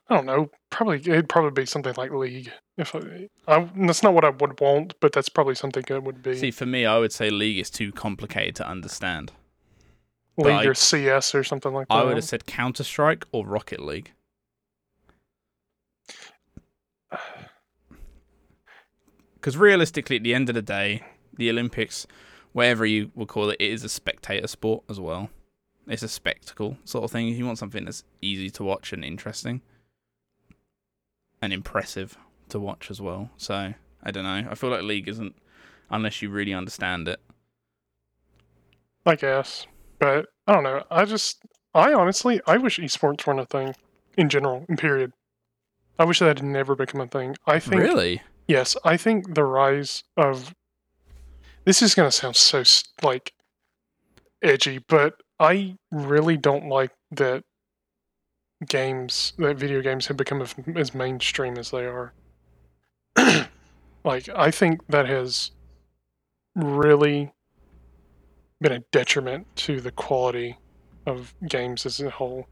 I 0.07 0.15
don't 0.15 0.25
know. 0.25 0.51
Probably 0.69 0.97
it'd 0.97 1.29
probably 1.29 1.51
be 1.51 1.65
something 1.65 1.93
like 1.97 2.11
League. 2.11 2.51
If 2.77 2.93
I, 2.93 3.27
I, 3.47 3.69
that's 3.75 4.03
not 4.03 4.13
what 4.13 4.25
I 4.25 4.29
would 4.29 4.59
want, 4.59 4.93
but 4.99 5.13
that's 5.13 5.29
probably 5.29 5.55
something 5.55 5.83
it 5.87 6.03
would 6.03 6.21
be 6.21 6.35
see 6.35 6.51
for 6.51 6.65
me, 6.65 6.85
I 6.85 6.97
would 6.97 7.11
say 7.11 7.29
League 7.29 7.57
is 7.57 7.69
too 7.69 7.91
complicated 7.91 8.55
to 8.57 8.67
understand. 8.67 9.31
but 10.37 10.45
League 10.45 10.55
I- 10.55 10.65
or 10.65 10.73
CS 10.73 11.33
or 11.33 11.43
something 11.43 11.73
like 11.73 11.87
that. 11.87 11.93
I 11.93 12.03
would 12.03 12.17
have 12.17 12.25
said 12.25 12.45
Counter 12.45 12.83
Strike 12.83 13.25
or 13.31 13.47
Rocket 13.47 13.79
League. 13.79 14.11
Because 19.35 19.57
realistically, 19.57 20.17
at 20.17 20.23
the 20.23 20.33
end 20.33 20.49
of 20.49 20.55
the 20.55 20.61
day, 20.61 21.03
the 21.37 21.49
Olympics, 21.49 22.07
whatever 22.51 22.85
you 22.85 23.11
will 23.15 23.27
call 23.27 23.49
it, 23.51 23.57
it 23.59 23.71
is 23.71 23.83
a 23.83 23.89
spectator 23.89 24.47
sport 24.47 24.83
as 24.89 24.99
well. 24.99 25.29
It's 25.87 26.03
a 26.03 26.07
spectacle 26.07 26.77
sort 26.83 27.03
of 27.03 27.11
thing. 27.11 27.29
If 27.29 27.37
you 27.37 27.45
want 27.45 27.59
something 27.59 27.85
that's 27.85 28.03
easy 28.21 28.49
to 28.51 28.63
watch 28.63 28.91
and 28.91 29.05
interesting 29.05 29.61
and 31.45 31.53
impressive 31.53 32.17
to 32.49 32.59
watch 32.59 32.91
as 32.91 32.99
well. 32.99 33.29
So 33.37 33.73
I 34.03 34.11
don't 34.11 34.23
know. 34.23 34.47
I 34.49 34.55
feel 34.55 34.69
like 34.69 34.81
League 34.81 35.07
isn't 35.07 35.35
unless 35.89 36.21
you 36.21 36.29
really 36.29 36.53
understand 36.53 37.07
it. 37.07 37.21
I 39.05 39.15
guess, 39.15 39.67
but 39.99 40.25
I 40.47 40.53
don't 40.53 40.63
know. 40.63 40.83
I 40.89 41.05
just, 41.05 41.43
I 41.73 41.93
honestly, 41.93 42.41
I 42.47 42.57
wish 42.57 42.79
esports 42.79 43.25
weren't 43.25 43.39
a 43.39 43.45
thing 43.45 43.75
in 44.17 44.29
general. 44.29 44.65
In 44.67 44.77
period, 44.77 45.13
I 45.99 46.05
wish 46.05 46.19
that 46.19 46.25
had 46.39 46.43
never 46.43 46.75
become 46.75 47.01
a 47.01 47.07
thing. 47.07 47.35
I 47.45 47.59
think 47.59 47.81
really? 47.81 48.21
Yes, 48.47 48.75
I 48.83 48.97
think 48.97 49.35
the 49.35 49.43
rise 49.43 50.03
of 50.17 50.55
this 51.65 51.81
is 51.81 51.95
going 51.95 52.07
to 52.07 52.11
sound 52.11 52.35
so 52.35 52.63
like 53.03 53.33
edgy, 54.41 54.79
but 54.87 55.21
I 55.39 55.75
really 55.91 56.37
don't 56.37 56.67
like 56.67 56.91
that 57.11 57.43
games, 58.67 59.33
that 59.37 59.57
video 59.57 59.81
games 59.81 60.07
have 60.07 60.17
become 60.17 60.41
as, 60.75 60.93
mainstream 60.93 61.57
as 61.57 61.71
they 61.71 61.85
are. 61.85 62.13
like, 64.03 64.29
I 64.29 64.51
think 64.51 64.85
that 64.87 65.07
has 65.07 65.51
really 66.55 67.33
been 68.61 68.71
a 68.71 68.79
detriment 68.91 69.47
to 69.55 69.81
the 69.81 69.91
quality 69.91 70.57
of 71.05 71.33
games 71.47 71.85
as 71.85 71.99
a 71.99 72.09
whole. 72.09 72.47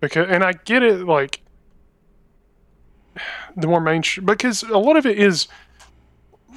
Because, 0.00 0.26
and 0.28 0.42
I 0.42 0.52
get 0.52 0.82
it, 0.82 1.06
like 1.06 1.42
the 3.56 3.66
more 3.66 3.80
mainstream 3.80 4.24
because 4.26 4.62
a 4.62 4.78
lot 4.78 4.96
of 4.96 5.06
it 5.06 5.18
is 5.18 5.48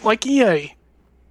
like 0.03 0.25
EA 0.25 0.75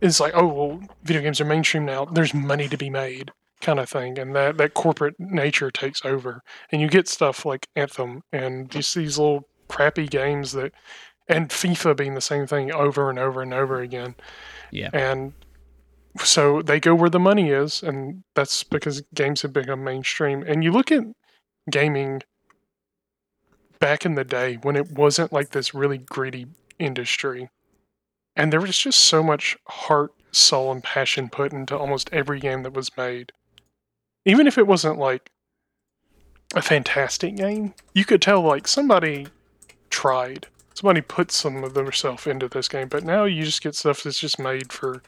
is 0.01 0.21
like, 0.21 0.33
oh 0.35 0.47
well, 0.47 0.83
video 1.05 1.23
games 1.23 1.41
are 1.41 1.45
mainstream 1.45 1.85
now. 1.85 2.05
There's 2.05 2.35
money 2.35 2.69
to 2.69 2.77
be 2.77 2.91
made, 2.91 3.31
kind 3.63 3.81
of 3.81 3.89
thing, 3.89 4.19
and 4.19 4.37
that 4.37 4.59
that 4.59 4.75
corporate 4.75 5.19
nature 5.19 5.71
takes 5.71 6.05
over, 6.05 6.43
and 6.71 6.83
you 6.83 6.89
get 6.89 7.09
stuff 7.09 7.47
like 7.47 7.67
Anthem 7.75 8.23
and 8.33 8.71
just 8.71 8.95
these 8.95 9.17
little 9.19 9.49
crappy 9.69 10.07
games 10.07 10.53
that, 10.53 10.73
and 11.29 11.49
FIFA 11.49 11.97
being 11.97 12.15
the 12.15 12.21
same 12.21 12.47
thing 12.47 12.71
over 12.71 13.09
and 13.09 13.19
over 13.19 13.41
and 13.41 13.55
over 13.55 13.81
again, 13.81 14.15
Yeah. 14.71 14.91
and 14.93 15.33
so 16.19 16.61
they 16.61 16.79
go 16.79 16.95
where 16.95 17.09
the 17.09 17.19
money 17.19 17.49
is, 17.51 17.83
and 17.83 18.23
that's 18.35 18.65
because 18.65 19.03
games 19.15 19.41
have 19.41 19.55
become 19.55 19.83
mainstream. 19.83 20.43
And 20.43 20.63
you 20.63 20.71
look 20.71 20.93
at 20.93 21.05
gaming 21.71 22.21
back 23.79 24.05
in 24.05 24.15
the 24.15 24.25
day 24.25 24.57
when 24.57 24.77
it 24.77 24.93
wasn't 24.93 25.33
like 25.33 25.51
this 25.51 25.73
really 25.73 25.99
greedy 25.99 26.47
industry, 26.79 27.49
and 28.37 28.53
there 28.53 28.61
was 28.61 28.77
just 28.77 28.99
so 28.99 29.23
much 29.23 29.57
heart, 29.69 30.13
soul, 30.33 30.71
and 30.73 30.83
passion 30.83 31.29
put 31.31 31.53
into 31.53 31.77
almost 31.79 32.11
every 32.13 32.41
game 32.41 32.63
that 32.65 32.75
was 32.75 32.95
made. 32.97 33.33
Even 34.25 34.47
if 34.47 34.57
it 34.59 34.67
wasn't 34.67 34.99
like 34.99 35.31
a 36.55 36.63
fantastic 36.63 37.37
game, 37.37 37.75
you 37.95 38.05
could 38.05 38.23
tell 38.23 38.41
like 38.43 38.69
somebody 38.69 39.29
tried. 39.91 40.47
Somebody 40.75 41.01
put 41.03 41.31
some 41.31 41.63
of 41.65 41.75
themselves 41.75 42.27
into 42.27 42.49
this 42.49 42.69
game, 42.69 42.89
but 42.89 43.05
now 43.05 43.25
you 43.25 43.45
just 43.45 43.63
get 43.63 43.75
stuff 43.75 44.03
that's 44.03 44.19
just 44.19 44.39
made 44.39 44.73
for 44.73 45.03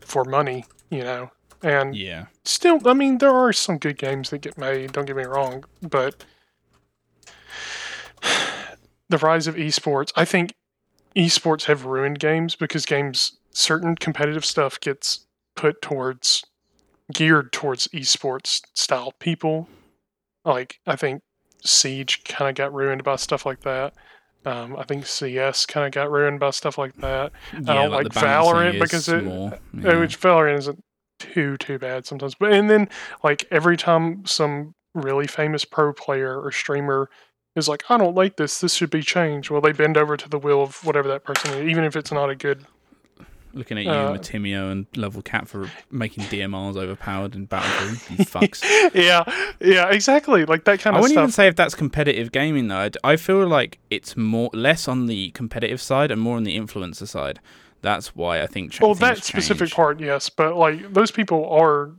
for 0.00 0.24
money, 0.24 0.64
you 0.90 1.02
know. 1.02 1.30
And 1.62 1.94
Yeah. 1.94 2.26
still, 2.44 2.80
I 2.88 2.94
mean, 2.94 3.18
there 3.18 3.34
are 3.34 3.52
some 3.52 3.78
good 3.78 3.98
games 3.98 4.30
that 4.30 4.38
get 4.38 4.56
made. 4.56 4.92
Don't 4.92 5.04
get 5.04 5.16
me 5.16 5.24
wrong, 5.24 5.64
but 5.82 6.24
the 9.08 9.18
rise 9.18 9.46
of 9.46 9.56
esports, 9.56 10.12
I 10.16 10.24
think 10.24 10.54
esports 11.14 11.64
have 11.64 11.84
ruined 11.84 12.18
games 12.18 12.56
because 12.56 12.86
games, 12.86 13.36
certain 13.52 13.94
competitive 13.96 14.44
stuff 14.44 14.80
gets 14.80 15.26
put 15.54 15.82
towards, 15.82 16.44
geared 17.12 17.52
towards 17.52 17.88
esports 17.88 18.62
style 18.74 19.12
people. 19.18 19.68
Like, 20.44 20.80
I 20.86 20.96
think 20.96 21.22
Siege 21.64 22.24
kind 22.24 22.48
of 22.48 22.54
got 22.54 22.72
ruined 22.72 23.04
by 23.04 23.16
stuff 23.16 23.44
like 23.46 23.60
that. 23.60 23.94
Um, 24.46 24.76
I 24.78 24.84
think 24.84 25.04
CS 25.06 25.66
kind 25.66 25.86
of 25.86 25.92
got 25.92 26.10
ruined 26.10 26.40
by 26.40 26.50
stuff 26.50 26.78
like 26.78 26.94
that. 26.96 27.32
yeah, 27.52 27.60
don't 27.60 27.90
like 27.90 28.06
Valorant 28.08 28.80
because 28.80 29.08
it- 29.08 29.24
more, 29.24 29.52
Uh, 29.54 29.58
yeah. 29.74 29.98
Which 30.00 30.18
Valorant 30.18 30.58
isn't 30.58 30.82
too 31.18 31.58
too 31.58 31.78
bad 31.78 32.06
sometimes. 32.06 32.34
But 32.34 32.52
and 32.52 32.70
then 32.70 32.88
like 33.22 33.44
every 33.50 33.76
time 33.76 34.24
some 34.24 34.74
really 34.94 35.26
famous 35.26 35.66
pro 35.66 35.92
player 35.92 36.40
or 36.40 36.50
streamer 36.50 37.10
is 37.54 37.68
like, 37.68 37.82
I 37.90 37.98
don't 37.98 38.14
like 38.16 38.36
this, 38.38 38.58
this 38.60 38.72
should 38.72 38.88
be 38.88 39.02
changed. 39.02 39.50
Well 39.50 39.60
they 39.60 39.72
bend 39.72 39.98
over 39.98 40.16
to 40.16 40.28
the 40.30 40.38
will 40.38 40.62
of 40.62 40.82
whatever 40.84 41.08
that 41.08 41.24
person 41.24 41.52
is, 41.52 41.68
even 41.68 41.84
if 41.84 41.94
it's 41.94 42.10
not 42.10 42.30
a 42.30 42.34
good 42.34 42.64
Looking 43.52 43.78
at 43.78 43.84
you, 43.84 43.90
Uh, 43.90 44.16
Matimio, 44.16 44.70
and 44.70 44.90
LevelCap 44.92 45.48
for 45.48 45.68
making 45.90 46.24
DMRs 46.24 46.76
overpowered 46.76 47.34
in 47.34 47.46
Battlefield. 47.46 48.18
You 48.18 48.24
fucks. 48.24 48.62
yeah, 48.94 49.24
yeah, 49.60 49.88
exactly. 49.90 50.44
Like 50.44 50.64
that 50.64 50.78
kind 50.80 50.94
I 50.96 50.98
of 51.00 51.04
stuff. 51.06 51.10
I 51.10 51.12
wouldn't 51.12 51.18
even 51.18 51.30
say 51.32 51.48
if 51.48 51.56
that's 51.56 51.74
competitive 51.74 52.30
gaming 52.32 52.68
though. 52.68 52.76
I'd- 52.78 52.98
I 53.02 53.16
feel 53.16 53.46
like 53.46 53.78
it's 53.90 54.16
more 54.16 54.50
less 54.52 54.86
on 54.88 55.06
the 55.06 55.30
competitive 55.32 55.80
side 55.80 56.10
and 56.10 56.20
more 56.20 56.36
on 56.36 56.44
the 56.44 56.56
influencer 56.56 57.08
side. 57.08 57.40
That's 57.82 58.14
why 58.14 58.42
I 58.42 58.46
think. 58.46 58.72
cha- 58.72 58.84
well, 58.86 58.94
that 58.96 59.24
specific 59.24 59.70
part, 59.70 60.00
yes, 60.00 60.28
but 60.28 60.56
like 60.56 60.92
those 60.92 61.10
people 61.10 61.48
are 61.50 61.90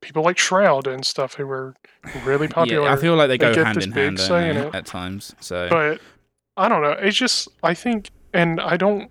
people 0.00 0.22
like 0.22 0.38
Shroud 0.38 0.86
and 0.86 1.04
stuff 1.04 1.34
who 1.34 1.46
were 1.46 1.74
really 2.24 2.48
popular. 2.48 2.82
Yeah, 2.86 2.92
I 2.92 2.96
feel 2.96 3.14
like 3.16 3.28
they 3.28 3.36
They 3.38 3.54
go 3.54 3.64
hand 3.64 3.82
in 3.82 3.92
hand 3.92 4.16
don't 4.16 4.26
say 4.26 4.50
in 4.50 4.56
they, 4.56 4.66
it. 4.68 4.74
at 4.74 4.86
times. 4.86 5.34
So 5.40 5.68
but 5.68 6.00
I 6.56 6.68
don't 6.68 6.82
know. 6.82 6.92
It's 6.92 7.16
just 7.16 7.48
I 7.62 7.74
think, 7.74 8.10
and 8.32 8.60
I 8.60 8.76
don't 8.76 9.10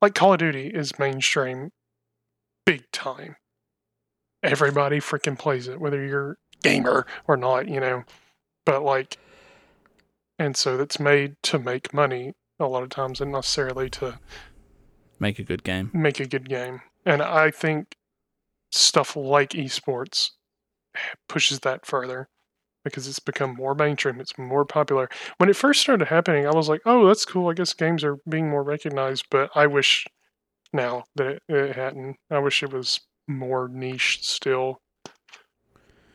like 0.00 0.14
Call 0.14 0.32
of 0.34 0.38
Duty 0.38 0.68
is 0.68 0.98
mainstream, 0.98 1.70
big 2.66 2.84
time. 2.92 3.36
Everybody 4.42 4.98
freaking 4.98 5.38
plays 5.38 5.68
it, 5.68 5.80
whether 5.80 6.04
you're 6.04 6.36
gamer 6.62 7.06
or 7.28 7.36
not, 7.36 7.68
you 7.68 7.80
know. 7.80 8.04
But 8.66 8.82
like, 8.82 9.18
and 10.38 10.56
so 10.56 10.80
it's 10.80 10.98
made 10.98 11.36
to 11.44 11.58
make 11.58 11.94
money 11.94 12.32
a 12.58 12.66
lot 12.66 12.82
of 12.82 12.88
times, 12.88 13.20
and 13.20 13.32
necessarily 13.32 13.88
to 13.90 14.18
make 15.20 15.38
a 15.38 15.44
good 15.44 15.62
game. 15.62 15.90
make 15.92 16.20
a 16.20 16.26
good 16.26 16.48
game. 16.48 16.82
And 17.06 17.22
I 17.22 17.50
think 17.50 17.96
stuff 18.70 19.16
like 19.16 19.50
esports 19.50 20.30
pushes 21.28 21.60
that 21.60 21.86
further 21.86 22.28
because 22.84 23.06
it's 23.08 23.18
become 23.18 23.54
more 23.54 23.74
mainstream, 23.74 24.20
it's 24.20 24.36
more 24.38 24.64
popular. 24.64 25.08
When 25.38 25.48
it 25.50 25.56
first 25.56 25.80
started 25.80 26.08
happening, 26.08 26.46
I 26.46 26.54
was 26.54 26.68
like, 26.68 26.80
"Oh, 26.86 27.06
that's 27.06 27.24
cool. 27.24 27.50
I 27.50 27.54
guess 27.54 27.72
games 27.74 28.04
are 28.04 28.18
being 28.28 28.48
more 28.50 28.62
recognized." 28.62 29.26
But 29.30 29.50
I 29.54 29.66
wish 29.66 30.06
now 30.72 31.04
that 31.16 31.26
it, 31.26 31.42
it 31.48 31.76
hadn't. 31.76 32.16
I 32.30 32.38
wish 32.38 32.62
it 32.62 32.72
was 32.72 33.00
more 33.28 33.68
niche 33.68 34.20
still. 34.22 34.80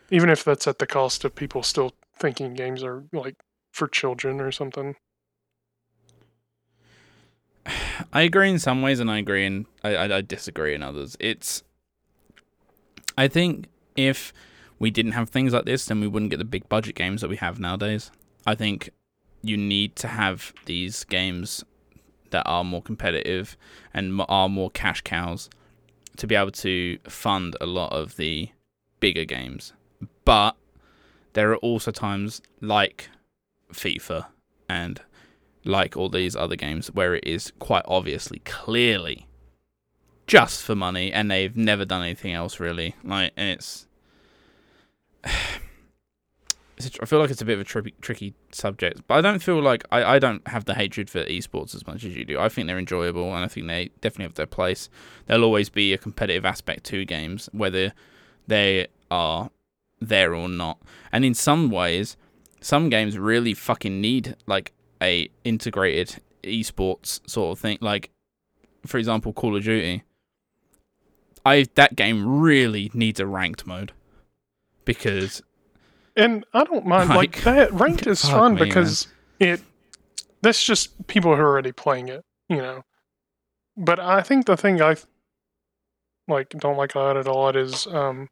Even 0.09 0.29
if 0.29 0.43
that's 0.43 0.67
at 0.67 0.79
the 0.79 0.87
cost 0.87 1.25
of 1.25 1.35
people 1.35 1.63
still 1.63 1.93
thinking 2.17 2.53
games 2.53 2.83
are 2.83 3.05
like 3.13 3.35
for 3.71 3.87
children 3.87 4.41
or 4.41 4.51
something. 4.51 4.95
I 8.13 8.21
agree 8.21 8.49
in 8.49 8.59
some 8.59 8.81
ways, 8.81 8.99
and 8.99 9.11
I 9.11 9.17
agree 9.17 9.45
in 9.45 9.65
I, 9.83 9.95
I, 9.95 10.17
I 10.17 10.21
disagree 10.21 10.73
in 10.73 10.83
others. 10.83 11.17
It's 11.19 11.63
I 13.17 13.27
think 13.27 13.67
if 13.95 14.31
we 14.79 14.91
didn't 14.91 15.13
have 15.13 15.29
things 15.29 15.53
like 15.53 15.65
this, 15.65 15.85
then 15.85 15.99
we 15.99 16.07
wouldn't 16.07 16.31
get 16.31 16.37
the 16.37 16.45
big 16.45 16.67
budget 16.69 16.95
games 16.95 17.21
that 17.21 17.29
we 17.29 17.37
have 17.37 17.59
nowadays. 17.59 18.11
I 18.45 18.55
think 18.55 18.91
you 19.41 19.57
need 19.57 19.95
to 19.97 20.07
have 20.07 20.53
these 20.65 21.03
games 21.03 21.63
that 22.31 22.43
are 22.45 22.63
more 22.63 22.81
competitive 22.81 23.57
and 23.93 24.21
are 24.27 24.49
more 24.49 24.69
cash 24.69 25.01
cows 25.01 25.49
to 26.17 26.27
be 26.27 26.35
able 26.35 26.51
to 26.51 26.97
fund 27.07 27.55
a 27.61 27.65
lot 27.65 27.93
of 27.93 28.17
the 28.17 28.49
bigger 28.99 29.25
games. 29.25 29.73
But 30.25 30.55
there 31.33 31.51
are 31.51 31.57
also 31.57 31.91
times 31.91 32.41
like 32.61 33.09
FIFA 33.71 34.25
and 34.69 35.01
like 35.63 35.95
all 35.97 36.09
these 36.09 36.35
other 36.35 36.55
games 36.55 36.91
where 36.91 37.15
it 37.15 37.25
is 37.25 37.51
quite 37.59 37.83
obviously 37.87 38.39
clearly 38.39 39.27
just 40.25 40.63
for 40.63 40.75
money 40.75 41.11
and 41.11 41.29
they've 41.29 41.55
never 41.55 41.85
done 41.85 42.03
anything 42.03 42.33
else 42.33 42.59
really 42.59 42.95
like 43.03 43.31
it's, 43.37 43.86
I 47.01 47.05
feel 47.05 47.19
like 47.19 47.31
it's 47.31 47.41
a 47.41 47.45
bit 47.45 47.55
of 47.55 47.61
a 47.61 47.63
tricky, 47.63 47.95
tricky 48.01 48.35
subject 48.51 49.01
but 49.07 49.15
I 49.15 49.21
don't 49.21 49.39
feel 49.39 49.59
like 49.59 49.83
I, 49.91 50.15
I 50.15 50.19
don't 50.19 50.47
have 50.47 50.65
the 50.65 50.75
hatred 50.75 51.09
for 51.09 51.23
esports 51.25 51.73
as 51.73 51.87
much 51.87 52.03
as 52.03 52.15
you 52.15 52.23
do 52.23 52.39
I 52.39 52.49
think 52.49 52.67
they're 52.67 52.77
enjoyable 52.77 53.33
and 53.33 53.43
I 53.43 53.47
think 53.47 53.65
they 53.67 53.89
definitely 53.99 54.25
have 54.25 54.35
their 54.35 54.45
place 54.45 54.89
there'll 55.25 55.43
always 55.43 55.69
be 55.69 55.91
a 55.93 55.97
competitive 55.97 56.45
aspect 56.45 56.83
to 56.85 57.03
games 57.03 57.49
whether 57.51 57.93
they 58.45 58.87
are 59.09 59.49
there 59.99 60.35
or 60.35 60.47
not 60.47 60.77
and 61.11 61.25
in 61.25 61.33
some 61.33 61.71
ways 61.71 62.15
some 62.61 62.89
games 62.89 63.17
really 63.17 63.53
fucking 63.53 63.99
need 63.99 64.35
like 64.45 64.71
a 65.01 65.29
integrated 65.43 66.21
esports 66.43 67.27
sort 67.29 67.57
of 67.57 67.59
thing. 67.59 67.77
Like, 67.81 68.09
for 68.85 68.97
example, 68.97 69.33
Call 69.33 69.55
of 69.55 69.63
Duty. 69.63 70.03
I 71.45 71.65
that 71.75 71.95
game 71.95 72.41
really 72.41 72.91
needs 72.93 73.19
a 73.19 73.25
ranked 73.25 73.65
mode 73.65 73.93
because 74.87 75.43
And 76.15 76.43
I 76.53 76.63
don't 76.63 76.87
mind 76.87 77.09
like, 77.09 77.35
Like, 77.35 77.43
that. 77.43 77.73
Ranked 77.73 78.07
is 78.07 78.23
fun 78.27 78.55
me, 78.55 78.61
man. 78.61 78.69
because 78.69 79.07
it 79.39 79.61
that's 80.41 80.63
just 80.63 81.05
people 81.07 81.35
who 81.35 81.41
are 81.41 81.45
already 81.47 81.71
playing 81.71 82.07
it, 82.07 82.23
you 82.49 82.57
know. 82.57 82.83
But 83.75 83.99
I 83.99 84.21
think 84.23 84.47
the 84.47 84.57
thing 84.57 84.81
I 84.81 84.95
like 86.27 86.49
don't 86.49 86.77
like 86.77 86.91
about 86.91 87.17
it 87.17 87.27
a 87.27 87.33
lot 87.33 87.55
is 87.55 87.85
um 87.87 88.29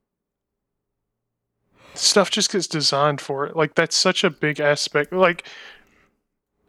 stuff 1.94 2.30
just 2.32 2.52
gets 2.52 2.68
designed 2.68 3.22
for 3.22 3.46
it. 3.46 3.56
Like 3.56 3.76
that's 3.76 3.96
such 3.96 4.24
a 4.24 4.30
big 4.30 4.60
aspect. 4.60 5.14
Like 5.14 5.48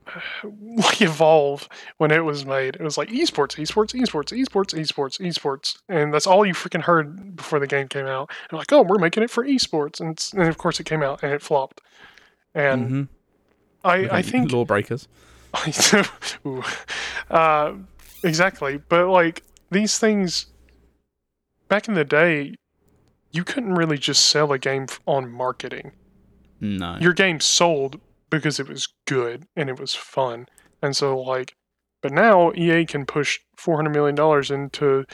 evolve 1.00 1.68
when 1.98 2.11
it 2.11 2.24
was 2.24 2.44
made. 2.46 2.76
It 2.76 2.82
was 2.82 2.96
like 2.98 3.09
esports 3.09 3.57
esports 3.57 3.94
esports 3.98 4.32
esports 4.36 4.74
esports 4.74 5.20
esports. 5.20 5.78
And 5.88 6.12
that's 6.12 6.26
all 6.26 6.44
you 6.46 6.54
freaking 6.54 6.82
heard 6.82 7.36
before 7.36 7.59
the 7.59 7.66
game 7.66 7.88
came 7.88 8.07
out. 8.07 8.30
They're 8.50 8.59
like 8.59 8.72
oh 8.72 8.82
we're 8.82 8.98
making 8.98 9.22
it 9.22 9.30
for 9.30 9.44
esports. 9.44 10.00
And, 10.00 10.18
and 10.38 10.48
of 10.48 10.59
course 10.59 10.78
it 10.80 10.84
came 10.84 11.02
out 11.02 11.22
and 11.22 11.32
it 11.32 11.42
flopped. 11.42 11.80
And 12.54 12.90
Mhm. 12.90 13.09
I, 13.84 14.18
I 14.18 14.22
think 14.22 14.50
lawbreakers. 14.52 15.07
Ooh. 16.46 16.62
uh, 17.30 17.74
exactly. 18.24 18.78
But 18.88 19.09
like 19.09 19.42
these 19.70 19.98
things 19.98 20.46
back 21.68 21.88
in 21.88 21.94
the 21.94 22.04
day 22.04 22.54
you 23.32 23.44
couldn't 23.44 23.74
really 23.74 23.98
just 23.98 24.26
sell 24.28 24.52
a 24.52 24.59
game 24.59 24.86
on 25.07 25.30
marketing. 25.30 25.92
No, 26.61 26.96
your 27.00 27.12
game 27.12 27.38
sold 27.40 28.00
because 28.31 28.59
it 28.61 28.68
was 28.68 28.89
good 29.07 29.45
and 29.57 29.68
it 29.70 29.79
was 29.79 29.95
fun. 29.95 30.47
And 30.83 30.95
so 30.97 31.18
like 31.18 31.55
but 32.03 32.12
now 32.12 32.53
EA 32.55 32.85
can 32.85 33.07
push 33.07 33.41
400 33.57 33.91
million 33.91 34.14
dollars 34.14 34.51
into 34.51 35.05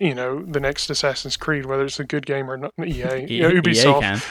you 0.00 0.14
know 0.14 0.42
the 0.42 0.60
next 0.60 0.90
Assassin's 0.90 1.36
Creed 1.36 1.66
whether 1.66 1.84
it's 1.84 2.00
a 2.00 2.04
good 2.04 2.26
game 2.26 2.50
or 2.50 2.56
not 2.56 2.72
EA, 2.78 3.26
E- 3.28 3.40
know, 3.40 3.48
EA 3.50 3.60
Ubisoft 3.60 4.00
can. 4.00 4.22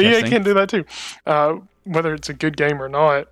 yeah, 0.00 0.18
EA 0.18 0.22
can 0.28 0.42
do 0.42 0.54
that 0.54 0.68
too 0.68 0.84
uh, 1.26 1.54
whether 1.84 2.12
it's 2.14 2.28
a 2.28 2.34
good 2.34 2.56
game 2.56 2.82
or 2.82 2.88
not 2.88 3.28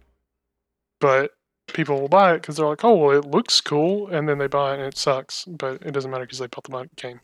but 1.01 1.32
people 1.68 2.01
will 2.01 2.09
buy 2.09 2.32
it 2.32 2.41
because 2.41 2.57
they're 2.57 2.66
like 2.66 2.84
oh 2.84 2.95
well 2.95 3.11
it 3.18 3.24
looks 3.24 3.61
cool 3.61 4.09
and 4.09 4.28
then 4.28 4.39
they 4.39 4.47
buy 4.47 4.72
it 4.72 4.78
and 4.78 4.87
it 4.89 4.97
sucks 4.97 5.45
but 5.45 5.82
it 5.82 5.91
doesn't 5.93 6.11
matter 6.11 6.24
because 6.24 6.39
they 6.39 6.47
bought 6.47 6.64
the 6.64 6.89
game 6.97 7.20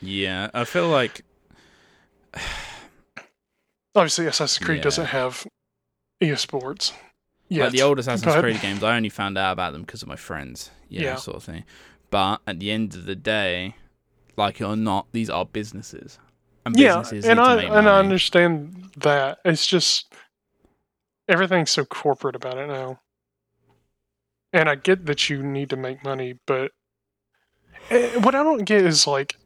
Yeah, 0.00 0.48
I 0.54 0.64
feel 0.64 0.88
like 0.88 1.22
obviously 3.94 4.26
Assassin's 4.26 4.64
Creed 4.64 4.78
Yeah. 4.78 4.82
doesn't 4.84 5.06
have 5.06 5.46
esports 6.30 6.92
like 7.50 7.72
the 7.72 7.82
old 7.82 7.98
Assassin's 7.98 8.34
Creed 8.34 8.60
games. 8.60 8.82
I 8.82 8.96
only 8.96 9.08
found 9.08 9.38
out 9.38 9.52
about 9.52 9.72
them 9.72 9.82
because 9.82 10.02
of 10.02 10.08
my 10.08 10.16
friends. 10.16 10.70
Yeah, 10.88 11.02
Yeah. 11.02 11.16
sort 11.16 11.36
of 11.36 11.44
thing. 11.44 11.64
But 12.10 12.40
at 12.46 12.58
the 12.60 12.70
end 12.70 12.94
of 12.94 13.06
the 13.06 13.14
day, 13.16 13.74
like 14.36 14.60
it 14.60 14.64
or 14.64 14.76
not, 14.76 15.06
these 15.12 15.30
are 15.30 15.44
businesses, 15.44 16.18
and 16.64 16.76
yeah, 16.78 17.02
and 17.24 17.40
I 17.40 17.62
and 17.62 17.88
I 17.88 17.98
understand 17.98 18.90
that. 18.96 19.38
It's 19.44 19.66
just 19.66 20.12
everything's 21.28 21.70
so 21.70 21.84
corporate 21.84 22.36
about 22.36 22.58
it 22.58 22.66
now, 22.68 23.00
and 24.52 24.68
I 24.68 24.74
get 24.76 25.06
that 25.06 25.28
you 25.28 25.42
need 25.42 25.70
to 25.70 25.76
make 25.76 26.04
money, 26.04 26.38
but 26.46 26.72
eh, 27.90 28.16
what 28.18 28.34
I 28.34 28.42
don't 28.42 28.64
get 28.64 28.82
is 28.82 29.06
like 29.06 29.36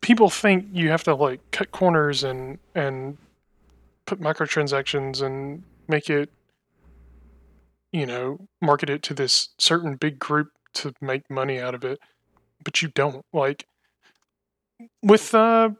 people 0.00 0.30
think 0.30 0.66
you 0.72 0.90
have 0.90 1.04
to 1.04 1.14
like 1.14 1.40
cut 1.50 1.72
corners 1.72 2.22
and 2.24 2.58
and 2.74 3.18
put 4.06 4.20
microtransactions 4.20 5.22
and 5.22 5.62
make 5.90 6.08
it 6.08 6.30
you 7.92 8.06
know 8.06 8.38
market 8.62 8.88
it 8.88 9.02
to 9.02 9.14
this 9.14 9.50
certain 9.58 9.96
big 9.96 10.18
group 10.18 10.48
to 10.72 10.92
make 11.00 11.28
money 11.28 11.58
out 11.58 11.74
of 11.74 11.84
it 11.84 11.98
but 12.64 12.80
you 12.80 12.88
don't 12.88 13.24
like 13.32 13.66
with 15.02 15.34
uh 15.34 15.70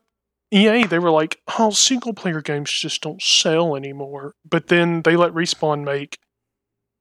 EA, 0.53 0.85
they 0.85 0.99
were 0.99 1.11
like, 1.11 1.41
"Oh, 1.59 1.71
single 1.71 2.13
player 2.13 2.41
games 2.41 2.73
just 2.73 3.03
don't 3.03 3.23
sell 3.23 3.77
anymore." 3.77 4.35
But 4.49 4.67
then 4.67 5.03
they 5.03 5.17
let 5.17 5.33
Respawn 5.33 5.85
make 5.85 6.19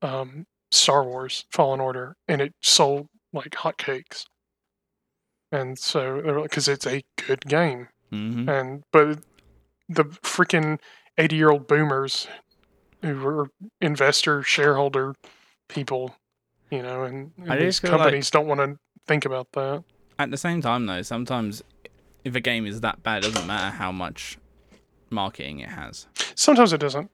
um, 0.01 0.45
Star 0.71 1.03
Wars 1.03 1.45
Fallen 1.51 1.79
Order, 1.79 2.15
and 2.27 2.41
it 2.41 2.53
sold 2.61 3.07
like 3.33 3.51
hotcakes. 3.51 4.25
And 5.51 5.79
so, 5.79 6.43
because 6.43 6.67
it's 6.67 6.85
a 6.85 7.03
good 7.27 7.41
game, 7.47 7.87
hmm 8.11 8.47
and 8.47 8.83
but 8.91 9.19
the 9.87 10.03
freaking 10.05 10.79
eighty-year-old 11.17 11.67
boomers 11.67 12.27
who 13.01 13.17
were 13.19 13.49
investor 13.81 14.43
shareholder 14.43 15.15
people, 15.67 16.15
you 16.71 16.81
know, 16.81 17.03
and, 17.03 17.31
and 17.37 17.61
these 17.61 17.79
feel 17.79 17.91
like- 17.91 17.99
companies 17.99 18.29
don't 18.31 18.47
want 18.47 18.59
to 18.59 18.77
think 19.07 19.25
about 19.25 19.51
that. 19.53 19.83
At 20.17 20.31
the 20.31 20.37
same 20.37 20.61
time, 20.61 20.85
though, 20.85 21.01
sometimes 21.01 21.63
if 22.25 22.35
a 22.35 22.41
game 22.41 22.65
is 22.65 22.81
that 22.81 23.01
bad, 23.03 23.23
it 23.23 23.33
doesn't 23.33 23.47
matter 23.47 23.75
how 23.77 23.91
much 23.91 24.37
marketing 25.09 25.59
it 25.59 25.69
has. 25.69 26.07
Sometimes 26.35 26.73
it 26.73 26.79
doesn't. 26.79 27.09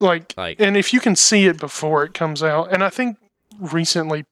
Like 0.00 0.32
Like, 0.36 0.60
and 0.60 0.76
if 0.76 0.92
you 0.92 1.00
can 1.00 1.16
see 1.16 1.46
it 1.46 1.58
before 1.58 2.04
it 2.04 2.14
comes 2.14 2.40
out 2.40 2.72
and 2.72 2.84
i 2.84 2.88
think 2.88 3.16
recently 3.58 4.24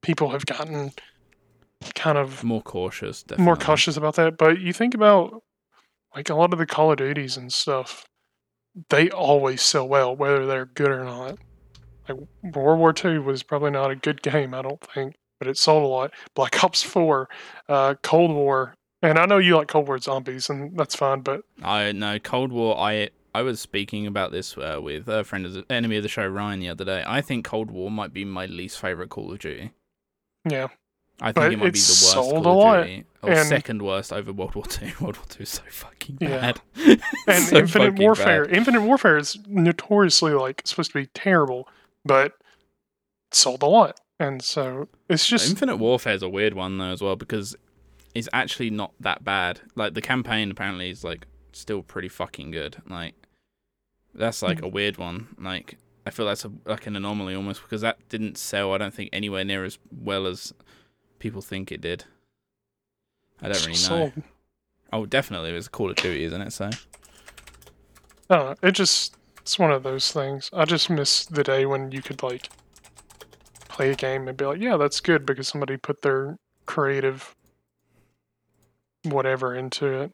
people 0.00 0.30
have 0.30 0.46
gotten 0.46 0.92
kind 1.94 2.16
of 2.16 2.42
More 2.42 2.62
cautious, 2.62 3.22
definitely. 3.22 3.44
more 3.44 3.56
cautious 3.56 3.96
about 3.98 4.14
that. 4.16 4.38
But 4.38 4.60
you 4.60 4.72
think 4.72 4.94
about 4.94 5.42
like 6.16 6.30
a 6.30 6.34
lot 6.34 6.52
of 6.54 6.58
the 6.58 6.64
Call 6.66 6.90
of 6.90 6.96
Duties 6.98 7.36
and 7.36 7.52
stuff, 7.52 8.06
they 8.88 9.10
always 9.10 9.62
sell 9.62 9.88
well, 9.88 10.14
whether 10.14 10.46
they're 10.46 10.66
good 10.66 10.90
or 10.90 11.04
not. 11.04 11.38
Like 12.08 12.18
World 12.54 12.78
War 12.78 12.94
II 13.04 13.18
was 13.18 13.42
probably 13.42 13.70
not 13.70 13.90
a 13.90 13.96
good 13.96 14.22
game, 14.22 14.54
I 14.54 14.62
don't 14.62 14.80
think, 14.80 15.14
but 15.38 15.48
it 15.48 15.56
sold 15.58 15.84
a 15.84 15.86
lot. 15.86 16.12
Black 16.34 16.62
Ops 16.64 16.82
4, 16.82 17.28
uh, 17.68 17.94
Cold 18.02 18.32
War, 18.32 18.74
and 19.02 19.18
I 19.18 19.26
know 19.26 19.38
you 19.38 19.56
like 19.56 19.68
Cold 19.68 19.88
War 19.88 19.98
zombies, 19.98 20.48
and 20.50 20.76
that's 20.78 20.94
fine, 20.94 21.20
but 21.20 21.42
I 21.62 21.92
know 21.92 22.18
Cold 22.18 22.52
War. 22.52 22.78
I 22.78 23.10
I 23.34 23.42
was 23.42 23.60
speaking 23.60 24.06
about 24.06 24.30
this 24.30 24.56
uh, 24.58 24.78
with 24.82 25.08
a 25.08 25.24
friend 25.24 25.46
of 25.46 25.54
the 25.54 25.64
enemy 25.70 25.96
of 25.96 26.02
the 26.02 26.08
show 26.08 26.26
Ryan 26.26 26.60
the 26.60 26.68
other 26.68 26.84
day. 26.84 27.02
I 27.06 27.20
think 27.20 27.44
Cold 27.44 27.70
War 27.70 27.90
might 27.90 28.12
be 28.12 28.24
my 28.24 28.46
least 28.46 28.78
favorite 28.78 29.08
Call 29.10 29.32
of 29.32 29.38
Duty. 29.38 29.72
yeah. 30.48 30.68
I 31.22 31.26
think 31.26 31.34
But 31.36 31.52
it 31.52 31.56
might 31.58 31.72
be 31.72 31.78
the 31.78 31.84
worst 31.84 32.10
sold 32.12 32.44
Call 32.44 32.74
of 32.74 32.84
Duty, 32.86 33.04
or 33.22 33.30
and- 33.30 33.48
second 33.48 33.82
worst 33.82 34.12
over 34.12 34.32
World 34.32 34.54
War 34.54 34.64
Two. 34.66 34.86
World 35.00 35.16
War 35.16 35.26
Two 35.28 35.44
is 35.44 35.48
so 35.50 35.62
fucking 35.70 36.18
Yeah. 36.20 36.28
bad. 36.52 36.60
And 37.28 37.44
So 37.44 37.56
Infinite 37.58 37.98
Warfare, 37.98 38.44
bad. 38.46 38.56
Infinite 38.56 38.82
Warfare 38.82 39.16
is 39.18 39.38
notoriously 39.46 40.32
like 40.32 40.62
supposed 40.64 40.90
to 40.92 40.98
be 40.98 41.06
terrible, 41.14 41.68
but 42.04 42.26
it 42.26 42.32
sold 43.30 43.62
a 43.62 43.66
lot. 43.66 44.00
And 44.18 44.42
so 44.42 44.88
it's 45.08 45.26
just 45.26 45.48
Infinite 45.50 45.76
Warfare 45.76 46.14
is 46.14 46.22
a 46.22 46.28
weird 46.28 46.54
one 46.54 46.78
though 46.78 46.92
as 46.92 47.00
well 47.00 47.16
because 47.16 47.56
it's 48.14 48.28
actually 48.32 48.70
not 48.70 48.92
that 49.00 49.24
bad. 49.24 49.60
Like 49.76 49.94
the 49.94 50.02
campaign 50.02 50.50
apparently 50.50 50.90
is 50.90 51.02
like 51.04 51.26
still 51.52 51.82
pretty 51.82 52.08
fucking 52.08 52.50
good. 52.50 52.76
Like 52.88 53.14
that's 54.14 54.42
like 54.42 54.58
Mm. 54.60 54.64
a 54.64 54.68
weird 54.68 54.96
one. 54.98 55.28
Like 55.38 55.78
I 56.06 56.10
feel 56.10 56.26
that's 56.26 56.44
a, 56.44 56.50
like 56.66 56.86
an 56.88 56.96
anomaly 56.96 57.34
almost 57.36 57.62
because 57.62 57.80
that 57.82 58.08
didn't 58.08 58.36
sell. 58.36 58.72
I 58.72 58.78
don't 58.78 58.92
think 58.92 59.10
anywhere 59.12 59.44
near 59.44 59.64
as 59.64 59.78
well 59.90 60.26
as 60.26 60.52
people 61.22 61.40
think 61.40 61.70
it 61.70 61.80
did. 61.80 62.04
I 63.40 63.46
don't 63.48 63.60
really 63.60 63.68
know. 63.72 63.74
sold. 63.74 64.12
Oh, 64.92 65.06
definitely 65.06 65.50
it 65.50 65.54
was 65.54 65.68
Call 65.68 65.88
of 65.88 65.96
Duty, 65.96 66.24
isn't 66.24 66.42
it? 66.42 66.52
So 66.52 66.68
I. 68.28 68.54
It 68.60 68.72
just 68.72 69.16
it's 69.40 69.56
one 69.58 69.70
of 69.70 69.84
those 69.84 70.10
things. 70.10 70.50
I 70.52 70.64
just 70.64 70.90
miss 70.90 71.24
the 71.24 71.44
day 71.44 71.64
when 71.64 71.92
you 71.92 72.02
could 72.02 72.22
like 72.24 72.48
play 73.68 73.90
a 73.90 73.94
game 73.94 74.26
and 74.26 74.36
be 74.36 74.44
like, 74.44 74.60
yeah, 74.60 74.76
that's 74.76 75.00
good 75.00 75.24
because 75.24 75.46
somebody 75.46 75.76
put 75.76 76.02
their 76.02 76.36
creative 76.66 77.34
whatever 79.04 79.54
into 79.54 79.86
it. 79.86 80.12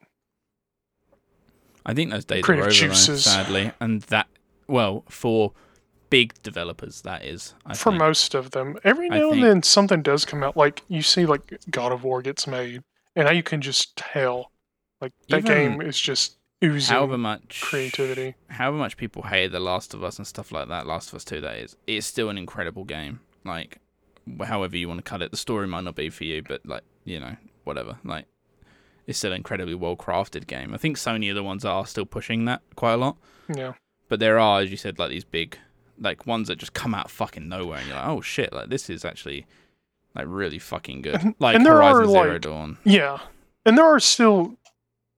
I 1.86 1.94
think 1.94 2.10
those 2.10 2.26
days 2.26 2.40
are 2.40 2.42
Creative 2.42 2.66
over, 2.66 2.74
though, 2.74 2.88
juices. 2.88 3.24
sadly, 3.24 3.72
and 3.80 4.02
that 4.02 4.26
well 4.66 5.04
for 5.08 5.52
big 6.10 6.34
developers 6.42 7.02
that 7.02 7.24
is. 7.24 7.54
I 7.66 7.74
For 7.74 7.90
think. 7.90 7.98
most 8.00 8.34
of 8.34 8.50
them, 8.52 8.76
every 8.84 9.06
I 9.10 9.18
now 9.18 9.24
and 9.24 9.32
think- 9.32 9.42
then 9.44 9.62
something 9.62 10.02
does 10.02 10.24
come 10.24 10.42
out. 10.42 10.56
Like 10.56 10.82
you 10.88 11.02
see, 11.02 11.26
like 11.26 11.58
God 11.70 11.92
of 11.92 12.04
War 12.04 12.22
gets 12.22 12.46
made, 12.46 12.82
and 13.16 13.26
now 13.26 13.32
you 13.32 13.42
can 13.42 13.60
just 13.60 13.96
tell, 13.96 14.50
like 15.00 15.12
that 15.28 15.38
Even 15.44 15.46
game 15.78 15.80
is 15.82 15.98
just 16.00 16.36
oozing 16.64 16.94
however 16.96 17.16
much 17.18 17.60
creativity. 17.62 18.34
however 18.48 18.76
much 18.76 18.96
people 18.96 19.22
hate 19.22 19.52
The 19.52 19.60
Last 19.60 19.94
of 19.94 20.02
Us 20.02 20.18
and 20.18 20.26
stuff 20.26 20.50
like 20.50 20.68
that, 20.68 20.86
Last 20.86 21.08
of 21.10 21.14
Us 21.14 21.24
2 21.24 21.40
that 21.42 21.56
is, 21.58 21.76
it's 21.86 22.06
still 22.06 22.28
an 22.30 22.38
incredible 22.38 22.84
game. 22.84 23.20
Like, 23.44 23.78
however 24.44 24.76
you 24.76 24.88
want 24.88 24.98
to 24.98 25.08
cut 25.08 25.22
it, 25.22 25.30
the 25.30 25.36
story 25.36 25.66
might 25.68 25.84
not 25.84 25.94
be 25.94 26.10
for 26.10 26.24
you, 26.24 26.42
but 26.42 26.66
like, 26.66 26.82
you 27.04 27.20
know, 27.20 27.36
whatever. 27.64 27.98
Like, 28.04 28.26
it's 29.06 29.18
still 29.18 29.30
an 29.32 29.36
incredibly 29.38 29.74
well 29.74 29.96
crafted 29.96 30.46
game. 30.46 30.74
I 30.74 30.78
think 30.78 30.96
Sony 30.96 31.30
are 31.30 31.34
the 31.34 31.42
ones 31.44 31.62
that 31.62 31.70
are 31.70 31.86
still 31.86 32.04
pushing 32.06 32.44
that 32.46 32.60
quite 32.74 32.94
a 32.94 32.96
lot. 32.96 33.16
Yeah, 33.54 33.74
But 34.08 34.20
there 34.20 34.38
are, 34.38 34.60
as 34.60 34.70
you 34.70 34.76
said, 34.76 34.98
like 34.98 35.08
these 35.10 35.24
big, 35.24 35.56
like 36.00 36.26
ones 36.26 36.48
that 36.48 36.56
just 36.58 36.72
come 36.74 36.94
out 36.94 37.10
fucking 37.10 37.48
nowhere, 37.48 37.78
and 37.78 37.86
you're 37.88 37.96
like, 37.96 38.06
oh 38.08 38.20
shit, 38.20 38.52
like 38.52 38.68
this 38.68 38.88
is 38.90 39.04
actually 39.04 39.46
like 40.14 40.26
really 40.28 40.58
fucking 40.58 41.02
good. 41.02 41.14
And- 41.16 41.34
Like 41.38 41.56
and 41.56 41.64
there 41.66 41.74
Horizon 41.74 42.04
are, 42.04 42.08
Zero 42.10 42.32
like- 42.32 42.40
Dawn. 42.42 42.78
yeah, 42.84 43.18
and 43.66 43.76
there 43.76 43.84
are 43.86 44.00
still, 44.00 44.56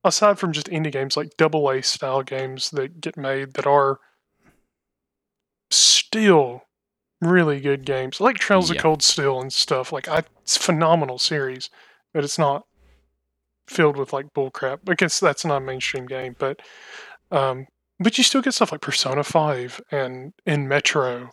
aside 0.05 0.39
from 0.39 0.53
just 0.53 0.69
indie 0.69 0.93
games, 0.93 1.17
like 1.17 1.37
double 1.37 1.69
A 1.71 1.83
style 1.83 2.23
games 2.23 2.71
that 2.71 3.01
get 3.01 3.17
made 3.17 3.55
that 3.55 3.67
are 3.67 3.99
still 5.71 6.63
really 7.21 7.61
good 7.61 7.85
games, 7.85 8.21
like 8.21 8.37
Trails 8.39 8.71
Yeah. 8.71 8.77
of 8.77 8.83
Cold 8.83 9.03
Steel 9.03 9.41
and 9.41 9.53
stuff. 9.53 9.93
Like, 9.93 10.09
I, 10.09 10.23
it's 10.43 10.57
a 10.57 10.61
phenomenal 10.61 11.19
series, 11.19 11.71
but 12.15 12.25
it's 12.25 12.39
not 12.39 12.65
filled 13.69 13.97
with 13.97 14.13
like 14.13 14.33
bullcrap. 14.35 14.79
I 14.89 14.95
guess 14.95 15.21
that's 15.21 15.45
not 15.45 15.59
a 15.59 15.61
mainstream 15.61 16.07
game, 16.07 16.35
but 16.39 16.61
um, 17.31 17.67
but 18.01 18.19
you 18.19 18.25
still 18.25 18.43
get 18.43 18.55
stuff 18.55 18.73
like 18.73 18.81
Persona 18.81 19.23
Five 19.23 19.81
and 19.91 20.33
in 20.47 20.67
Metro 20.67 21.31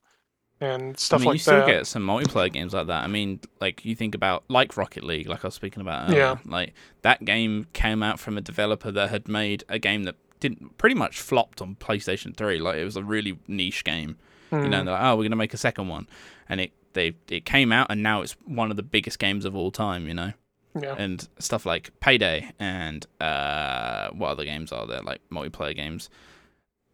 and 0.59 0.97
stuff 0.99 1.20
I 1.20 1.22
mean, 1.22 1.28
like 1.28 1.36
you 1.36 1.39
still 1.39 1.59
that. 1.59 1.68
get 1.68 1.88
some 1.88 2.05
multiplayer 2.05 2.51
games 2.51 2.74
like 2.74 2.88
that. 2.88 3.03
I 3.03 3.07
mean, 3.07 3.39
like 3.61 3.86
you 3.86 3.95
think 3.95 4.13
about 4.15 4.43
like 4.49 4.76
Rocket 4.78 5.03
League, 5.03 5.28
like 5.28 5.43
I 5.43 5.47
was 5.47 5.55
speaking 5.55 5.82
about. 5.82 6.09
Earlier. 6.09 6.20
Yeah. 6.20 6.38
Like 6.45 6.74
that 7.01 7.24
game 7.26 7.68
came 7.74 8.03
out 8.03 8.20
from 8.20 8.38
a 8.38 8.41
developer 8.41 8.91
that 8.91 9.09
had 9.09 9.28
made 9.28 9.63
a 9.70 9.80
game 9.80 10.03
that 10.03 10.15
didn't 10.39 10.78
pretty 10.78 10.95
much 10.95 11.20
flopped 11.20 11.61
on 11.61 11.76
PlayStation 11.76 12.36
Three. 12.36 12.59
Like 12.59 12.78
it 12.78 12.84
was 12.86 12.95
a 12.95 13.03
really 13.03 13.39
niche 13.47 13.84
game. 13.84 14.18
You 14.51 14.59
know, 14.59 14.82
Mm, 14.82 14.86
they're 14.86 14.93
like, 14.93 15.03
oh, 15.03 15.15
we're 15.18 15.24
gonna 15.24 15.36
make 15.36 15.53
a 15.53 15.57
second 15.57 15.89
one, 15.89 16.07
and 16.47 16.61
it 16.61 16.72
they 16.93 17.13
it 17.30 17.45
came 17.45 17.72
out, 17.72 17.88
and 17.89 18.01
now 18.01 18.22
it's 18.22 18.34
one 18.45 18.72
of 18.72 18.78
the 18.78 18.84
biggest 18.84 19.20
games 19.20 19.43
of 19.45 19.55
all 19.55 19.72
time. 19.72 20.07
You 20.07 20.13
know, 20.13 20.34
yeah, 20.82 20.95
and 20.97 21.28
stuff 21.38 21.65
like 21.65 21.91
Payday 21.99 22.49
and 22.57 23.05
uh, 23.20 24.09
what 24.11 24.30
other 24.30 24.45
games 24.45 24.72
are 24.72 24.88
there? 24.88 25.01
Like 25.01 25.20
multiplayer 25.32 25.76
games. 25.76 26.09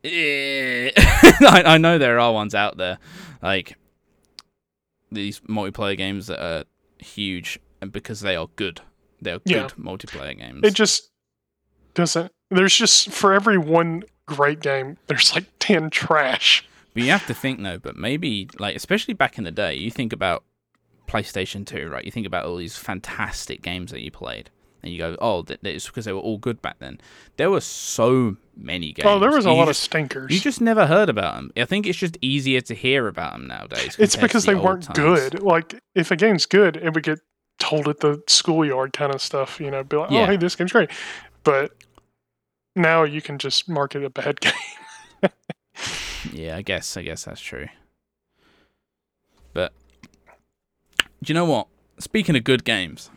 I, 0.05 1.63
I 1.65 1.77
know 1.77 1.97
there 1.97 2.19
are 2.19 2.33
ones 2.33 2.53
out 2.55 2.77
there, 2.77 2.97
like 3.41 3.77
these 5.11 5.39
multiplayer 5.41 5.95
games 5.97 6.27
that 6.27 6.43
are 6.43 6.63
huge, 6.99 7.59
and 7.81 7.91
because 7.91 8.21
they 8.21 8.35
are 8.35 8.47
good, 8.55 8.81
they're 9.21 9.39
Yeah. 9.45 9.67
good 9.67 9.71
multiplayer 9.77 10.37
games. 10.37 10.61
it 10.63 10.73
just 10.73 11.09
doesn't. 11.93 12.31
There's 12.51 12.75
just 12.75 13.09
for 13.09 13.33
every 13.33 13.57
one 13.57 14.03
great 14.25 14.59
game, 14.59 14.97
there's 15.07 15.33
like 15.35 15.45
ten 15.59 15.89
trash. 15.89 16.65
But 16.93 17.03
you 17.03 17.09
have 17.11 17.25
to 17.27 17.33
think 17.33 17.61
though, 17.61 17.79
but 17.79 17.95
maybe 17.95 18.49
like 18.59 18.75
especially 18.75 19.13
back 19.13 19.37
in 19.37 19.43
the 19.43 19.51
day, 19.51 19.73
you 19.75 19.89
think 19.89 20.13
about 20.13 20.43
PlayStation 21.07 21.65
2, 21.65 21.89
right? 21.89 22.05
You 22.05 22.11
think 22.11 22.25
about 22.27 22.45
all 22.45 22.55
these 22.55 22.75
fantastic 22.77 23.61
games 23.61 23.91
that 23.91 24.01
you 24.01 24.11
played. 24.11 24.49
And 24.83 24.91
you 24.91 24.99
go, 24.99 25.15
oh, 25.21 25.45
it's 25.63 25.87
because 25.87 26.03
they 26.05 26.11
were 26.11 26.19
all 26.19 26.37
good 26.37 26.61
back 26.61 26.79
then. 26.79 26.99
There 27.37 27.49
were 27.49 27.61
so 27.61 28.35
many 28.57 28.91
games. 28.91 29.05
Oh, 29.07 29.17
there 29.17 29.31
was 29.31 29.45
a 29.45 29.49
You 29.49 29.55
lot 29.55 29.67
just, 29.67 29.79
of 29.79 29.83
stinkers. 29.85 30.31
You 30.31 30.39
just 30.41 30.59
never 30.59 30.85
heard 30.87 31.07
about 31.09 31.35
them. 31.35 31.51
I 31.55 31.63
think 31.65 31.87
it's 31.87 31.97
just 31.97 32.17
easier 32.21 32.59
to 32.61 32.73
hear 32.75 33.07
about 33.07 33.31
them 33.33 33.47
nowadays. 33.47 33.95
it's 33.97 34.17
because 34.17 34.43
the 34.45 34.51
they 34.51 34.59
weren't 34.59 34.83
times. 34.83 34.97
good. 34.97 35.41
Like 35.41 35.79
if 35.95 36.11
a 36.11 36.17
game's 36.17 36.45
good, 36.45 36.75
it 36.75 36.93
would 36.93 37.03
get 37.03 37.19
told 37.59 37.87
at 37.87 38.01
the 38.01 38.21
schoolyard 38.27 38.91
kind 38.91 39.15
of 39.15 39.21
stuff. 39.21 39.59
You 39.61 39.71
know, 39.71 39.83
be 39.85 39.95
like, 39.95 40.11
oh, 40.11 40.15
Yeah. 40.15 40.21
oh, 40.23 40.25
hey, 40.25 40.35
this 40.37 40.55
game's 40.55 40.73
great. 40.73 40.91
But 41.45 41.71
now 42.75 43.03
you 43.03 43.21
can 43.21 43.37
just 43.37 43.69
market 43.69 44.03
a 44.03 44.09
bad 44.09 44.41
game. 44.41 44.53
Yeah, 46.31 46.55
I 46.55 46.61
guess. 46.61 46.95
I 46.95 47.01
guess 47.01 47.25
that's 47.25 47.41
true. 47.41 47.67
But 49.53 49.73
do 51.21 51.31
you 51.31 51.33
know 51.33 51.45
what? 51.45 51.67
Speaking 51.99 52.35
of 52.35 52.43
good 52.43 52.63
games, 52.63 53.09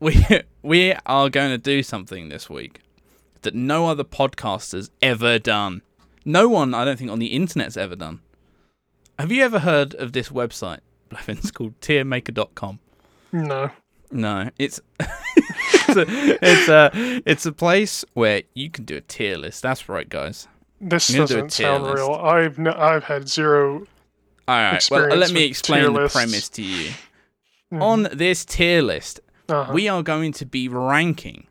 we 0.00 0.24
we 0.62 0.94
are 1.06 1.28
going 1.30 1.50
to 1.50 1.58
do 1.58 1.82
something 1.82 2.28
this 2.28 2.48
week 2.50 2.80
that 3.42 3.54
no 3.54 3.86
other 3.88 4.04
podcaster's 4.04 4.90
ever 5.02 5.38
done. 5.38 5.82
No 6.24 6.48
one, 6.48 6.74
I 6.74 6.84
don't 6.84 6.98
think, 6.98 7.10
on 7.10 7.18
the 7.20 7.28
internet's 7.28 7.76
ever 7.76 7.96
done. 7.96 8.20
Have 9.18 9.32
you 9.32 9.42
ever 9.44 9.60
heard 9.60 9.94
of 9.94 10.12
this 10.12 10.28
website? 10.28 10.80
It's 11.28 11.50
called 11.50 11.80
tiermaker.com. 11.80 12.80
no. 13.32 13.70
No, 14.10 14.48
it's 14.58 14.80
it's 15.00 15.88
a, 15.96 16.04
it's 16.42 16.68
a 16.70 16.90
it's 17.26 17.44
a 17.44 17.52
place 17.52 18.06
where 18.14 18.42
you 18.54 18.70
can 18.70 18.84
do 18.86 18.96
a 18.96 19.00
tier 19.02 19.36
list. 19.36 19.62
That's 19.62 19.86
right, 19.86 20.08
guys. 20.08 20.48
This 20.80 21.10
I'm 21.10 21.16
gonna 21.16 21.26
do 21.26 21.34
a 21.34 21.36
doesn't 21.42 21.50
tier 21.50 21.66
sound 21.66 21.84
list. 21.84 21.96
real. 21.96 22.12
I've 22.14 22.58
n- 22.58 22.68
I've 22.68 23.04
had 23.04 23.28
zero. 23.28 23.86
All 24.48 24.56
right. 24.56 24.88
Well, 24.90 25.14
let 25.14 25.30
me 25.32 25.44
explain 25.44 25.82
the 25.82 25.90
lists. 25.90 26.16
premise 26.16 26.48
to 26.50 26.62
you. 26.62 26.92
Mhm. 27.70 27.82
On 27.82 28.08
this 28.14 28.46
tier 28.46 28.80
list, 28.80 29.20
Uh-huh. 29.48 29.72
we 29.72 29.88
are 29.88 30.02
going 30.02 30.32
to 30.32 30.46
be 30.46 30.68
ranking, 30.68 31.46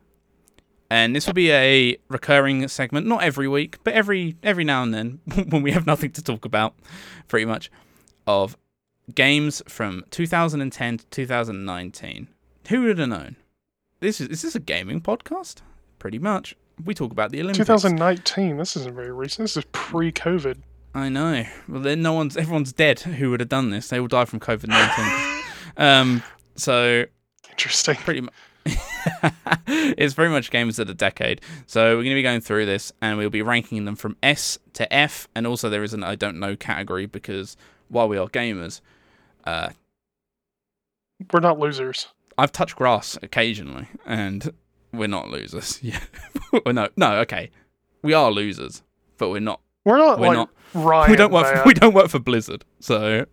and 0.90 1.14
this 1.14 1.26
will 1.26 1.34
be 1.34 1.50
a 1.50 1.96
recurring 2.08 2.66
segment, 2.68 3.06
not 3.06 3.22
every 3.22 3.48
week, 3.48 3.78
but 3.84 3.94
every 3.94 4.36
every 4.42 4.64
now 4.64 4.82
and 4.82 4.94
then 4.94 5.20
when 5.48 5.62
we 5.62 5.72
have 5.72 5.86
nothing 5.86 6.10
to 6.12 6.22
talk 6.22 6.44
about, 6.44 6.74
pretty 7.26 7.44
much, 7.46 7.70
of 8.26 8.56
games 9.14 9.62
from 9.66 10.04
2010 10.10 10.98
to 10.98 11.06
2019. 11.06 12.28
Who 12.68 12.82
would 12.82 12.98
have 12.98 13.08
known? 13.08 13.36
This 14.00 14.20
is 14.20 14.28
is 14.28 14.42
this 14.42 14.54
a 14.54 14.60
gaming 14.60 15.00
podcast? 15.00 15.62
Pretty 15.98 16.18
much. 16.18 16.54
We 16.84 16.94
talk 16.94 17.10
about 17.10 17.32
the 17.32 17.40
Olympics. 17.40 17.66
2019. 17.66 18.56
This 18.56 18.76
isn't 18.76 18.94
very 18.94 19.10
recent. 19.10 19.44
This 19.44 19.56
is 19.56 19.64
pre-COVID. 19.72 20.58
I 20.94 21.08
know. 21.08 21.44
Well, 21.68 21.80
then 21.80 22.02
no 22.02 22.12
one's 22.12 22.36
everyone's 22.36 22.72
dead. 22.72 23.00
Who 23.00 23.30
would 23.30 23.40
have 23.40 23.48
done 23.48 23.70
this? 23.70 23.88
They 23.88 23.98
all 23.98 24.06
died 24.06 24.28
from 24.28 24.40
COVID 24.40 24.68
nineteen. 24.68 25.42
um. 25.76 26.22
So 26.56 27.06
Interesting. 27.58 27.94
pretty 28.04 28.20
much. 28.20 28.34
it's 29.66 30.14
very 30.14 30.28
much 30.28 30.50
games 30.50 30.78
of 30.78 30.86
the 30.86 30.94
decade. 30.94 31.40
So 31.66 31.96
we're 31.96 32.02
going 32.04 32.10
to 32.10 32.14
be 32.14 32.22
going 32.22 32.40
through 32.40 32.66
this, 32.66 32.92
and 33.02 33.18
we'll 33.18 33.30
be 33.30 33.42
ranking 33.42 33.84
them 33.84 33.96
from 33.96 34.16
S 34.22 34.58
to 34.74 34.92
F, 34.92 35.26
and 35.34 35.44
also 35.46 35.68
there 35.68 35.82
is 35.82 35.92
an 35.92 36.04
I 36.04 36.14
don't 36.14 36.38
know 36.38 36.54
category 36.54 37.06
because 37.06 37.56
while 37.88 38.08
we 38.08 38.16
are 38.16 38.28
gamers, 38.28 38.80
uh, 39.44 39.70
we're 41.32 41.40
not 41.40 41.58
losers. 41.58 42.08
I've 42.36 42.52
touched 42.52 42.76
grass 42.76 43.18
occasionally, 43.22 43.88
and 44.06 44.52
we're 44.92 45.08
not 45.08 45.28
losers. 45.28 45.80
Yeah. 45.82 45.98
No, 46.66 46.88
no. 46.96 47.14
Okay, 47.20 47.50
we 48.02 48.12
are 48.14 48.30
losers, 48.30 48.82
but 49.16 49.30
we're 49.30 49.40
not. 49.40 49.60
We're 49.84 49.98
not 49.98 50.18
We're 50.20 50.26
like 50.28 50.36
not- 50.36 50.50
Ryan. 50.74 51.10
we 51.10 51.16
don't 51.16 51.32
work. 51.32 51.56
For, 51.56 51.62
we 51.66 51.74
don't 51.74 51.94
work 51.94 52.08
for 52.08 52.18
Blizzard, 52.18 52.64
so 52.80 53.24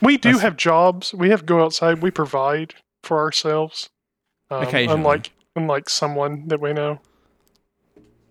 We 0.00 0.16
do 0.16 0.38
have 0.38 0.56
jobs. 0.56 1.12
We 1.12 1.28
have 1.30 1.40
to 1.40 1.46
go 1.46 1.62
outside. 1.64 2.00
We 2.02 2.10
provide 2.12 2.74
for 3.04 3.18
ourselves. 3.18 3.90
Um. 4.50 4.66
Unlike 4.72 5.30
unlike 5.56 5.88
someone 5.88 6.48
that 6.48 6.60
we 6.60 6.72
know 6.72 7.00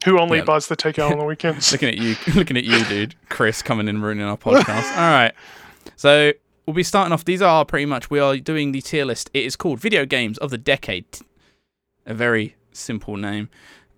who 0.05 0.19
only 0.19 0.39
Yeah. 0.39 0.43
buys 0.43 0.67
the 0.67 0.75
takeout 0.75 1.11
on 1.11 1.17
the 1.19 1.25
weekends. 1.25 1.71
looking 1.71 1.89
at 1.89 1.97
you, 1.97 2.15
looking 2.35 2.57
at 2.57 2.63
you, 2.65 2.83
dude, 2.85 3.15
Chris, 3.29 3.61
coming 3.61 3.87
in 3.87 4.01
ruining 4.01 4.25
our 4.25 4.37
podcast. 4.37 4.91
All 4.97 5.11
right, 5.11 5.33
so 5.95 6.33
we'll 6.67 6.73
be 6.73 6.83
starting 6.83 7.13
off. 7.13 7.25
These 7.25 7.41
are 7.41 7.63
pretty 7.65 7.85
much 7.85 8.09
we 8.09 8.19
are 8.19 8.35
doing 8.37 8.71
the 8.73 8.81
tier 8.81 9.05
list. 9.05 9.29
It 9.33 9.45
is 9.45 9.55
called 9.55 9.79
Video 9.79 10.05
Games 10.05 10.37
of 10.39 10.49
the 10.49 10.57
Decade. 10.57 11.05
A 12.05 12.13
very 12.13 12.55
simple 12.73 13.15
name, 13.15 13.49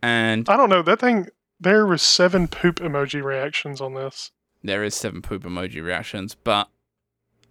and 0.04 0.48
I 0.48 0.56
don't 0.58 0.70
know 0.70 0.84
that 0.84 1.00
thing. 1.00 1.28
There 1.60 1.86
was 1.88 2.02
seven 2.04 2.48
poop 2.48 2.76
emoji 2.78 3.24
reactions 3.24 3.82
on 3.82 3.94
this. 3.96 4.32
there 4.64 4.84
is 4.84 4.94
seven 4.94 5.22
poop 5.22 5.44
emoji 5.44 5.84
reactions, 5.84 6.36
but 6.36 6.70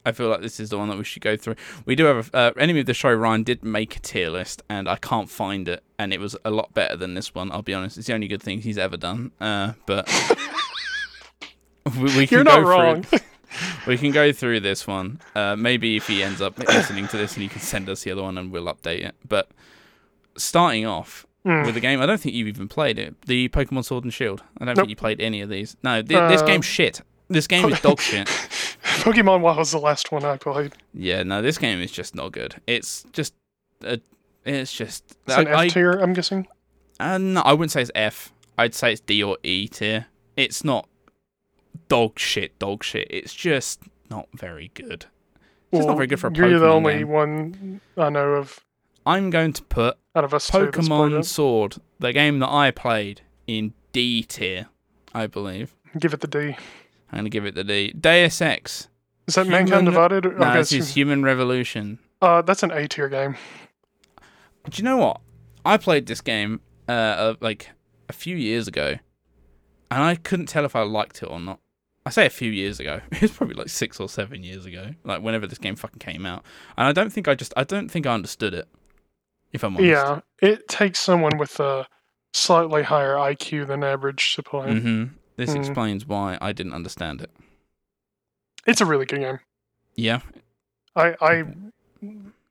I 0.04 0.12
feel 0.12 0.28
like 0.28 0.42
this 0.42 0.60
is 0.60 0.70
the 0.70 0.78
one 0.78 0.88
that 0.88 0.98
we 0.98 1.04
should 1.04 1.22
go 1.22 1.36
through. 1.36 1.54
We 1.86 1.94
do 1.94 2.04
have 2.04 2.30
a, 2.34 2.36
uh, 2.36 2.52
enemy 2.58 2.80
of 2.80 2.86
the 2.86 2.94
show. 2.94 3.12
Ryan 3.12 3.42
did 3.42 3.64
make 3.64 3.96
a 3.96 4.00
tier 4.00 4.28
list, 4.30 4.62
and 4.68 4.88
I 4.88 4.96
can't 4.96 5.30
find 5.30 5.66
it, 5.68 5.82
and 5.98 6.12
it 6.12 6.20
was 6.20 6.36
a 6.44 6.50
lot 6.50 6.74
better 6.74 6.96
than 6.96 7.14
this 7.14 7.34
one. 7.34 7.50
I'll 7.52 7.62
be 7.62 7.72
honest; 7.74 7.96
it's 7.98 8.06
the 8.08 8.14
only 8.14 8.28
good 8.28 8.42
thing 8.42 8.60
he's 8.60 8.78
ever 8.78 8.96
done. 8.96 9.30
Uh, 9.40 9.72
but 9.86 10.06
we, 11.96 12.02
we 12.16 12.26
can 12.26 12.36
You're 12.38 12.44
go 12.44 12.60
not 12.60 12.64
wrong. 12.64 13.02
Through, 13.02 13.18
we 13.86 13.98
can 13.98 14.10
go 14.10 14.32
through 14.32 14.60
this 14.60 14.86
one. 14.86 15.20
Uh, 15.34 15.56
maybe 15.56 15.96
if 15.96 16.06
he 16.06 16.22
ends 16.22 16.40
up 16.40 16.58
listening 16.58 17.08
to 17.08 17.16
this, 17.16 17.34
and 17.34 17.42
he 17.42 17.48
can 17.48 17.60
send 17.60 17.88
us 17.88 18.02
the 18.02 18.10
other 18.10 18.22
one, 18.22 18.36
and 18.38 18.50
we'll 18.50 18.66
update 18.66 19.04
it. 19.04 19.14
But 19.26 19.50
starting 20.36 20.86
off 20.86 21.26
Mm. 21.46 21.66
with 21.66 21.74
the 21.74 21.80
game, 21.82 22.00
I 22.00 22.06
don't 22.06 22.18
think 22.18 22.34
you've 22.34 22.48
even 22.48 22.68
played 22.68 22.98
it. 22.98 23.20
The 23.26 23.50
Pokemon 23.50 23.84
Sword 23.84 24.02
and 24.04 24.14
Shield. 24.14 24.42
I 24.58 24.64
don't 24.64 24.68
Nope. 24.78 24.84
think 24.84 24.88
you 24.88 24.96
played 24.96 25.20
any 25.20 25.42
of 25.42 25.50
these. 25.50 25.76
No, 25.82 26.00
th- 26.00 26.08
this 26.30 26.40
Uh, 26.40 26.46
game's 26.46 26.64
shit. 26.64 27.02
This 27.28 27.46
game 27.46 27.68
is 27.70 27.78
dog 27.82 28.00
shit. 28.00 28.30
Pokemon 29.02 29.40
WoW 29.40 29.56
was 29.56 29.72
the 29.72 29.78
last 29.78 30.12
one 30.12 30.24
I 30.24 30.36
played. 30.36 30.74
Yeah, 30.92 31.22
no, 31.22 31.42
this 31.42 31.58
game 31.58 31.80
is 31.80 31.90
just 31.92 32.14
not 32.14 32.32
good. 32.32 32.60
It's 32.66 33.04
just, 33.12 33.34
a, 33.82 34.00
it's 34.44 34.72
just. 34.72 35.16
It's 35.26 35.36
an 35.36 35.48
I, 35.48 35.66
F 35.66 35.72
tier, 35.72 35.92
I'm 35.92 36.12
guessing. 36.12 36.46
Uh, 37.00 37.18
no, 37.18 37.40
I 37.42 37.52
wouldn't 37.52 37.72
say 37.72 37.82
it's 37.82 37.90
F. 37.94 38.32
I'd 38.56 38.74
say 38.74 38.92
it's 38.92 39.00
D 39.00 39.22
or 39.22 39.36
E 39.42 39.68
tier. 39.68 40.06
It's 40.36 40.64
not 40.64 40.88
dog 41.88 42.18
shit, 42.18 42.58
dog 42.58 42.84
shit. 42.84 43.06
It's 43.10 43.34
just 43.34 43.82
not 44.10 44.28
very 44.34 44.70
good. 44.74 45.06
It's 45.72 45.78
just 45.78 45.88
not 45.88 45.96
very 45.96 46.06
good 46.06 46.20
for 46.20 46.28
a 46.28 46.30
Pokemon. 46.30 46.50
You're 46.50 46.58
the 46.60 46.68
only 46.68 46.98
game. 46.98 47.08
one 47.08 47.80
I 47.96 48.10
know 48.10 48.34
of 48.34 48.60
I'm 49.06 49.30
going 49.30 49.52
to 49.54 49.62
put 49.64 49.96
out 50.14 50.24
of 50.24 50.32
us 50.32 50.48
two 50.48 50.66
that's 50.66 50.76
played 50.76 50.86
Pokemon. 50.88 51.24
Sword, 51.24 51.76
the 51.98 52.12
game 52.12 52.38
that 52.38 52.50
I 52.50 52.70
played, 52.70 53.22
in 53.46 53.74
D 53.92 54.22
tier. 54.22 54.68
I 55.12 55.26
believe. 55.26 55.74
Give 55.98 56.12
it 56.12 56.20
the 56.20 56.26
D. 56.26 56.56
I'm 57.14 57.20
gonna 57.20 57.30
give 57.30 57.46
it 57.46 57.54
the 57.54 57.62
D. 57.64 57.92
Deus 57.92 58.40
Ex. 58.42 58.88
Is 59.28 59.36
that 59.36 59.46
Human- 59.46 59.64
Mankind 59.64 59.86
Divided? 59.86 60.24
No, 60.24 60.30
Okay, 60.48 60.58
this 60.58 60.72
is 60.72 60.94
Human 60.94 61.22
Revolution. 61.22 61.98
uh, 62.20 62.42
that's 62.42 62.62
an 62.64 62.72
A 62.72 62.88
tier 62.88 63.08
game. 63.08 63.36
Do 64.68 64.76
you 64.76 64.84
know 64.84 64.96
what? 64.96 65.20
I 65.64 65.76
played 65.76 66.06
this 66.06 66.20
game 66.20 66.60
uh, 66.88 66.92
uh 66.92 67.34
like 67.40 67.70
a 68.08 68.12
few 68.12 68.36
years 68.36 68.66
ago, 68.68 68.96
and 69.90 70.02
I 70.02 70.16
couldn't 70.16 70.46
tell 70.46 70.64
if 70.64 70.74
I 70.74 70.82
liked 70.82 71.22
it 71.22 71.26
or 71.26 71.38
not. 71.40 71.60
I 72.06 72.10
say 72.10 72.26
a 72.26 72.30
few 72.30 72.50
years 72.50 72.80
ago. 72.80 73.00
It 73.12 73.22
was 73.22 73.30
probably 73.30 73.54
like 73.54 73.68
six 73.68 74.00
or 74.00 74.08
seven 74.08 74.42
years 74.42 74.66
ago, 74.66 74.90
like 75.04 75.22
whenever 75.22 75.46
this 75.46 75.58
game 75.58 75.76
fucking 75.76 76.00
came 76.00 76.26
out. 76.26 76.44
And 76.76 76.86
I 76.88 76.92
don't 76.92 77.10
think 77.12 77.28
I 77.28 77.34
just 77.34 77.54
I 77.56 77.64
don't 77.64 77.88
think 77.90 78.06
I 78.06 78.12
understood 78.12 78.52
it. 78.54 78.66
If 79.52 79.62
I'm 79.62 79.76
honest. 79.76 79.88
Yeah, 79.88 80.20
it 80.42 80.66
takes 80.66 80.98
someone 80.98 81.38
with 81.38 81.60
a 81.60 81.86
slightly 82.32 82.82
higher 82.82 83.14
IQ 83.14 83.68
than 83.68 83.84
average 83.84 84.34
to 84.34 84.42
play. 84.42 84.80
hmm 84.80 85.04
This 85.36 85.50
Mm. 85.50 85.56
explains 85.56 86.06
why 86.06 86.38
I 86.40 86.52
didn't 86.52 86.74
understand 86.74 87.20
it. 87.20 87.30
It's 88.66 88.80
a 88.80 88.86
really 88.86 89.04
good 89.06 89.20
game. 89.20 89.40
Yeah. 89.96 90.20
I, 90.96 91.16
I, 91.20 91.44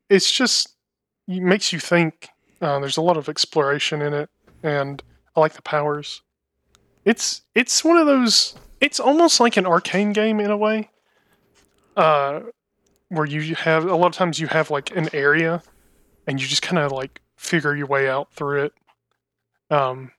it's 0.10 0.32
just 0.32 0.76
it 1.28 1.42
makes 1.42 1.72
you 1.74 1.80
think. 1.80 2.30
Uh, 2.62 2.80
there's 2.80 2.98
a 2.98 3.02
lot 3.02 3.18
of 3.18 3.28
exploration 3.30 4.02
in 4.02 4.14
it, 4.14 4.30
and 4.62 5.02
I 5.36 5.40
like 5.40 5.54
the 5.54 5.62
powers. 5.62 6.22
It's 7.06 7.42
it's 7.56 7.84
one 7.84 7.98
of 7.98 8.06
those. 8.08 8.56
It's 8.82 9.00
almost 9.00 9.40
like 9.40 9.58
an 9.58 9.64
Arkane 9.66 10.14
game 10.14 10.40
in 10.40 10.52
a 10.52 10.58
way. 10.58 10.90
Uh, 11.96 12.42
where 13.10 13.26
you 13.26 13.56
have 13.56 13.86
a 13.86 13.96
lot 13.96 14.08
of 14.08 14.14
times 14.14 14.40
you 14.40 14.48
have 14.48 14.72
like 14.72 14.96
an 14.96 15.10
area, 15.14 15.62
and 16.28 16.42
you 16.42 16.48
just 16.48 16.62
kind 16.62 16.80
of 16.80 16.92
like 16.92 17.22
figure 17.38 17.76
your 17.76 17.88
way 17.88 18.10
out 18.10 18.32
through 18.34 18.64
it. 18.66 18.74
Um, 19.70 20.12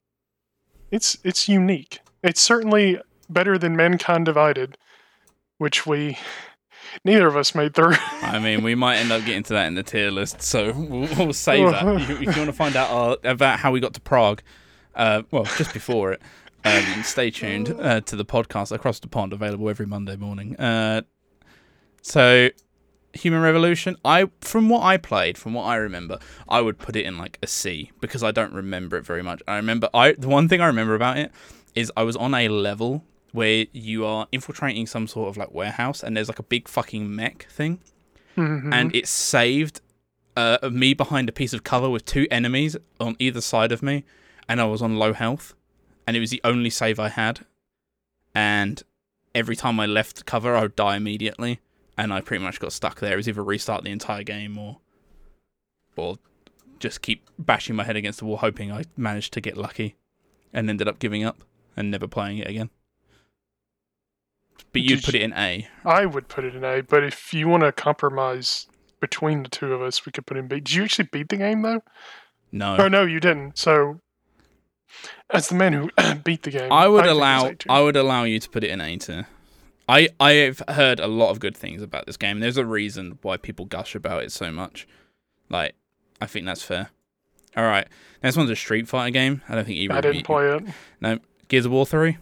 it's 0.91 1.17
it's 1.25 1.49
unique. 1.49 2.01
It's 2.25 2.41
certainly 2.41 2.99
better 3.29 3.59
than 3.59 3.77
Mankind 3.77 4.25
Divided, 4.25 4.79
which 5.59 5.87
we 5.87 6.17
neither 7.05 7.27
of 7.27 7.37
us 7.37 7.55
made 7.55 7.75
through. 7.75 7.97
I 8.23 8.39
mean, 8.39 8.63
we 8.63 8.75
might 8.75 8.97
end 8.97 9.13
up 9.13 9.27
getting 9.27 9.43
to 9.45 9.53
that 9.53 9.67
in 9.67 9.75
the 9.75 9.83
tier 9.83 10.11
list, 10.11 10.41
so 10.41 10.73
we'll, 10.73 11.07
we'll 11.19 11.33
save 11.35 11.71
that. 11.71 11.87
If 11.87 12.09
you, 12.09 12.15
if 12.17 12.21
you 12.23 12.27
want 12.27 12.47
to 12.47 12.53
find 12.53 12.77
out 12.77 12.91
uh, 12.91 13.17
about 13.25 13.59
how 13.59 13.73
we 13.73 13.81
got 13.81 13.93
to 13.93 14.01
Prague, 14.01 14.41
uh, 14.95 15.23
well, 15.31 15.45
just 15.45 15.75
before 15.75 16.13
it, 16.13 16.23
um, 16.65 17.03
stay 17.03 17.31
tuned 17.31 17.77
uh, 17.79 18.01
to 18.01 18.17
the 18.17 18.25
podcast 18.25 18.73
Across 18.73 19.01
the 19.01 19.09
Pond, 19.09 19.35
available 19.35 19.69
every 19.69 19.87
Monday 19.87 20.17
morning. 20.17 20.57
Uh, 20.57 21.03
so, 22.01 22.49
Human 23.13 23.43
Revolution, 23.43 23.97
I 24.03 24.31
from 24.41 24.71
what 24.71 24.83
I 24.83 24.97
played, 24.97 25.37
from 25.37 25.53
what 25.53 25.65
I 25.65 25.77
remember, 25.77 26.19
I 26.49 26.63
would 26.63 26.79
put 26.79 26.97
it 26.97 27.05
in 27.05 27.19
like 27.19 27.39
a 27.43 27.47
C 27.47 27.93
because 28.01 28.23
I 28.23 28.31
don't 28.31 28.55
remember 28.55 28.97
it 28.97 29.05
very 29.05 29.23
much. 29.23 29.43
I 29.47 29.57
remember 29.57 29.91
I 29.93 30.13
the 30.13 30.29
one 30.29 30.49
thing 30.49 30.63
I 30.63 30.67
remember 30.67 30.95
about 30.95 31.19
it 31.19 31.31
is 31.75 31.91
I 31.97 32.03
was 32.03 32.17
on 32.17 32.35
a 32.35 32.49
level 32.49 33.05
where 33.33 33.67
you 33.73 34.05
are 34.07 34.27
infiltrating 34.33 34.87
some 34.87 35.07
sort 35.09 35.29
of 35.29 35.37
like 35.37 35.53
warehouse 35.53 36.03
and 36.05 36.17
there's 36.17 36.29
like 36.29 36.39
a 36.39 36.45
big 36.45 36.69
fucking 36.69 37.15
mech 37.15 37.47
thing 37.51 37.81
Mhm. 38.37 38.73
and 38.73 38.95
it 38.95 39.07
saved 39.09 39.81
uh, 40.37 40.59
me 40.71 40.95
behind 40.95 41.29
a 41.29 41.33
piece 41.33 41.53
of 41.53 41.63
cover 41.63 41.89
with 41.89 42.05
two 42.05 42.27
enemies 42.31 42.77
on 42.99 43.15
either 43.21 43.41
side 43.41 43.71
of 43.71 43.81
me, 43.85 44.05
and 44.49 44.61
I 44.61 44.65
was 44.65 44.83
on 44.83 44.97
low 44.97 45.13
health, 45.13 45.55
and 46.09 46.17
it 46.17 46.21
was 46.21 46.31
the 46.31 46.41
only 46.43 46.71
save 46.71 46.99
I 46.99 47.09
had. 47.11 47.47
And 48.35 48.83
every 49.33 49.55
time 49.55 49.79
I 49.79 49.87
left 49.87 50.27
cover, 50.27 50.57
I 50.57 50.63
would 50.63 50.75
die 50.75 50.97
immediately, 50.97 51.61
and 51.97 52.13
I 52.13 52.21
pretty 52.21 52.43
much 52.43 52.59
got 52.59 52.73
stuck 52.73 52.99
there. 52.99 53.13
It 53.13 53.17
was 53.19 53.29
either 53.29 53.45
restart 53.45 53.85
the 53.85 53.91
entire 53.93 54.25
game 54.25 54.59
or, 54.59 54.79
or 55.95 56.19
just 56.81 57.01
keep 57.03 57.31
bashing 57.39 57.77
my 57.77 57.85
head 57.85 57.95
against 57.95 58.19
the 58.19 58.25
wall, 58.25 58.39
hoping 58.39 58.73
I 58.73 58.85
managed 58.97 59.33
to 59.35 59.41
get 59.41 59.57
lucky, 59.57 59.95
and 60.53 60.69
ended 60.69 60.89
up 60.89 60.99
giving 60.99 61.23
up 61.23 61.45
and 61.77 61.91
never 61.91 62.07
playing 62.09 62.39
it 62.39 62.49
again. 62.49 62.71
But 64.73 64.83
you'd 64.83 64.97
Did 64.97 65.05
put 65.05 65.15
you- 65.15 65.21
it 65.21 65.25
in 65.25 65.33
A. 65.35 65.69
I 65.85 66.07
would 66.07 66.29
put 66.29 66.45
it 66.45 66.55
in 66.55 66.65
A, 66.65 66.83
but 66.83 67.05
if 67.05 67.33
you 67.33 67.49
want 67.49 67.63
to 67.63 67.73
compromise 67.73 68.67
between 69.01 69.43
the 69.43 69.49
two 69.49 69.73
of 69.73 69.83
us, 69.83 70.05
we 70.07 70.13
could 70.13 70.27
put 70.27 70.37
in 70.37 70.49
B. 70.49 70.57
Did 70.57 70.73
you 70.73 70.85
actually 70.85 71.09
beat 71.13 71.29
the 71.29 71.37
game 71.37 71.63
though? 71.63 71.83
No. 72.51 72.77
Oh 72.79 72.89
no, 72.89 73.05
you 73.05 73.21
didn't. 73.21 73.59
So, 73.59 74.01
as 75.31 75.49
the 75.49 75.55
man 75.55 75.73
who 75.73 75.91
beat 76.25 76.43
the 76.43 76.51
game, 76.51 76.73
I 76.73 76.89
would 76.89 77.05
it's 77.05 77.13
allow 77.13 77.53
I 77.69 77.81
would 77.81 77.97
allow 77.97 78.25
you 78.25 78.39
to 78.41 78.49
put 78.49 78.65
it 78.65 78.71
in 78.71 78.81
A 78.81 78.97
tier. 78.97 79.27
I 79.89 80.09
I've 80.19 80.63
heard 80.69 80.99
a 80.99 81.07
lot 81.07 81.31
of 81.31 81.41
good 81.41 81.57
things 81.57 81.83
about 81.83 82.07
this 82.07 82.17
game. 82.17 82.41
There's 82.41 82.57
a 82.57 82.65
reason 82.65 83.19
why 83.23 83.37
people 83.37 83.67
gush 83.67 83.95
about 83.95 84.23
it 84.23 84.33
so 84.33 84.51
much. 84.51 84.89
Like, 85.51 85.75
I 86.21 86.27
think 86.27 86.47
that's 86.47 86.63
fair. 86.63 86.89
All 87.57 87.65
right, 87.65 87.87
next 88.23 88.37
one's 88.37 88.51
a 88.51 88.57
Street 88.57 88.89
Fighter 88.89 89.11
game. 89.13 89.43
I 89.49 89.55
don't 89.55 89.65
think 89.65 89.77
either. 89.79 89.95
I 89.95 90.01
didn't 90.01 90.17
you- 90.19 90.25
play 90.25 90.49
it. 90.57 90.65
No, 91.01 91.19
Gears 91.49 91.67
of 91.67 91.73
War 91.73 91.87
three. 91.87 92.19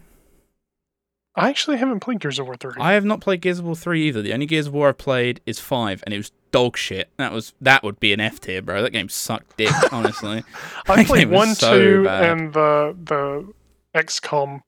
I 1.35 1.49
actually 1.49 1.77
haven't 1.77 2.01
played 2.01 2.19
Gears 2.19 2.37
of 2.39 2.45
War 2.45 2.55
three. 2.55 2.73
I 2.79 2.93
have 2.93 3.05
not 3.05 3.21
played 3.21 3.41
Gears 3.41 3.59
of 3.59 3.65
War 3.65 3.75
three 3.75 4.07
either. 4.07 4.21
The 4.21 4.33
only 4.33 4.45
Gears 4.45 4.67
of 4.67 4.73
War 4.73 4.89
I've 4.89 4.97
played 4.97 5.41
is 5.45 5.59
five, 5.59 6.03
and 6.05 6.13
it 6.13 6.17
was 6.17 6.31
dog 6.51 6.77
shit. 6.77 7.09
That 7.17 7.31
was 7.31 7.53
that 7.61 7.83
would 7.83 7.99
be 7.99 8.13
an 8.13 8.19
F 8.19 8.39
tier, 8.39 8.61
bro. 8.61 8.81
That 8.81 8.91
game 8.91 9.09
sucked 9.09 9.57
dick, 9.57 9.71
honestly. 9.91 10.43
I 10.87 11.03
played 11.03 11.29
one, 11.29 11.55
so 11.55 11.77
two, 11.77 12.03
bad. 12.03 12.29
and 12.29 12.53
the 12.53 12.95
the 13.03 13.53
XCOM 13.95 14.61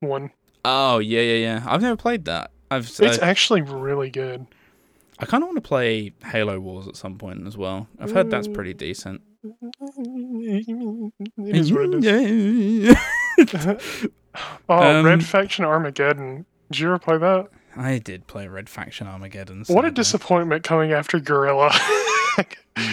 one. 0.00 0.30
Oh 0.64 0.98
yeah, 0.98 1.20
yeah, 1.20 1.36
yeah. 1.36 1.64
I've 1.66 1.82
never 1.82 1.96
played 1.96 2.24
that. 2.26 2.50
I've 2.70 2.86
It's 2.86 3.00
uh, 3.00 3.18
actually 3.22 3.62
really 3.62 4.10
good. 4.10 4.46
I 5.20 5.26
kind 5.26 5.42
of 5.42 5.48
want 5.48 5.56
to 5.56 5.66
play 5.66 6.12
Halo 6.24 6.60
Wars 6.60 6.86
at 6.86 6.96
some 6.96 7.18
point 7.18 7.46
as 7.46 7.56
well. 7.56 7.88
I've 7.98 8.12
heard 8.12 8.30
that's 8.30 8.46
pretty 8.46 8.72
decent. 8.72 9.20
It 9.44 10.68
is 11.56 11.72
what 11.72 11.94
it 11.94 12.04
is. 12.04 12.96
Oh, 14.68 14.98
Um, 14.98 15.04
Red 15.06 15.24
Faction 15.24 15.64
Armageddon. 15.64 16.44
Did 16.70 16.80
you 16.80 16.88
ever 16.88 16.98
play 16.98 17.18
that? 17.18 17.48
I 17.76 17.98
did 17.98 18.26
play 18.26 18.46
Red 18.48 18.68
Faction 18.68 19.06
Armageddon. 19.06 19.64
What 19.68 19.84
a 19.84 19.90
disappointment 19.90 20.64
coming 20.64 20.92
after 20.92 21.18
Guerrilla. 21.20 21.70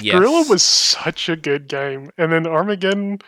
Yes. 0.01 0.15
Guerrilla 0.15 0.43
was 0.49 0.63
such 0.63 1.29
a 1.29 1.35
good 1.35 1.67
game, 1.67 2.09
and 2.17 2.31
then 2.31 2.47
Armageddon 2.47 3.19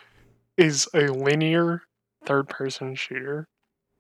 is 0.58 0.90
a 0.96 1.02
linear 1.10 1.84
third-person 2.26 2.96
shooter. 2.96 3.48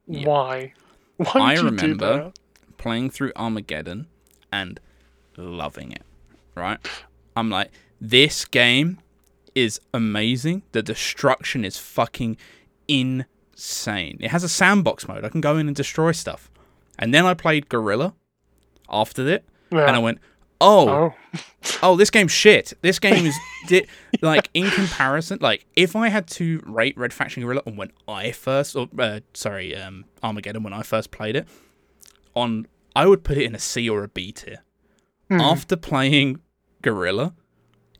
Yeah. 0.08 0.26
Why? 0.28 0.74
Why 1.18 1.28
I 1.36 1.54
you 1.54 1.62
remember 1.62 2.32
playing 2.78 3.12
through 3.12 3.34
Armageddon 3.36 4.08
and 4.52 4.80
loving 5.38 5.92
it. 5.92 6.02
right? 6.56 6.80
I'm 7.36 7.52
like, 7.52 7.70
this 8.02 8.46
game 8.46 8.98
is 9.58 9.80
amazing. 9.94 10.64
The 10.72 10.84
destruction 10.84 11.66
is 11.66 11.78
fucking 11.78 12.38
insane. 12.88 14.18
It 14.20 14.32
has 14.32 14.44
a 14.44 14.50
sandbox 14.50 15.08
mode. 15.08 15.24
I 15.26 15.30
can 15.30 15.42
go 15.42 15.58
in 15.58 15.68
and 15.68 15.76
destroy 15.76 16.12
stuff. 16.12 16.50
And 17.00 17.14
then 17.14 17.26
I 17.26 17.34
played 17.34 17.70
Guerrilla 17.70 18.14
after 18.90 19.28
it, 19.28 19.46
Yeah. 19.72 19.86
and 19.88 19.96
I 19.96 20.00
went, 20.00 20.20
oh, 20.62 20.90
oh, 20.90 21.40
oh, 21.84 21.96
this 21.96 22.10
game's 22.10 22.32
shit. 22.32 22.74
This 22.82 23.00
game 23.00 23.26
is 23.26 23.36
di- 23.68 23.86
like 24.22 24.50
in 24.54 24.70
comparison. 24.72 25.38
Like 25.42 25.66
if 25.76 25.96
I 25.96 26.10
had 26.10 26.28
to 26.30 26.62
rate 26.66 26.98
Red 26.98 27.14
Faction 27.14 27.44
Guerrilla 27.44 27.62
on 27.68 27.76
when 27.76 27.92
I 28.08 28.32
first, 28.32 28.76
or 28.76 28.88
uh, 28.98 29.20
sorry, 29.34 29.76
um, 29.76 30.06
Armageddon 30.24 30.64
when 30.64 30.74
I 30.74 30.82
first 30.84 31.12
played 31.12 31.36
it, 31.36 31.48
on 32.36 32.68
I 32.96 33.06
would 33.06 33.24
put 33.24 33.38
it 33.38 33.44
in 33.44 33.54
a 33.54 33.60
C 33.60 33.88
or 33.90 34.04
a 34.04 34.08
B 34.08 34.32
tier. 34.32 34.64
hmm, 35.30 35.40
After 35.40 35.76
playing 35.76 36.40
Guerrilla, 36.82 37.36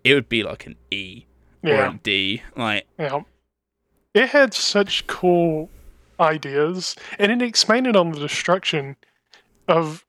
it 0.04 0.14
would 0.16 0.30
be 0.30 0.42
like 0.44 0.66
an 0.66 0.76
E 0.90 1.26
or 1.68 1.76
yeah, 1.76 1.94
a 1.94 1.98
D. 1.98 2.42
Like 2.56 2.88
yeah. 2.98 3.22
It 4.14 4.30
had 4.30 4.54
such 4.54 5.06
cool 5.08 5.70
ideas, 6.20 6.96
and 7.20 7.32
it 7.32 7.46
expanded 7.46 7.96
on 7.96 8.12
the 8.12 8.20
destruction 8.20 8.96
of 9.68 10.06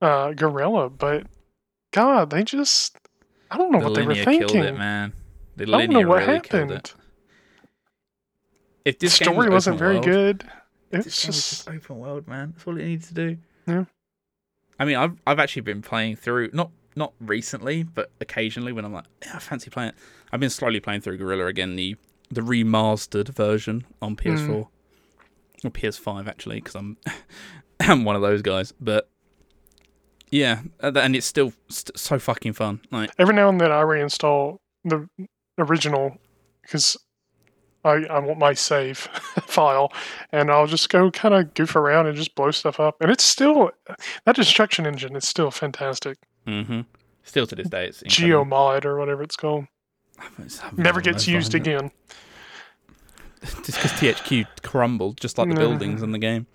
uh, 0.00 0.32
Guerrilla. 0.32 0.88
But 0.90 1.26
God, 1.92 2.30
they 2.30 2.44
just 2.44 2.96
I 3.50 3.58
don't 3.58 3.72
know 3.72 3.80
the 3.80 3.84
what 3.86 3.94
they 3.94 4.06
were 4.06 4.14
thinking. 4.14 4.62
it, 4.62 4.78
man. 4.78 5.12
The 5.56 5.64
I 5.64 5.86
don't 5.86 5.90
know 5.90 6.08
what 6.08 6.20
really 6.20 6.34
happened. 6.34 6.92
If 8.84 8.98
this 8.98 9.18
was 9.20 9.28
story 9.28 9.48
wasn't 9.48 9.78
very 9.78 9.94
world- 9.94 10.04
good. 10.04 10.44
It's 10.90 11.04
just 11.04 11.66
just 11.66 11.68
open 11.68 11.98
world, 11.98 12.26
man. 12.26 12.52
That's 12.52 12.66
all 12.66 12.78
it 12.78 12.84
needs 12.84 13.08
to 13.08 13.14
do. 13.14 13.36
Yeah. 13.66 13.84
I 14.78 14.84
mean, 14.86 14.96
I've 14.96 15.16
I've 15.26 15.38
actually 15.38 15.62
been 15.62 15.82
playing 15.82 16.16
through 16.16 16.50
not 16.54 16.70
not 16.98 17.14
recently, 17.20 17.82
but 17.82 18.10
occasionally 18.20 18.72
when 18.72 18.84
I'm 18.84 18.92
like, 18.92 19.06
yeah, 19.24 19.36
I 19.36 19.38
fancy 19.38 19.70
playing 19.70 19.90
it. 19.90 19.94
I've 20.32 20.40
been 20.40 20.50
slowly 20.50 20.80
playing 20.80 21.00
through 21.00 21.16
Guerrilla 21.18 21.46
again, 21.46 21.76
the 21.76 21.96
the 22.30 22.42
remastered 22.42 23.28
version 23.28 23.86
on 24.02 24.14
PS4 24.14 24.50
or 25.64 25.70
PS5 25.70 26.28
actually, 26.28 26.56
because 26.56 26.74
I'm 26.74 26.98
I'm 27.80 28.04
one 28.04 28.16
of 28.16 28.22
those 28.22 28.42
guys. 28.42 28.72
But 28.78 29.08
yeah, 30.30 30.62
uh, 30.80 30.92
and 30.96 31.16
it's 31.16 31.26
still 31.26 31.52
st- 31.68 31.98
so 31.98 32.18
fucking 32.18 32.52
fun. 32.52 32.80
Like, 32.90 33.10
every 33.18 33.34
now 33.34 33.48
and 33.48 33.60
then 33.60 33.72
I 33.72 33.82
reinstall 33.82 34.58
the 34.84 35.08
original 35.56 36.18
because 36.62 36.96
I, 37.84 38.04
I 38.10 38.18
want 38.18 38.38
my 38.38 38.52
save 38.54 38.98
file 39.46 39.92
and 40.32 40.50
I'll 40.50 40.66
just 40.66 40.88
go 40.90 41.10
kind 41.10 41.34
of 41.34 41.54
goof 41.54 41.76
around 41.76 42.06
and 42.06 42.16
just 42.16 42.34
blow 42.34 42.50
stuff 42.50 42.78
up. 42.78 42.96
And 43.00 43.10
it's 43.10 43.24
still, 43.24 43.70
that 44.24 44.36
destruction 44.36 44.86
engine 44.86 45.16
is 45.16 45.26
still 45.26 45.50
fantastic. 45.50 46.18
Hmm 46.48 46.80
still 47.28 47.46
to 47.46 47.54
this 47.54 47.68
day, 47.68 47.86
it's. 47.86 48.02
Geomod 48.02 48.84
or 48.84 48.98
whatever 48.98 49.22
it's 49.22 49.36
called. 49.36 49.66
Never 50.76 51.00
gets 51.00 51.28
used 51.28 51.54
again. 51.54 51.90
Just 53.62 53.66
because 53.66 53.92
THQ 53.92 54.46
crumbled, 54.64 55.20
just 55.20 55.38
like 55.38 55.48
the 55.48 55.54
buildings 55.54 56.02
in 56.02 56.10
the 56.10 56.18
game. 56.18 56.48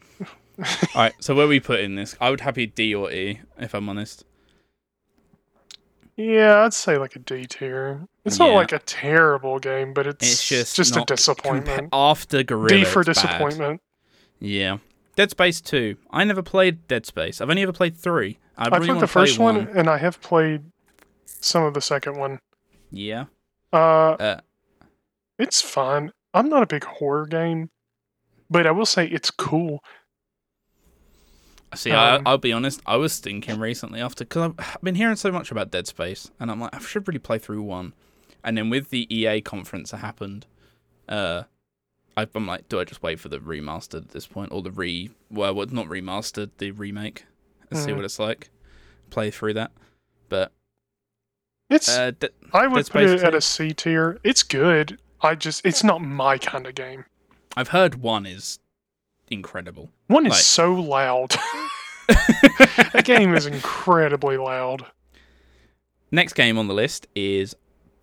All 0.60 0.66
right, 0.96 1.14
so 1.22 1.34
where 1.34 1.48
we 1.48 1.62
put 1.62 1.80
in 1.80 1.96
this, 1.96 2.14
I 2.20 2.30
would 2.30 2.41
happy 2.41 2.66
D 2.66 2.94
or 2.94 3.10
E 3.10 3.39
if 3.58 3.74
I'm 3.74 3.88
honest. 3.88 4.26
Yeah, 6.18 6.66
I'd 6.66 6.74
say 6.74 6.98
like 6.98 7.16
a 7.16 7.20
D 7.20 7.46
tier. 7.46 8.02
It's 8.26 8.38
not 8.38 8.54
like 8.54 8.74
a 8.74 8.80
terrible 8.80 9.60
game, 9.60 9.94
but 9.94 10.08
it's, 10.08 10.30
It's 10.30 10.48
just 10.48 10.76
just 10.76 10.98
a 10.98 11.06
disappointment. 11.06 11.89
Compa- 11.91 12.12
after 12.12 12.44
Guerrilla, 12.44 12.68
D 12.68 12.84
for 12.84 13.00
it's 13.00 13.08
bad. 13.08 13.14
disappointment. 13.14 13.82
Yeah, 14.39 14.80
Dead 15.16 15.32
Space 15.32 15.62
Two. 15.62 15.96
I 16.12 16.26
never 16.26 16.44
played 16.44 16.86
Dead 16.89 17.06
Space. 17.06 17.39
I've 17.39 17.50
only 17.50 17.64
ever 17.64 17.72
played 17.72 17.96
three. 17.96 18.39
I 18.58 18.66
I 18.66 18.80
played 18.80 18.89
the 18.89 19.08
play 19.08 19.08
first 19.08 19.39
one, 19.39 19.68
and 19.76 19.89
I 19.89 19.97
have 19.97 20.22
played 20.22 20.64
some 21.26 21.64
of 21.64 21.74
the 21.74 21.82
second 21.82 22.18
one. 22.18 22.39
Yeah. 22.91 23.26
Uh, 23.72 24.16
Uh, 24.20 24.39
it's 25.39 25.62
fun. 25.62 26.12
I'm 26.34 26.49
not 26.49 26.64
a 26.64 26.68
big 26.68 26.84
horror 26.84 27.26
game, 27.26 27.70
but 28.49 28.68
I 28.68 28.72
will 28.72 28.86
say 28.86 29.06
it's 29.08 29.32
cool. 29.32 29.84
See, 31.76 31.91
Um, 31.91 32.22
I, 32.26 32.30
I'll 32.30 32.38
be 32.38 32.54
honest. 32.54 32.82
I 32.86 32.97
was 32.97 33.20
thinking 33.20 33.60
recently 33.60 33.99
after 33.99 34.24
because 34.26 34.43
I've, 34.43 34.56
I've 34.60 34.82
been 34.82 34.95
hearing 34.95 35.16
so 35.16 35.32
much 35.32 35.51
about 35.51 35.72
Dead 35.72 35.88
Space, 35.88 36.30
and 36.39 36.51
I'm 36.51 36.60
like, 36.60 36.76
I 36.76 36.80
should 36.80 37.08
really 37.08 37.20
play 37.20 37.39
through 37.39 37.64
one. 37.64 37.93
And 38.43 38.58
then 38.58 38.70
with 38.70 38.89
the 38.89 39.08
EA 39.14 39.41
conference 39.41 39.91
that 39.91 39.97
happened, 39.97 40.45
uh, 41.10 41.43
I'm 42.16 42.45
like, 42.45 42.70
do 42.70 42.80
I 42.80 42.84
just 42.84 43.01
wait 43.01 43.20
for 43.20 43.30
the 43.30 43.39
remastered 43.39 44.04
at 44.04 44.10
this 44.10 44.28
point, 44.28 44.51
or 44.51 44.62
the 44.62 44.72
re? 44.72 45.10
Well, 45.32 45.56
not 45.56 45.88
remastered, 45.88 46.51
the 46.60 46.72
remake, 46.72 47.26
and 47.70 47.80
see 47.80 47.91
Mhm. 47.91 47.95
what 47.97 48.05
it's 48.05 48.20
like. 48.20 48.49
Play 49.09 49.32
through 49.32 49.53
that, 49.55 49.72
but 50.30 50.51
It's 51.70 51.89
uh, 51.89 52.11
De- 52.20 52.30
I 52.53 52.68
would 52.68 52.89
put 52.89 53.03
it 53.03 53.24
at 53.24 53.34
a 53.36 53.41
C 53.41 53.74
tier. 53.74 54.20
It's 54.24 54.43
good. 54.43 54.99
I 55.22 55.36
just 55.36 55.66
it's 55.66 55.84
not 55.84 56.01
my 56.01 56.38
kind 56.38 56.68
of 56.68 56.76
game. 56.76 57.05
I've 57.55 57.70
heard 57.70 57.95
one 57.95 58.26
is 58.26 58.59
incredible. 59.30 59.89
One 60.07 60.26
is 60.26 60.38
so 60.38 60.74
loud. 60.74 61.36
that 62.07 63.03
game 63.05 63.34
is 63.34 63.45
incredibly 63.45 64.38
loud. 64.38 64.86
Next 66.11 66.34
game 66.34 66.57
on 66.57 66.68
the 66.68 66.74
list 66.74 67.07
is 67.16 67.55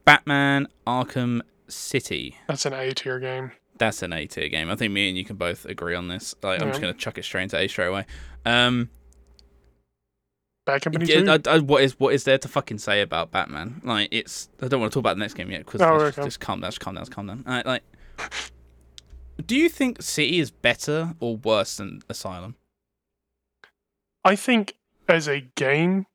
Batman 0.04 0.66
Arkham 0.86 1.42
City. 1.68 2.36
That's 2.48 2.64
an 2.66 2.72
A 2.72 2.92
tier 2.94 3.18
game. 3.20 3.52
That's 3.78 4.02
an 4.02 4.12
A 4.12 4.26
tier 4.26 4.48
game. 4.48 4.70
I 4.70 4.76
think 4.76 4.92
me 4.92 5.08
and 5.08 5.18
you 5.18 5.24
can 5.24 5.36
both 5.36 5.64
agree 5.66 5.94
on 5.94 6.08
this. 6.08 6.34
Like, 6.42 6.60
I'm 6.62 6.68
just 6.68 6.80
gonna 6.80 6.94
chuck 6.94 7.18
it 7.18 7.24
straight 7.24 7.44
into 7.44 7.58
A 7.58 7.68
straight 7.68 7.86
away. 7.88 8.06
Um, 8.46 8.88
Bad 10.70 10.82
Company 10.82 11.06
yeah. 11.06 11.36
I- 11.46 11.50
I- 11.54 11.58
what 11.58 11.82
is 11.82 11.98
what 11.98 12.14
is 12.14 12.24
there 12.24 12.38
to 12.38 12.48
fucking 12.48 12.78
say 12.78 13.00
about 13.02 13.30
Batman? 13.30 13.80
Like, 13.84 14.08
it's 14.12 14.48
I 14.62 14.68
don't 14.68 14.80
want 14.80 14.92
to 14.92 14.94
talk 14.94 15.02
about 15.02 15.16
the 15.16 15.20
next 15.20 15.34
game 15.34 15.50
yet 15.50 15.64
because 15.66 15.80
Oh, 15.80 15.98
just, 16.06 16.18
okay. 16.18 16.26
just 16.26 16.40
calm 16.40 16.60
down, 16.60 16.70
just 16.70 16.80
calm 16.80 16.94
down, 16.94 17.02
just 17.04 17.12
calm 17.12 17.26
down. 17.26 17.42
Like, 17.66 17.82
do 19.44 19.56
you 19.56 19.68
think 19.68 20.02
City 20.02 20.38
is 20.40 20.50
better 20.50 21.14
or 21.20 21.36
worse 21.36 21.76
than 21.78 22.02
Asylum? 22.08 22.56
I 24.24 24.36
think 24.36 24.74
as 25.08 25.26
a 25.28 25.40
game, 25.56 26.06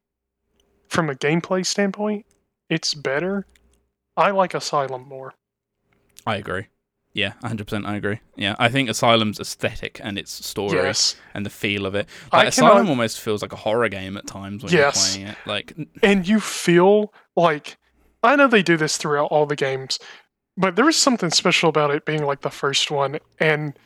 from 0.88 1.10
a 1.10 1.16
gameplay 1.16 1.66
standpoint, 1.66 2.26
it's 2.70 2.94
better. 2.94 3.46
I 4.16 4.32
like 4.32 4.54
Asylum 4.54 5.08
more. 5.08 5.34
I 6.26 6.38
agree. 6.38 6.68
Yeah, 7.16 7.32
100% 7.44 7.88
I 7.88 7.96
agree. 7.96 8.20
Yeah, 8.36 8.56
I 8.60 8.68
think 8.68 8.90
Asylum's 8.90 9.40
aesthetic 9.40 10.02
and 10.04 10.20
its 10.20 10.46
story 10.46 10.74
Yes, 10.76 11.16
and 11.34 11.46
the 11.46 11.50
feel 11.50 11.86
of 11.86 11.96
it. 11.96 12.08
Like, 12.34 12.50
Asylum 12.50 12.74
cannot- 12.80 12.90
almost 12.90 13.22
feels 13.22 13.42
like 13.42 13.54
a 13.54 13.56
horror 13.56 13.88
game 13.90 14.18
at 14.18 14.28
times 14.28 14.64
when 14.64 14.74
Yes. 14.74 15.16
you're 15.18 15.24
playing 15.26 15.28
it. 15.32 15.38
Like, 15.48 15.74
and 16.04 16.28
you 16.28 16.40
feel 16.42 17.14
like 17.36 17.78
I 18.22 18.36
know 18.36 18.48
they 18.48 18.62
do 18.64 18.76
this 18.76 18.98
throughout 18.98 19.28
all 19.32 19.46
the 19.46 19.56
games, 19.56 19.98
but 20.58 20.76
there 20.76 20.90
is 20.90 20.98
something 20.98 21.30
special 21.32 21.70
about 21.70 21.92
it 21.92 22.06
being 22.06 22.26
like 22.26 22.42
the 22.42 22.50
first 22.50 22.92
one, 22.92 23.20
and 23.40 23.80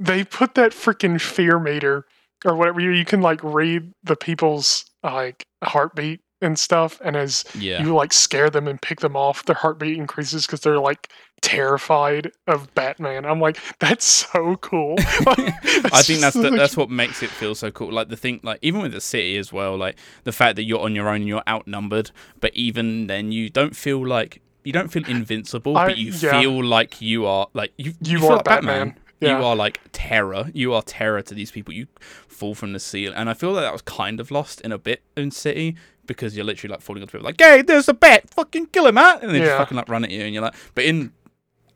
they 0.00 0.24
put 0.24 0.54
that 0.56 0.72
freaking 0.72 1.20
fear 1.20 1.58
meter 1.60 2.04
or 2.44 2.56
whatever 2.56 2.80
you 2.80 2.90
you 2.90 3.04
can 3.04 3.20
like 3.20 3.38
read 3.44 3.92
the 4.02 4.16
people's 4.16 4.86
like 5.04 5.46
heartbeat 5.62 6.20
and 6.40 6.58
stuff, 6.58 7.00
and 7.04 7.16
as 7.16 7.44
yeah. 7.58 7.82
you 7.82 7.94
like 7.94 8.12
scare 8.12 8.50
them 8.50 8.66
and 8.66 8.80
pick 8.80 9.00
them 9.00 9.16
off, 9.16 9.44
their 9.44 9.56
heartbeat 9.56 9.96
increases 9.96 10.46
because 10.46 10.60
they're 10.60 10.78
like 10.78 11.08
terrified 11.42 12.30
of 12.46 12.72
Batman. 12.74 13.24
I'm 13.24 13.40
like, 13.40 13.58
that's 13.78 14.04
so 14.04 14.56
cool. 14.56 14.94
I 14.98 16.02
think 16.02 16.20
that's 16.20 16.36
the, 16.36 16.50
that's 16.50 16.76
what 16.76 16.90
makes 16.90 17.22
it 17.22 17.30
feel 17.30 17.54
so 17.54 17.70
cool. 17.70 17.92
Like 17.92 18.08
the 18.08 18.16
thing, 18.16 18.40
like 18.42 18.58
even 18.62 18.80
with 18.82 18.92
the 18.92 19.00
city 19.00 19.36
as 19.36 19.52
well, 19.52 19.76
like 19.76 19.98
the 20.24 20.32
fact 20.32 20.56
that 20.56 20.64
you're 20.64 20.80
on 20.80 20.94
your 20.94 21.08
own, 21.08 21.16
and 21.16 21.28
you're 21.28 21.42
outnumbered, 21.48 22.10
but 22.40 22.54
even 22.54 23.06
then 23.06 23.32
you 23.32 23.50
don't 23.50 23.76
feel 23.76 24.06
like 24.06 24.40
you 24.64 24.72
don't 24.72 24.88
feel 24.88 25.06
invincible, 25.08 25.76
I- 25.76 25.88
but 25.88 25.98
you 25.98 26.12
yeah. 26.12 26.40
feel 26.40 26.64
like 26.64 27.00
you 27.00 27.26
are 27.26 27.48
like 27.52 27.72
you. 27.76 27.94
You 28.02 28.20
feel 28.20 28.28
are 28.30 28.36
like 28.36 28.44
Batman. 28.44 28.96
Yeah. 29.20 29.38
You 29.38 29.44
are 29.44 29.54
like 29.54 29.80
terror. 29.92 30.50
You 30.54 30.72
are 30.72 30.80
terror 30.80 31.20
to 31.20 31.34
these 31.34 31.50
people. 31.50 31.74
You 31.74 31.88
fall 31.98 32.54
from 32.54 32.72
the 32.72 32.80
ceiling, 32.80 33.16
and 33.16 33.28
I 33.28 33.34
feel 33.34 33.52
like 33.52 33.62
that 33.62 33.72
was 33.72 33.82
kind 33.82 34.18
of 34.18 34.30
lost 34.30 34.62
in 34.62 34.72
a 34.72 34.78
bit 34.78 35.02
in 35.14 35.30
City 35.30 35.76
because 36.06 36.36
you're 36.36 36.44
literally 36.44 36.72
like 36.72 36.80
falling 36.82 37.02
onto 37.02 37.12
people 37.12 37.24
like, 37.26 37.40
"Hey, 37.40 37.62
there's 37.62 37.88
a 37.88 37.94
bat! 37.94 38.28
Fucking 38.30 38.66
kill 38.66 38.86
him, 38.86 38.94
man!" 38.96 39.18
And 39.22 39.30
they 39.30 39.40
just 39.40 39.56
fucking 39.56 39.76
like 39.76 39.88
run 39.88 40.04
at 40.04 40.10
you, 40.10 40.22
and 40.22 40.34
you're 40.34 40.42
like, 40.42 40.54
but 40.74 40.84
in 40.84 41.12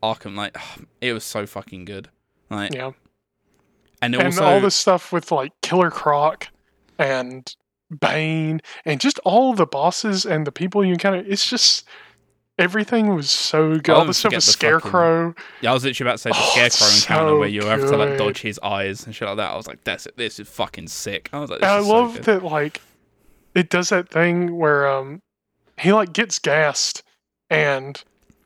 Arkham, 0.03 0.35
like 0.35 0.57
it 1.01 1.13
was 1.13 1.23
so 1.23 1.45
fucking 1.45 1.85
good. 1.85 2.09
Like, 2.49 2.73
yeah. 2.73 2.91
and, 4.01 4.13
and 4.15 4.23
also 4.25 4.43
all 4.43 4.59
this 4.59 4.75
stuff 4.75 5.11
with 5.11 5.31
like 5.31 5.51
Killer 5.61 5.89
Croc 5.89 6.47
and 6.99 7.53
Bane 7.99 8.61
and 8.85 8.99
just 8.99 9.19
all 9.19 9.53
the 9.53 9.65
bosses 9.65 10.25
and 10.25 10.45
the 10.45 10.51
people 10.51 10.83
you 10.85 10.93
encounter. 10.93 11.23
It's 11.27 11.49
just 11.49 11.87
everything 12.57 13.15
was 13.15 13.31
so 13.31 13.77
good. 13.77 13.89
All 13.89 14.05
the 14.05 14.13
stuff 14.13 14.31
with 14.33 14.45
the 14.45 14.51
fucking- 14.51 14.79
Scarecrow. 14.79 15.35
Yeah, 15.61 15.71
I 15.71 15.73
was 15.73 15.83
literally 15.83 16.09
about 16.09 16.17
to 16.17 16.21
say 16.21 16.29
the 16.29 16.37
Oh, 16.37 16.49
scarecrow 16.51 16.87
encounter 16.95 17.29
so 17.31 17.39
where 17.39 17.49
you 17.49 17.65
have 17.65 17.81
to 17.81 17.97
like 17.97 18.17
dodge 18.17 18.41
his 18.41 18.59
eyes 18.63 19.05
and 19.05 19.15
shit 19.15 19.27
like 19.27 19.37
that. 19.37 19.51
I 19.51 19.55
was 19.55 19.67
like, 19.67 19.83
that's 19.83 20.05
it. 20.05 20.17
This 20.17 20.39
is 20.39 20.47
fucking 20.47 20.87
sick. 20.87 21.29
I 21.33 21.39
was 21.39 21.49
like, 21.49 21.63
I 21.63 21.79
is 21.79 21.87
so 21.87 22.07
that 22.09 22.43
like 22.43 22.81
it 23.55 23.69
does 23.69 23.89
that 23.89 24.09
thing 24.09 24.57
where 24.57 24.87
um 24.87 25.21
he 25.79 25.91
like 25.93 26.13
gets 26.13 26.39
gassed 26.39 27.03
and 27.49 28.03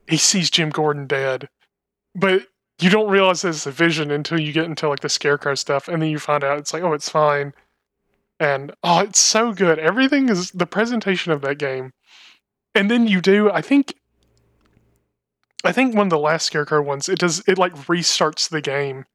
he 0.07 0.17
sees 0.17 0.49
Jim 0.49 0.69
Gordon 0.69 1.07
dead, 1.07 1.49
but 2.15 2.43
you 2.79 2.89
don't 2.89 3.09
realize 3.09 3.43
it's 3.43 3.65
a 3.65 3.71
vision 3.71 4.11
until 4.11 4.39
you 4.39 4.53
get 4.53 4.65
into 4.65 4.87
like 4.89 5.01
the 5.01 5.09
Scarecrow 5.09 5.55
stuff, 5.55 5.87
and 5.87 6.01
then 6.01 6.09
you 6.09 6.19
find 6.19 6.43
out 6.43 6.57
it's 6.59 6.73
like, 6.73 6.83
oh, 6.83 6.93
it's 6.93 7.09
fine. 7.09 7.53
and 8.39 8.73
oh, 8.83 8.99
it's 9.01 9.19
so 9.19 9.51
good. 9.53 9.79
Everything 9.79 10.29
is 10.29 10.51
the 10.51 10.65
presentation 10.65 11.31
of 11.31 11.41
that 11.41 11.57
game, 11.59 11.91
and 12.75 12.89
then 12.89 13.07
you 13.07 13.21
do. 13.21 13.51
I 13.51 13.61
think, 13.61 13.95
I 15.63 15.71
think 15.71 15.95
one 15.95 16.07
of 16.07 16.11
the 16.11 16.19
last 16.19 16.45
Scarecrow 16.45 16.81
ones, 16.81 17.09
it 17.09 17.19
does 17.19 17.43
it 17.47 17.57
like 17.57 17.73
restarts 17.87 18.49
the 18.49 18.61
game, 18.61 19.05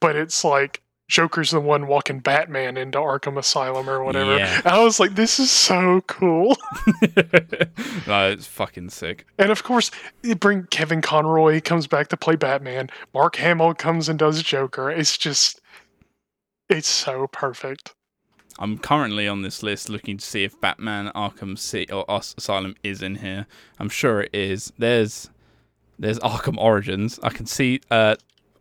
but 0.00 0.16
it's 0.16 0.44
like 0.44 0.82
Joker's 1.08 1.50
the 1.50 1.60
one 1.60 1.86
walking 1.86 2.20
Batman 2.20 2.76
into 2.76 2.98
Arkham 2.98 3.38
Asylum 3.38 3.90
or 3.90 4.02
whatever. 4.02 4.36
Yeah. 4.36 4.58
And 4.64 4.68
I 4.68 4.82
was 4.82 4.98
like, 4.98 5.14
this 5.14 5.38
is 5.38 5.50
so 5.50 6.00
cool. 6.02 6.56
no, 8.06 8.30
it's 8.30 8.46
fucking 8.46 8.88
sick. 8.90 9.26
And 9.38 9.50
of 9.50 9.62
course, 9.62 9.90
you 10.22 10.34
bring 10.34 10.66
Kevin 10.70 11.02
Conroy 11.02 11.60
comes 11.60 11.86
back 11.86 12.08
to 12.08 12.16
play 12.16 12.36
Batman. 12.36 12.88
Mark 13.12 13.36
Hamill 13.36 13.74
comes 13.74 14.08
and 14.08 14.18
does 14.18 14.42
Joker. 14.42 14.90
It's 14.90 15.18
just, 15.18 15.60
it's 16.70 16.88
so 16.88 17.26
perfect. 17.26 17.94
I'm 18.58 18.78
currently 18.78 19.26
on 19.26 19.42
this 19.42 19.62
list 19.62 19.88
looking 19.88 20.18
to 20.18 20.24
see 20.24 20.44
if 20.44 20.60
Batman 20.60 21.10
Arkham 21.14 21.58
City 21.58 21.92
or 21.92 22.08
As- 22.10 22.34
Asylum 22.38 22.76
is 22.82 23.02
in 23.02 23.16
here. 23.16 23.46
I'm 23.78 23.88
sure 23.88 24.22
it 24.22 24.30
is. 24.32 24.72
There's 24.78 25.28
there's 25.98 26.18
Arkham 26.20 26.56
Origins. 26.56 27.18
I 27.22 27.30
can 27.30 27.46
see 27.46 27.80
uh 27.90 28.14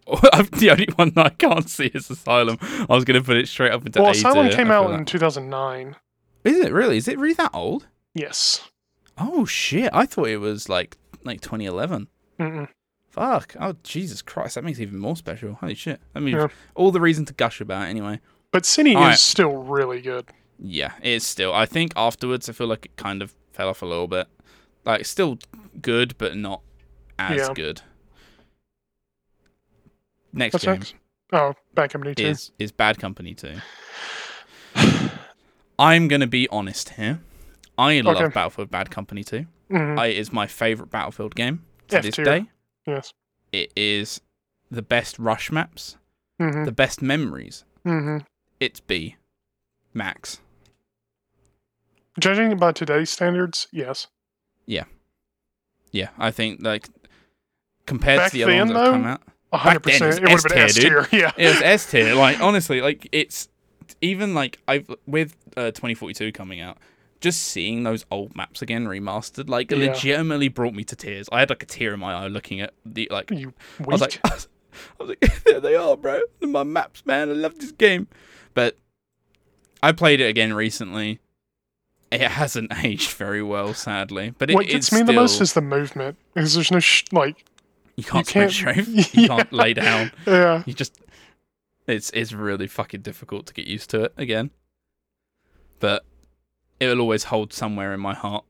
the 0.51 0.69
only 0.71 0.87
one 0.95 1.11
that 1.11 1.25
I 1.25 1.29
can't 1.29 1.69
see 1.69 1.85
is 1.93 2.09
Asylum. 2.09 2.57
I 2.61 2.85
was 2.89 3.05
going 3.05 3.19
to 3.19 3.25
put 3.25 3.37
it 3.37 3.47
straight 3.47 3.71
up 3.71 3.85
into 3.85 4.01
well, 4.01 4.11
Asylum 4.11 4.49
came 4.49 4.71
out 4.71 4.91
in 4.91 5.05
2009. 5.05 5.95
that- 6.43 6.49
Is 6.49 6.59
it 6.59 6.71
really? 6.73 6.97
Is 6.97 7.07
it 7.07 7.17
really 7.17 7.33
that 7.35 7.51
old? 7.53 7.87
Yes. 8.13 8.69
Oh 9.17 9.45
shit! 9.45 9.89
I 9.93 10.05
thought 10.05 10.27
it 10.27 10.37
was 10.37 10.67
like 10.69 10.97
like 11.23 11.41
2011. 11.41 12.07
Mm-mm. 12.39 12.67
Fuck! 13.09 13.55
Oh 13.59 13.75
Jesus 13.83 14.21
Christ! 14.21 14.55
That 14.55 14.63
makes 14.63 14.79
it 14.79 14.83
even 14.83 14.99
more 14.99 15.15
special. 15.15 15.53
Holy 15.53 15.75
shit! 15.75 16.01
I 16.15 16.19
mean, 16.19 16.35
Yeah. 16.35 16.47
all 16.75 16.91
the 16.91 16.99
reason 16.99 17.25
to 17.25 17.33
gush 17.33 17.61
about 17.61 17.83
it 17.87 17.89
anyway. 17.91 18.19
But 18.51 18.63
Cine 18.63 18.95
Alright. 18.95 19.13
is 19.13 19.21
still 19.21 19.57
really 19.63 20.01
good. 20.01 20.25
Yeah, 20.59 20.93
it's 21.01 21.25
still. 21.25 21.53
I 21.53 21.65
think 21.65 21.93
afterwards, 21.95 22.49
I 22.49 22.53
feel 22.53 22.67
like 22.67 22.85
it 22.85 22.95
kind 22.97 23.21
of 23.21 23.33
fell 23.51 23.69
off 23.69 23.81
a 23.81 23.85
little 23.85 24.07
bit. 24.07 24.27
Like, 24.85 25.05
still 25.05 25.37
good, 25.81 26.17
but 26.17 26.35
not 26.35 26.61
as 27.19 27.37
Yeah. 27.47 27.53
good. 27.53 27.81
Next 30.33 30.53
What's 30.53 30.65
game 30.65 30.73
next? 30.75 30.95
Oh, 31.31 31.53
Bad 31.73 31.91
Company 31.91 32.15
2. 32.15 32.23
is 32.25 32.51
is 32.59 32.71
Bad 32.71 32.97
Company 32.99 33.33
Two. 33.33 33.55
I'm 35.79 36.07
gonna 36.07 36.27
be 36.27 36.47
honest 36.49 36.89
here. 36.89 37.19
I 37.77 38.01
love 38.01 38.17
Okay. 38.17 38.27
Battlefield 38.33 38.69
Bad 38.71 38.91
Company 38.91 39.23
Two. 39.23 39.45
Mhm. 39.71 39.97
I, 39.97 40.07
it 40.07 40.17
is 40.17 40.31
my 40.31 40.45
favorite 40.47 40.89
Battlefield 40.91 41.35
game 41.35 41.63
to 41.89 41.97
F 41.97 42.03
this 42.03 42.15
day. 42.15 42.45
Yes. 42.85 43.13
It 43.51 43.71
is 43.75 44.21
the 44.69 44.81
best 44.81 45.17
rush 45.19 45.51
maps, 45.51 45.97
hmm 46.39 46.63
the 46.65 46.71
best 46.71 47.01
memories. 47.01 47.63
hmm 47.83 48.17
It's 48.59 48.79
B, 48.79 49.15
max. 49.93 50.39
Judging 52.19 52.55
by 52.57 52.71
today's 52.71 53.09
standards, 53.09 53.67
yes. 53.71 54.07
Yeah, 54.67 54.83
yeah. 55.91 56.09
I 56.17 56.29
think 56.31 56.61
like 56.61 56.89
compared 57.87 58.19
Back 58.19 58.31
to 58.31 58.33
the 58.37 58.43
other 58.43 58.51
then, 58.53 58.59
ones 58.59 58.71
that 58.73 58.79
have 58.79 58.91
come 58.91 59.05
out. 59.05 59.21
A 59.53 59.57
hundred 59.57 59.83
then, 59.83 59.93
percent. 59.93 60.09
it's 60.09 60.17
It 60.19 60.23
would 60.23 60.31
have 60.31 60.43
been 60.43 60.57
S 60.57 60.77
S-tier. 60.77 61.07
Yeah. 61.11 61.31
it 61.37 61.47
was 61.47 61.61
S 61.61 61.89
tier. 61.91 62.15
Like 62.15 62.39
honestly, 62.41 62.81
like 62.81 63.07
it's 63.11 63.47
even 64.01 64.33
like 64.33 64.59
I've 64.67 64.89
with 65.05 65.35
uh, 65.55 65.71
2042 65.71 66.31
coming 66.31 66.59
out, 66.59 66.77
just 67.21 67.41
seeing 67.43 67.83
those 67.83 68.05
old 68.11 68.35
maps 68.35 68.61
again 68.61 68.85
remastered, 68.87 69.47
like 69.49 69.71
Yeah. 69.71 69.77
legitimately 69.77 70.47
brought 70.49 70.73
me 70.73 70.83
to 70.85 70.95
tears. 70.95 71.29
I 71.31 71.39
had 71.39 71.49
like 71.49 71.63
a 71.63 71.67
tear 71.67 71.93
in 71.93 71.99
my 71.99 72.13
eye 72.13 72.27
looking 72.27 72.59
at 72.61 72.73
the 72.85 73.07
like. 73.11 73.29
You 73.31 73.53
I 73.79 73.83
was 73.85 74.01
like, 74.01 74.19
I 74.25 74.29
was, 74.33 74.47
I 74.99 75.03
was 75.03 75.09
like, 75.21 75.43
there 75.45 75.59
they 75.59 75.75
are, 75.75 75.95
bro. 75.95 76.19
They're 76.39 76.49
my 76.49 76.63
maps, 76.63 77.05
man. 77.05 77.29
I 77.29 77.33
love 77.33 77.59
this 77.59 77.71
game, 77.71 78.07
but 78.53 78.77
I 79.83 79.91
played 79.91 80.19
it 80.19 80.25
again 80.29 80.53
recently. 80.53 81.19
It 82.11 82.21
hasn't 82.21 82.71
aged 82.83 83.11
very 83.11 83.41
well, 83.41 83.73
sadly. 83.73 84.33
But 84.37 84.49
it 84.51 84.53
what 84.55 84.67
is 84.67 84.73
gets 84.73 84.91
me 84.91 85.01
the 85.03 85.13
most 85.13 85.41
is 85.41 85.53
the 85.53 85.61
movement. 85.61 86.17
Because 86.33 86.53
there's 86.53 86.71
no 86.71 86.79
sh- 86.79 87.05
like 87.11 87.43
you 87.95 88.03
can't 88.03 88.25
strafe. 88.51 88.87
You 89.15 89.27
can't 89.27 89.51
lay 89.53 89.73
down. 89.73 90.11
yeah. 90.27 90.63
You 90.65 90.73
just 90.73 90.99
it's 91.87 92.09
it's 92.11 92.33
really 92.33 92.67
fucking 92.67 93.01
difficult 93.01 93.45
to 93.47 93.53
get 93.53 93.67
used 93.67 93.89
to 93.91 94.03
it 94.05 94.13
again. 94.17 94.51
But 95.79 96.05
it 96.79 96.87
will 96.87 97.01
always 97.01 97.25
hold 97.25 97.53
somewhere 97.53 97.93
in 97.93 97.99
my 97.99 98.13
heart. 98.13 98.45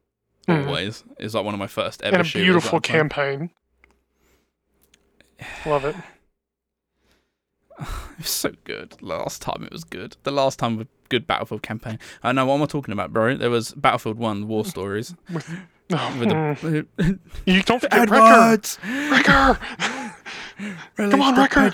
Mhm. 0.48 0.68
Always. 0.68 1.04
It's 1.20 1.34
like 1.34 1.44
one 1.46 1.54
of 1.54 1.60
my 1.60 1.68
first 1.68 2.02
ever 2.04 2.18
And 2.18 2.28
a 2.28 2.32
beautiful 2.32 2.80
that 2.80 2.89
I 2.89 2.91
played. 2.91 3.00
campaign. 3.00 3.50
Love 5.66 5.86
it. 5.86 5.96
It 7.80 8.20
was 8.20 8.30
so 8.30 8.52
good. 8.64 9.02
Last 9.02 9.41
time 9.41 9.64
it 9.64 9.72
was 9.72 9.84
good. 9.84 10.16
The 10.24 10.30
last 10.32 10.60
time 10.60 10.78
with 10.78 10.88
good 11.10 11.26
Battlefield 11.26 11.64
campaign. 11.64 11.98
I 12.22 12.32
know 12.32 12.46
what 12.46 12.56
am 12.56 12.62
I 12.62 12.66
talking 12.68 12.91
about, 12.94 13.12
bro? 13.12 13.36
There 13.36 13.50
was 13.50 13.74
Battlefield 13.74 14.18
One 14.20 14.48
War 14.48 14.64
Stories 14.64 15.16
Oh, 15.96 16.16
with 16.20 16.30
mm. 16.30 16.88
the 16.98 17.20
you 17.46 17.62
don't 17.64 17.80
forget. 17.80 18.00
Edwards. 18.00 18.80
Wrecker. 18.84 19.60
Come 20.98 21.22
on, 21.22 21.36
Wrecker. 21.36 21.72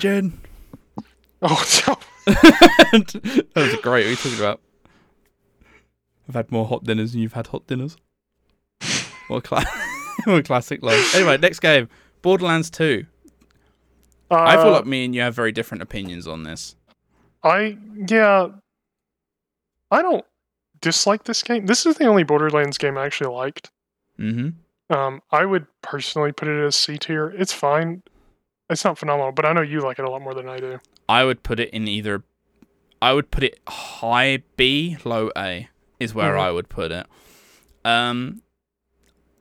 Oh, 1.42 1.64
that 2.26 3.46
was 3.56 3.74
great. 3.76 3.82
What 3.82 3.94
are 3.94 4.00
you 4.10 4.16
talking 4.16 4.38
about? 4.38 4.60
I've 6.28 6.34
had 6.34 6.52
more 6.52 6.66
hot 6.66 6.84
dinners 6.84 7.12
than 7.12 7.22
you've 7.22 7.32
had 7.32 7.48
hot 7.48 7.66
dinners. 7.66 7.96
What 9.28 9.44
cla- 9.44 9.64
what 10.24 10.38
a 10.38 10.42
classic 10.42 10.82
line. 10.82 11.02
Anyway, 11.14 11.38
next 11.38 11.60
game 11.60 11.88
Borderlands 12.22 12.70
2. 12.70 13.06
I 14.30 14.56
feel 14.56 14.66
Uh, 14.66 14.72
like 14.72 14.86
me 14.86 15.04
and 15.04 15.14
you 15.14 15.22
have 15.22 15.34
very 15.34 15.50
different 15.50 15.82
opinions 15.82 16.28
on 16.28 16.42
this. 16.44 16.76
I 17.42 17.78
yeah. 18.08 18.48
I 19.90 20.02
don't 20.02 20.24
dislike 20.80 21.24
this 21.24 21.42
game. 21.42 21.66
This 21.66 21.86
is 21.86 21.96
the 21.96 22.06
only 22.06 22.22
Borderlands 22.22 22.78
game 22.78 22.96
I 22.96 23.06
actually 23.06 23.34
liked. 23.34 23.70
Hmm. 24.20 24.48
Um, 24.90 25.22
I 25.30 25.44
would 25.44 25.66
personally 25.82 26.32
put 26.32 26.48
it 26.48 26.60
as 26.64 26.74
C 26.74 26.98
tier. 26.98 27.28
It's 27.28 27.52
fine. 27.52 28.02
It's 28.68 28.84
not 28.84 28.98
phenomenal, 28.98 29.30
but 29.32 29.46
I 29.46 29.52
know 29.52 29.62
you 29.62 29.80
like 29.80 29.98
it 30.00 30.04
a 30.04 30.10
lot 30.10 30.20
more 30.20 30.34
than 30.34 30.48
I 30.48 30.58
do. 30.58 30.80
I 31.08 31.24
would 31.24 31.42
put 31.44 31.60
it 31.60 31.70
in 31.70 31.86
either. 31.86 32.22
I 33.00 33.12
would 33.12 33.30
put 33.30 33.44
it 33.44 33.60
high 33.68 34.42
B, 34.56 34.96
low 35.04 35.30
A, 35.36 35.68
is 36.00 36.12
where 36.12 36.34
Mhm. 36.34 36.40
I 36.40 36.50
would 36.50 36.68
put 36.68 36.90
it. 36.92 37.06
Um, 37.84 38.42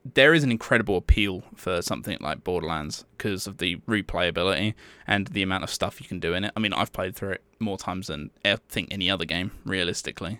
there 0.05 0.33
is 0.33 0.43
an 0.43 0.51
incredible 0.51 0.97
appeal 0.97 1.43
for 1.55 1.81
something 1.81 2.17
like 2.21 2.43
Borderlands 2.43 3.05
because 3.17 3.47
of 3.47 3.57
the 3.57 3.77
replayability 3.87 4.73
and 5.05 5.27
the 5.27 5.41
amount 5.43 5.63
of 5.63 5.69
stuff 5.69 5.99
you 5.99 6.07
can 6.07 6.19
do 6.19 6.33
in 6.33 6.43
it. 6.45 6.53
I 6.55 6.59
mean, 6.59 6.73
I've 6.73 6.93
played 6.93 7.15
through 7.15 7.31
it 7.31 7.43
more 7.59 7.77
times 7.77 8.07
than 8.07 8.29
I 8.45 8.55
think 8.69 8.87
any 8.91 9.09
other 9.09 9.25
game, 9.25 9.51
realistically. 9.65 10.39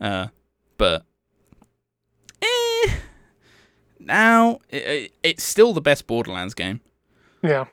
Uh, 0.00 0.28
but 0.78 1.04
eh, 2.40 2.94
now 4.00 4.60
it, 4.70 4.76
it, 4.82 5.12
it's 5.22 5.42
still 5.44 5.72
the 5.72 5.80
best 5.80 6.06
Borderlands 6.06 6.54
game. 6.54 6.80
Yeah, 7.42 7.66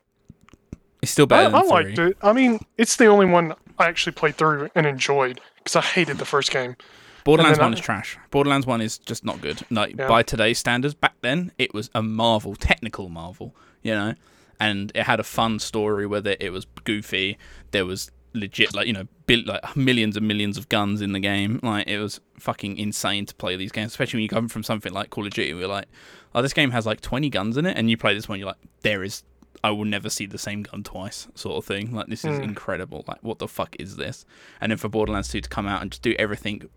It's 1.01 1.11
still 1.11 1.25
I, 1.25 1.27
better 1.27 1.49
than 1.49 1.55
I 1.55 1.61
three. 1.61 1.69
liked 1.69 1.99
it. 1.99 2.17
I 2.21 2.33
mean, 2.33 2.59
it's 2.77 2.95
the 2.97 3.07
only 3.07 3.25
one 3.25 3.53
I 3.79 3.87
actually 3.87 4.13
played 4.13 4.35
through 4.35 4.69
and 4.75 4.85
enjoyed 4.85 5.41
because 5.57 5.75
I 5.75 5.81
hated 5.81 6.17
the 6.17 6.25
first 6.25 6.51
game. 6.51 6.75
Borderlands 7.23 7.57
One 7.59 7.71
I- 7.73 7.73
is 7.73 7.79
trash. 7.79 8.17
Borderlands 8.29 8.67
One 8.67 8.81
is 8.81 8.97
just 8.99 9.25
not 9.25 9.41
good. 9.41 9.61
Like 9.71 9.95
Yeah. 9.97 10.07
by 10.07 10.21
today's 10.21 10.59
standards, 10.59 10.93
back 10.93 11.15
then 11.21 11.51
it 11.57 11.73
was 11.73 11.89
a 11.95 12.03
marvel, 12.03 12.55
technical 12.55 13.09
marvel, 13.09 13.55
you 13.81 13.93
know, 13.93 14.13
and 14.59 14.91
it 14.93 15.03
had 15.03 15.19
a 15.19 15.23
fun 15.23 15.57
story 15.59 16.05
with 16.05 16.27
it. 16.27 16.37
It 16.39 16.51
was 16.51 16.65
goofy. 16.83 17.37
There 17.71 17.85
was 17.85 18.11
legit, 18.35 18.73
like 18.75 18.87
you 18.87 18.93
know, 18.93 19.07
bil- 19.25 19.45
like 19.45 19.75
millions 19.75 20.15
and 20.17 20.27
millions 20.27 20.57
of 20.57 20.69
guns 20.69 21.01
in 21.01 21.11
the 21.13 21.19
game. 21.19 21.59
Like 21.63 21.87
it 21.87 21.99
was 21.99 22.19
fucking 22.39 22.77
insane 22.77 23.25
to 23.27 23.35
play 23.35 23.55
these 23.55 23.71
games, 23.71 23.91
especially 23.91 24.17
when 24.17 24.23
you 24.23 24.29
come 24.29 24.47
from 24.47 24.63
something 24.63 24.91
like 24.93 25.09
Call 25.09 25.25
of 25.25 25.33
Duty. 25.33 25.51
And 25.51 25.59
we're 25.59 25.67
like, 25.67 25.85
oh, 26.33 26.41
this 26.41 26.53
game 26.53 26.71
has 26.71 26.85
like 26.85 27.01
twenty 27.01 27.29
guns 27.29 27.57
in 27.57 27.65
it, 27.65 27.77
and 27.77 27.89
you 27.89 27.97
play 27.97 28.13
this 28.13 28.27
one, 28.29 28.39
you're 28.39 28.47
like, 28.47 28.57
there 28.81 29.03
is. 29.03 29.23
I 29.63 29.71
will 29.71 29.85
never 29.85 30.09
see 30.09 30.27
the 30.27 30.37
same 30.37 30.61
gun 30.61 30.83
twice, 30.83 31.27
sort 31.33 31.57
of 31.57 31.65
thing. 31.65 31.91
Like 31.91 32.07
this 32.07 32.23
is 32.23 32.39
Mm. 32.39 32.43
incredible. 32.43 33.03
Like 33.07 33.23
what 33.23 33.39
the 33.39 33.47
fuck 33.47 33.75
is 33.79 33.95
this? 33.95 34.23
And 34.61 34.71
then 34.71 34.77
for 34.77 34.89
Borderlands 34.89 35.29
2 35.29 35.41
to 35.41 35.49
come 35.49 35.65
out 35.65 35.81
and 35.81 35.89
just 35.89 36.03
do 36.03 36.13
everything 36.19 36.69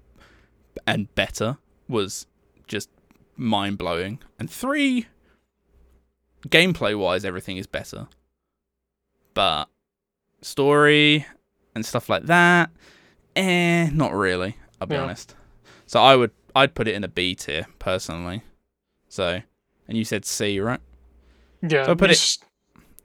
and 0.87 1.15
better 1.15 1.59
was 1.87 2.27
just 2.67 2.89
mind 3.37 3.77
blowing. 3.77 4.21
And 4.39 4.49
three, 4.51 5.07
gameplay 6.49 6.99
wise, 6.99 7.25
everything 7.27 7.59
is 7.59 7.67
better, 7.67 8.07
but 9.35 9.67
story 10.41 11.27
and 11.79 11.87
stuff 11.87 12.09
like 12.09 12.25
that, 12.25 12.71
eh, 13.37 13.89
not 13.93 14.13
really. 14.13 14.57
I'll 14.81 14.87
be 14.87 14.95
Yeah. 14.97 15.03
honest. 15.05 15.35
So 15.87 16.01
I 16.01 16.17
would, 16.17 16.33
I'd 16.55 16.75
put 16.75 16.87
it 16.89 16.95
in 16.95 17.05
a 17.05 17.09
B 17.09 17.35
tier 17.35 17.67
personally. 17.79 18.43
So, 19.09 19.41
and 19.89 19.97
you 19.97 20.05
said 20.05 20.25
C, 20.25 20.61
right? 20.61 20.81
Yeah, 21.63 21.85
So 21.87 21.93
I 21.93 21.95
put 21.95 22.11
it- 22.11 22.39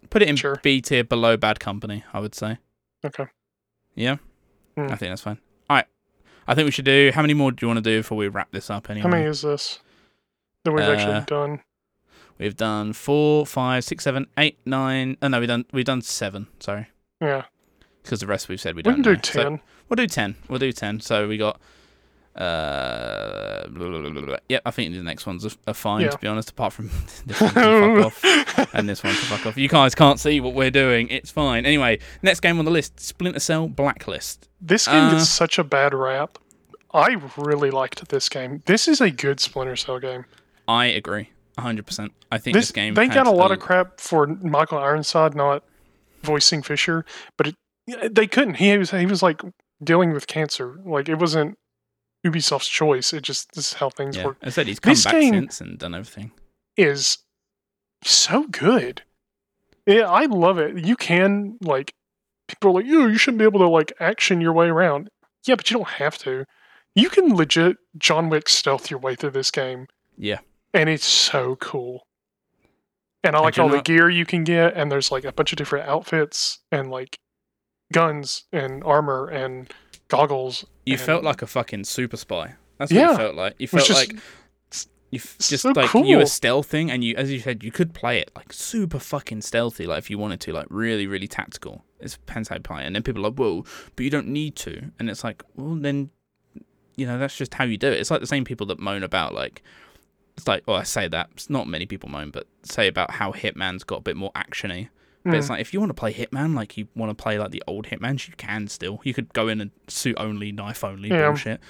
Put 0.10 0.22
it 0.22 0.28
in 0.30 0.36
Sure. 0.36 0.60
B 0.62 0.80
tier 0.82 1.04
below 1.04 1.38
Bad 1.38 1.60
Company. 1.60 2.04
I 2.14 2.20
would 2.20 2.36
say. 2.36 2.58
Okay. 3.04 3.26
Yeah, 3.96 4.18
Hmm. 4.76 4.84
I 4.92 4.96
think 4.96 5.12
that's 5.12 5.22
fine. 5.22 5.40
All 5.70 5.78
right. 5.78 5.88
I 6.48 6.54
think 6.54 6.66
we 6.66 6.72
should 6.72 6.86
do. 6.86 7.12
How 7.16 7.22
many 7.22 7.34
more 7.34 7.52
do 7.52 7.64
you 7.66 7.68
want 7.68 7.78
to 7.78 7.82
do 7.90 8.00
before 8.00 8.18
we 8.18 8.28
wrap 8.28 8.52
this 8.52 8.70
up? 8.70 8.90
Anyway, 8.92 9.04
How 9.04 9.10
many 9.10 9.26
is 9.26 9.42
this 9.42 9.80
that 10.66 10.72
we've 10.72 10.86
Uh, 10.86 10.92
actually 10.92 11.22
done? 11.26 11.62
We've 12.38 12.56
done 12.56 12.94
four, 12.94 13.46
five, 13.48 13.84
six, 13.84 14.04
seven, 14.04 14.28
eight, 14.38 14.60
nine. 14.66 15.18
Oh 15.22 15.30
no, 15.30 15.40
we've 15.40 15.48
done 15.48 15.66
we've 15.72 15.86
done 15.86 16.02
seven. 16.02 16.48
Sorry. 16.60 16.88
Yeah. 17.22 17.46
Because 18.04 18.20
the 18.20 18.28
rest 18.28 18.48
we've 18.50 18.62
said 18.62 18.76
we 18.76 18.82
don't 18.84 18.98
We 18.98 19.04
can 19.04 19.04
do 19.04 19.16
know. 19.16 19.22
So- 19.24 19.44
ten. 19.44 19.60
we'll 19.90 19.96
do 19.96 20.08
ten. 20.08 20.36
We'll 20.50 20.60
do 20.60 20.72
ten. 20.72 21.00
So 21.00 21.28
we 21.28 21.38
got. 21.38 21.60
Uh, 22.36 23.68
blah, 23.68 23.90
blah, 23.90 24.02
blah, 24.02 24.10
blah, 24.10 24.22
blah. 24.24 24.38
yeah, 24.50 24.60
I 24.66 24.72
think 24.72 24.92
the 24.94 25.04
next 25.04 25.28
one's 25.28 25.46
are, 25.46 25.52
a 25.68 25.74
fine 25.76 26.02
Yeah. 26.02 26.10
to 26.10 26.18
be 26.18 26.28
honest. 26.28 26.50
Apart 26.50 26.74
from 26.74 26.88
this 27.28 27.40
one 27.40 27.54
to 27.54 28.10
fuck 28.10 28.58
off 28.58 28.74
and 28.74 28.90
this 28.90 29.04
one 29.04 29.14
to 29.14 29.20
fuck 29.20 29.46
off. 29.46 29.56
You 29.58 29.70
guys 29.70 29.94
can't 29.94 30.20
see 30.20 30.40
what 30.42 30.56
we're 30.56 30.72
doing. 30.72 31.10
It's 31.10 31.30
fine. 31.30 31.64
Anyway, 31.66 32.00
next 32.24 32.40
game 32.40 32.58
on 32.58 32.66
the 32.66 32.72
list: 32.72 33.00
Splinter 33.00 33.40
Cell 33.40 33.68
Blacklist. 33.68 34.50
This 34.60 34.88
game 34.88 34.96
Uh, 34.96 35.12
gets 35.12 35.30
such 35.30 35.60
a 35.60 35.64
bad 35.64 35.94
rap. 35.94 36.40
I 36.92 37.18
really 37.38 37.70
liked 37.70 38.10
this 38.10 38.30
game. 38.30 38.64
This 38.66 38.88
is 38.88 39.00
a 39.00 39.12
good 39.12 39.40
Splinter 39.40 39.76
Cell 39.76 40.00
game. 40.00 40.26
I 40.68 40.86
agree, 40.88 41.30
hundred 41.60 41.86
percent. 41.86 42.14
I 42.32 42.40
think 42.40 42.56
this, 42.56 42.66
This, 42.68 42.72
game. 42.72 42.96
they 42.96 43.08
got 43.10 43.28
a 43.28 43.32
lot 43.32 43.52
a- 43.52 43.54
of 43.56 43.60
crap 43.60 44.00
for 44.00 44.26
Michael 44.26 44.80
Ironside 44.80 45.36
not 45.36 45.64
voicing 46.24 46.64
Fisher, 46.64 47.06
but 47.38 47.48
it, 47.48 47.56
Eh, 47.90 48.10
they 48.12 48.28
couldn't. 48.28 48.56
He 48.56 48.78
was 48.78 48.92
he 48.92 49.06
was 49.06 49.22
like 49.24 49.42
dealing 49.84 50.12
with 50.14 50.28
cancer. 50.28 50.80
Like 50.86 51.10
it 51.10 51.16
wasn't 51.16 51.58
Ubisoft's 52.26 52.68
choice. 52.70 53.14
It 53.14 53.22
just 53.24 53.52
this 53.54 53.68
is 53.70 53.74
how 53.74 53.90
things 53.90 54.18
Yeah, 54.18 54.26
work. 54.26 54.38
I 54.44 54.50
said 54.50 54.68
he's 54.68 54.80
come 54.80 54.92
This 54.92 55.04
back 55.04 55.14
since 55.14 55.62
and 55.62 55.78
done 55.78 55.94
everything. 55.94 56.32
Is 56.78 57.20
so 58.04 58.48
good. 58.48 59.04
Yeah, 59.86 60.10
I 60.10 60.26
love 60.26 60.58
it. 60.60 60.86
You 60.86 60.96
can 60.96 61.58
like 61.62 61.94
people 62.48 62.72
are 62.72 62.82
like, 62.82 62.86
"Oh, 62.90 63.08
you 63.08 63.18
shouldn't 63.18 63.40
be 63.40 63.46
able 63.46 63.60
to 63.60 63.68
like 63.68 63.92
action 64.00 64.40
your 64.42 64.54
way 64.54 64.68
around." 64.68 65.10
Yeah, 65.46 65.56
but 65.56 65.70
you 65.70 65.78
don't 65.78 65.90
have 65.90 66.18
to. 66.20 66.46
You 66.96 67.10
can 67.10 67.36
legit 67.36 67.78
John 67.98 68.30
Wick 68.30 68.48
stealth 68.48 68.90
your 68.90 69.00
way 69.00 69.16
through 69.16 69.32
this 69.32 69.52
game. 69.52 69.88
Yeah. 70.18 70.40
and 70.76 70.90
it's 70.90 71.06
so 71.06 71.56
cool. 71.58 72.06
And 73.24 73.36
I 73.36 73.40
like 73.40 73.58
all 73.58 73.70
the 73.70 73.82
gear 73.82 74.10
you 74.10 74.26
can 74.26 74.44
get, 74.44 74.76
and 74.76 74.92
there's 74.92 75.12
like 75.12 75.24
a 75.24 75.32
bunch 75.32 75.52
of 75.54 75.58
different 75.58 75.88
outfits 75.88 76.60
and 76.72 76.92
like 76.92 77.18
guns 77.92 78.44
and 78.52 78.84
armor 78.84 79.28
and 79.28 79.72
goggles. 80.08 80.66
You 80.86 80.94
and 80.94 81.02
felt 81.02 81.24
like 81.24 81.42
a 81.42 81.48
fucking 81.48 81.84
super 81.86 82.18
spy. 82.18 82.56
That's 82.78 82.92
what 82.92 83.00
Yeah. 83.00 83.12
you 83.12 83.18
felt 83.18 83.36
like. 83.36 83.56
You 83.60 83.68
felt 83.68 83.86
just 83.86 84.10
like 84.10 84.20
you 85.12 85.20
f- 85.20 85.38
just 85.40 85.62
so 85.62 85.70
like 85.76 85.94
you 85.94 86.18
were 86.18 86.24
cool. 86.24 86.24
stealthing, 86.24 86.90
and 86.90 87.04
you, 87.04 87.16
as 87.16 87.32
you 87.32 87.40
said, 87.40 87.64
you 87.64 87.72
could 87.72 87.94
play 87.94 88.20
it 88.20 88.32
like 88.36 88.52
super 88.52 88.98
fucking 89.00 89.42
stealthy, 89.42 89.86
like 89.86 90.00
if 90.00 90.10
you 90.10 90.18
wanted 90.18 90.40
to, 90.42 90.54
like 90.54 90.66
really, 90.70 91.06
really 91.06 91.28
tactical. 91.28 91.84
It's 92.00 92.18
you 92.28 92.60
play. 92.62 92.84
And 92.84 92.96
then 92.96 93.04
people 93.04 93.24
are 93.26 93.30
like, 93.30 93.38
"Whoa," 93.40 93.64
but 93.96 94.04
you 94.04 94.10
don't 94.10 94.28
need 94.28 94.56
to. 94.58 94.92
And 95.00 95.10
it's 95.10 95.24
like, 95.24 95.44
well, 95.56 95.76
then, 95.76 96.10
you 96.96 97.06
know, 97.06 97.18
that's 97.20 97.38
just 97.38 97.54
how 97.54 97.64
you 97.64 97.78
do 97.78 97.88
it. 97.88 98.00
It's 98.00 98.10
like 98.12 98.22
the 98.22 98.28
same 98.28 98.44
people 98.44 98.66
that 98.68 98.80
moan 98.80 99.04
about 99.04 99.34
like, 99.34 99.62
it's 100.36 100.48
like, 100.48 100.64
oh, 100.68 100.74
I 100.74 100.84
say 100.84 101.08
that. 101.08 101.30
It's 101.34 101.50
not 101.50 101.68
many 101.68 101.86
people 101.86 102.10
moan, 102.10 102.32
but 102.32 102.48
say 102.64 102.88
about 102.88 103.12
how 103.12 103.32
Hitman's 103.32 103.84
got 103.84 104.00
a 104.00 104.02
bit 104.02 104.18
more 104.18 104.32
actiony. 104.34 104.90
But 105.26 105.36
it's 105.36 105.48
Mm. 105.48 105.52
like 105.52 105.62
if 105.62 105.74
you 105.74 105.80
want 105.80 105.90
to 105.92 105.94
play 105.94 106.14
Hitman, 106.14 106.54
like 106.56 106.76
you 106.78 106.88
want 106.96 107.10
to 107.18 107.22
play 107.22 107.40
like 107.40 107.52
the 107.52 107.64
old 107.68 107.88
Hitmans, 107.88 108.28
you 108.28 108.34
can 108.38 108.68
still. 108.68 109.00
You 109.04 109.14
could 109.14 109.32
go 109.34 109.48
in 109.48 109.62
and 109.62 109.72
suit 109.88 110.16
only, 110.20 110.52
knife 110.52 110.84
only 110.84 111.10
Yeah. 111.10 111.28
bullshit. 111.30 111.62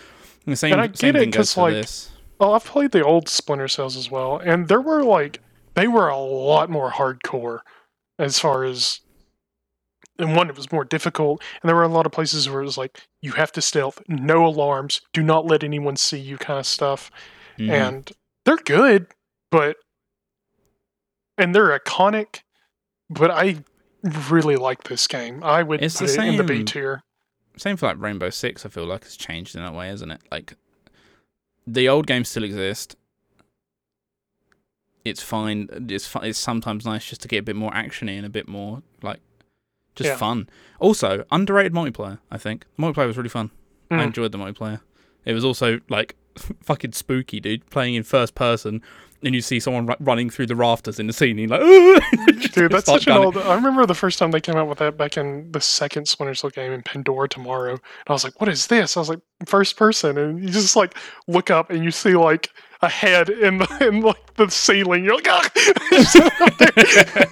And 0.45 0.51
the 0.53 0.55
same, 0.55 0.73
And 0.73 0.81
I 0.81 0.85
same 0.87 1.13
get 1.13 1.15
it, 1.15 1.19
thing 1.19 1.29
goes 1.31 1.37
'cause, 1.49 1.53
for 1.53 1.61
like, 1.61 1.73
this. 1.73 2.09
Oh, 2.39 2.53
I've 2.53 2.65
played 2.65 2.91
the 2.91 3.03
old 3.03 3.29
Splinter 3.29 3.67
Cells 3.67 3.95
as 3.95 4.09
well, 4.09 4.37
and 4.37 4.67
there 4.67 4.81
were 4.81 5.03
like 5.03 5.39
they 5.75 5.87
were 5.87 6.09
a 6.09 6.17
lot 6.17 6.69
more 6.69 6.91
hardcore 6.91 7.59
as 8.19 8.39
far 8.39 8.63
as 8.63 8.99
and 10.19 10.35
one 10.35 10.47
it 10.49 10.55
was 10.55 10.71
more 10.71 10.85
difficult 10.85 11.41
and 11.61 11.67
there 11.67 11.75
were 11.75 11.81
a 11.83 11.87
lot 11.87 12.05
of 12.05 12.11
places 12.11 12.47
where 12.47 12.61
it 12.61 12.65
was 12.65 12.77
like 12.77 13.07
you 13.21 13.31
have 13.31 13.51
to 13.51 13.59
stealth 13.63 13.99
no 14.07 14.45
alarms 14.45 15.01
do 15.13 15.23
not 15.23 15.47
let 15.47 15.63
anyone 15.63 15.95
see 15.95 16.19
you 16.19 16.37
kind 16.37 16.59
of 16.59 16.67
stuff 16.67 17.09
Mhm. 17.57 17.71
and 17.71 18.11
they're 18.45 18.57
good 18.57 19.07
but 19.49 19.77
and 21.39 21.55
they're 21.55 21.77
iconic 21.77 22.41
but 23.09 23.29
i 23.31 23.57
really 24.29 24.55
like 24.55 24.83
this 24.83 25.07
game 25.07 25.43
i 25.43 25.61
would 25.63 25.81
It's 25.81 25.97
put 25.99 26.07
the 26.07 26.21
it 26.21 26.27
in 26.27 26.37
the 26.37 26.43
b 26.43 26.57
same- 26.57 26.65
tier 26.65 27.01
Same 27.57 27.77
for 27.77 27.85
like 27.85 27.99
Rainbow 28.01 28.31
Six. 28.31 28.65
I 28.65 28.69
feel 28.69 28.85
like 28.85 29.03
it's 29.03 29.15
changed 29.15 29.55
in 29.55 29.61
that 29.63 29.75
way, 29.75 29.91
isn't 29.91 30.09
it? 30.09 30.21
Like 30.31 30.55
the 31.67 31.87
old 31.87 32.07
games 32.07 32.27
still 32.29 32.43
exist. 32.43 32.95
It's 35.05 35.21
fine. 35.21 35.67
It's 35.89 36.09
it's 36.23 36.39
sometimes 36.39 36.85
nice 36.85 37.05
just 37.07 37.21
to 37.21 37.27
get 37.27 37.37
a 37.39 37.43
bit 37.43 37.55
more 37.55 37.71
actiony 37.71 38.17
and 38.17 38.25
a 38.25 38.29
bit 38.29 38.47
more 38.47 38.81
like 39.01 39.19
just 39.95 40.07
Yeah. 40.09 40.17
fun. 40.17 40.49
Also, 40.79 41.25
underrated 41.31 41.73
multiplayer. 41.73 42.19
I 42.31 42.37
think 42.39 42.65
the 42.75 42.81
multiplayer 42.83 43.07
was 43.07 43.17
really 43.17 43.29
fun. 43.29 43.51
I 43.91 43.97
Mm. 43.97 44.03
enjoyed 44.05 44.31
the 44.31 44.39
multiplayer. 44.39 44.81
It 45.25 45.33
was 45.33 45.45
also 45.45 45.79
like 45.89 46.15
fucking 46.63 46.93
spooky, 46.93 47.39
dude. 47.39 47.69
Playing 47.69 47.95
in 47.95 48.03
first 48.03 48.33
person, 48.33 48.81
and 49.23 49.33
you 49.35 49.41
see 49.41 49.59
someone 49.59 49.85
ru- 49.87 49.95
running 49.99 50.29
through 50.29 50.47
the 50.47 50.55
rafters 50.55 50.99
in 50.99 51.07
the 51.07 51.13
scene. 51.13 51.39
And 51.39 51.49
you're 51.49 51.59
like, 51.59 52.51
Dude, 52.53 52.71
that's 52.71 52.85
such 52.85 53.07
an 53.07 53.13
old. 53.13 53.37
I 53.37 53.55
remember 53.55 53.85
the 53.85 53.95
first 53.95 54.19
time 54.19 54.31
they 54.31 54.41
came 54.41 54.55
out 54.55 54.67
with 54.67 54.79
that 54.79 54.97
back 54.97 55.17
in 55.17 55.51
the 55.51 55.61
second 55.61 56.07
Splinter 56.07 56.35
Cell 56.35 56.49
game 56.49 56.71
in 56.71 56.81
Pandora 56.83 57.27
Tomorrow. 57.29 57.71
And 57.71 57.81
I 58.07 58.13
was 58.13 58.23
like, 58.23 58.39
"What 58.39 58.49
is 58.49 58.67
this?" 58.67 58.95
I 58.97 58.99
was 58.99 59.09
like, 59.09 59.19
"First 59.45 59.77
person," 59.77 60.17
and 60.17 60.41
you 60.41 60.49
just 60.49 60.75
like 60.75 60.95
look 61.27 61.49
up 61.49 61.69
and 61.69 61.83
you 61.83 61.91
see 61.91 62.15
like 62.15 62.49
a 62.81 62.89
head 62.89 63.29
in 63.29 63.59
the 63.59 63.87
in 63.87 64.01
like 64.01 64.35
the 64.35 64.49
ceiling. 64.49 65.03
You're 65.03 65.15
like, 65.15 65.27
"Ah!" 65.29 65.49
It's 65.55 66.15
up 66.15 66.57
there. 66.57 67.27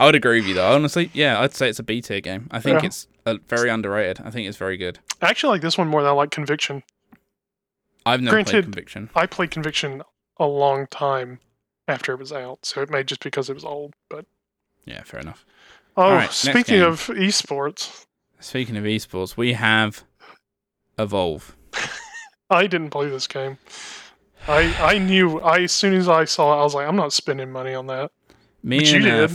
I 0.00 0.06
would 0.06 0.14
agree 0.14 0.40
with 0.40 0.48
you 0.48 0.54
though. 0.54 0.72
Honestly, 0.72 1.10
yeah, 1.12 1.40
I'd 1.40 1.54
say 1.54 1.68
it's 1.68 1.78
a 1.78 1.82
B 1.82 2.00
tier 2.00 2.20
game. 2.20 2.48
I 2.50 2.60
think 2.60 2.80
Yeah. 2.82 2.86
it's 2.86 3.06
uh, 3.26 3.36
very 3.48 3.68
underrated. 3.70 4.20
I 4.24 4.30
think 4.30 4.48
it's 4.48 4.56
very 4.56 4.76
good. 4.76 4.98
I 5.20 5.28
actually 5.28 5.50
like 5.50 5.62
this 5.62 5.76
one 5.76 5.88
more 5.88 6.02
than 6.02 6.08
I 6.10 6.14
like 6.14 6.30
Conviction. 6.30 6.82
I've 8.06 8.22
never 8.22 8.42
played 8.44 8.64
Conviction. 8.64 9.10
I 9.14 9.26
played 9.26 9.50
Conviction 9.50 10.02
a 10.40 10.46
long 10.46 10.88
time 10.88 11.38
after 11.86 12.12
it 12.12 12.18
was 12.18 12.32
out, 12.32 12.64
so 12.64 12.82
it 12.82 12.90
may 12.90 13.04
just 13.04 13.22
because 13.22 13.48
it 13.48 13.54
was 13.54 13.64
old. 13.64 13.94
But 14.08 14.24
Yeah, 14.84 15.02
fair 15.04 15.20
enough. 15.20 15.44
oh, 15.96 16.14
next 16.14 16.34
speaking 16.36 16.80
of 16.80 17.06
esports, 17.06 18.06
Speaking 18.40 18.76
of 18.76 18.84
esports, 18.84 19.36
we 19.36 19.52
have 19.52 20.02
Evolve. 20.98 21.54
I 22.50 22.66
didn't 22.66 22.90
play 22.90 23.08
this 23.08 23.26
game. 23.26 23.58
I 24.48 24.74
I 24.94 24.98
knew 24.98 25.38
I 25.40 25.60
as 25.60 25.72
soon 25.72 25.94
as 25.94 26.08
I 26.08 26.24
saw 26.24 26.54
it, 26.54 26.60
I 26.60 26.64
was 26.64 26.74
like, 26.74 26.88
I'm 26.88 26.96
not 26.96 27.12
spending 27.12 27.52
money 27.52 27.74
on 27.74 27.86
that. 27.88 28.10
Me 28.62 28.78
But 28.78 28.88
and 28.94 29.06
uh, 29.06 29.28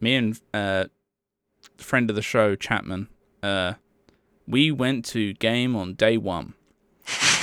me 0.00 0.14
and 0.14 0.40
uh, 0.54 0.84
friend 1.76 2.08
of 2.08 2.16
the 2.16 2.22
show 2.22 2.54
Chapman. 2.54 3.08
Uh, 3.42 3.74
we 4.46 4.70
went 4.70 5.04
to 5.06 5.32
game 5.34 5.74
on 5.74 5.94
day 5.94 6.16
one, 6.16 6.54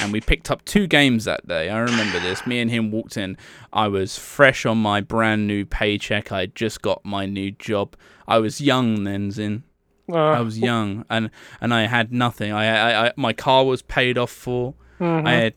and 0.01 0.11
we 0.13 0.21
picked 0.21 0.49
up 0.51 0.63
two 0.65 0.87
games 0.87 1.25
that 1.25 1.47
day. 1.47 1.69
I 1.69 1.79
remember 1.79 2.19
this. 2.19 2.45
Me 2.47 2.59
and 2.59 2.69
him 2.71 2.91
walked 2.91 3.17
in. 3.17 3.37
I 3.73 3.87
was 3.87 4.17
fresh 4.17 4.65
on 4.65 4.77
my 4.77 5.01
brand 5.01 5.47
new 5.47 5.65
paycheck. 5.65 6.31
I 6.31 6.41
had 6.41 6.55
just 6.55 6.81
got 6.81 7.03
my 7.03 7.25
new 7.25 7.51
job. 7.51 7.95
I 8.27 8.37
was 8.39 8.61
young 8.61 9.03
then, 9.03 9.31
Zin. 9.31 9.63
Uh, 10.11 10.15
I 10.17 10.41
was 10.41 10.57
young, 10.57 11.05
and 11.09 11.29
and 11.61 11.73
I 11.73 11.85
had 11.85 12.11
nothing. 12.11 12.51
I, 12.51 12.65
I, 12.65 13.07
I 13.07 13.13
my 13.15 13.33
car 13.33 13.63
was 13.65 13.81
paid 13.83 14.17
off 14.17 14.31
for. 14.31 14.73
mhm. 14.99 15.27
I 15.27 15.33
had 15.33 15.53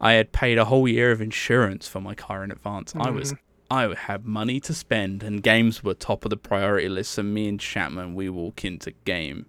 I 0.00 0.12
had 0.12 0.32
paid 0.32 0.58
a 0.58 0.64
whole 0.66 0.86
year 0.88 1.10
of 1.10 1.20
insurance 1.20 1.88
for 1.88 2.00
my 2.00 2.14
car 2.14 2.44
in 2.44 2.50
advance. 2.52 2.94
I 2.96 3.10
was 3.10 3.32
Mm-hmm. 3.32 3.44
I 3.72 3.94
had 3.94 4.24
money 4.26 4.58
to 4.60 4.74
spend, 4.74 5.22
and 5.22 5.42
games 5.44 5.84
were 5.84 5.94
top 5.94 6.24
of 6.24 6.30
the 6.30 6.36
priority 6.36 6.88
list. 6.88 7.12
So 7.12 7.22
me 7.22 7.48
and 7.48 7.60
Chapman, 7.60 8.14
we 8.16 8.28
walk 8.28 8.64
into 8.64 8.90
game 9.04 9.46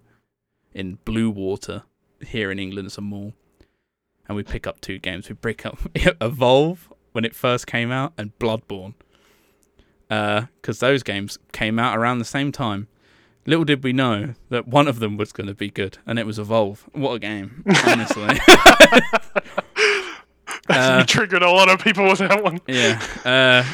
in 0.72 0.98
Bluewater 1.04 1.82
here 2.24 2.50
in 2.52 2.58
England, 2.60 2.92
some 2.92 3.04
mall, 3.04 3.32
and 4.32 4.36
we 4.38 4.42
pick 4.42 4.66
up 4.66 4.80
two 4.80 4.98
games. 4.98 5.28
We 5.28 5.34
pick 5.34 5.66
up 5.66 5.78
Evolve 5.94 6.90
when 7.12 7.26
it 7.26 7.34
first 7.34 7.66
came 7.66 7.92
out, 7.92 8.14
and 8.16 8.32
Bloodborne, 8.38 8.94
because 10.08 10.78
those 10.80 11.02
games 11.02 11.38
came 11.52 11.78
out 11.78 11.98
around 11.98 12.18
the 12.18 12.24
same 12.24 12.50
time. 12.50 12.88
Little 13.44 13.66
did 13.66 13.84
we 13.84 13.92
know 13.92 14.32
that 14.48 14.66
one 14.66 14.88
of 14.88 15.00
them 15.00 15.18
was 15.18 15.32
going 15.32 15.48
to 15.48 15.54
be 15.54 15.68
good, 15.68 15.98
and 16.06 16.18
it 16.18 16.24
was 16.24 16.38
Evolve. 16.38 16.88
What 16.92 17.12
a 17.12 17.18
game, 17.18 17.62
honestly. 17.86 18.24
That's 20.68 20.68
Uh, 20.68 21.04
triggered 21.06 21.42
a 21.42 21.50
lot 21.50 21.68
of 21.68 21.80
people 21.80 22.04
with 22.08 22.20
that 22.20 22.42
one. 22.42 22.60
Yeah. 22.66 23.02
Uh, 23.24 23.64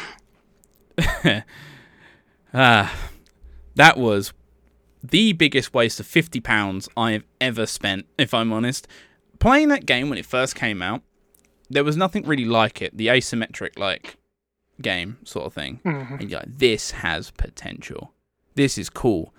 ah, 2.54 2.92
that 3.76 3.96
was 3.96 4.32
the 5.04 5.32
biggest 5.34 5.72
waste 5.74 6.00
of 6.00 6.06
fifty 6.06 6.40
pounds 6.40 6.88
I 6.96 7.12
have 7.12 7.24
ever 7.40 7.66
spent. 7.66 8.06
If 8.16 8.34
I'm 8.34 8.52
honest, 8.52 8.88
playing 9.38 9.68
that 9.68 9.86
game 9.86 10.08
when 10.08 10.18
it 10.18 10.26
first 10.26 10.54
came 10.54 10.82
out, 10.82 11.02
there 11.70 11.84
was 11.84 11.96
nothing 11.96 12.24
really 12.26 12.44
like 12.44 12.80
it. 12.82 12.96
The 12.96 13.08
asymmetric 13.08 13.78
like 13.78 14.16
game 14.80 15.18
sort 15.24 15.46
of 15.46 15.52
thing. 15.54 15.80
Mhm. 15.84 16.20
And 16.20 16.30
you're 16.30 16.40
like, 16.40 16.58
this 16.58 16.92
has 16.92 17.30
potential. 17.32 18.14
This 18.54 18.78
is 18.78 18.88
cool. 18.90 19.34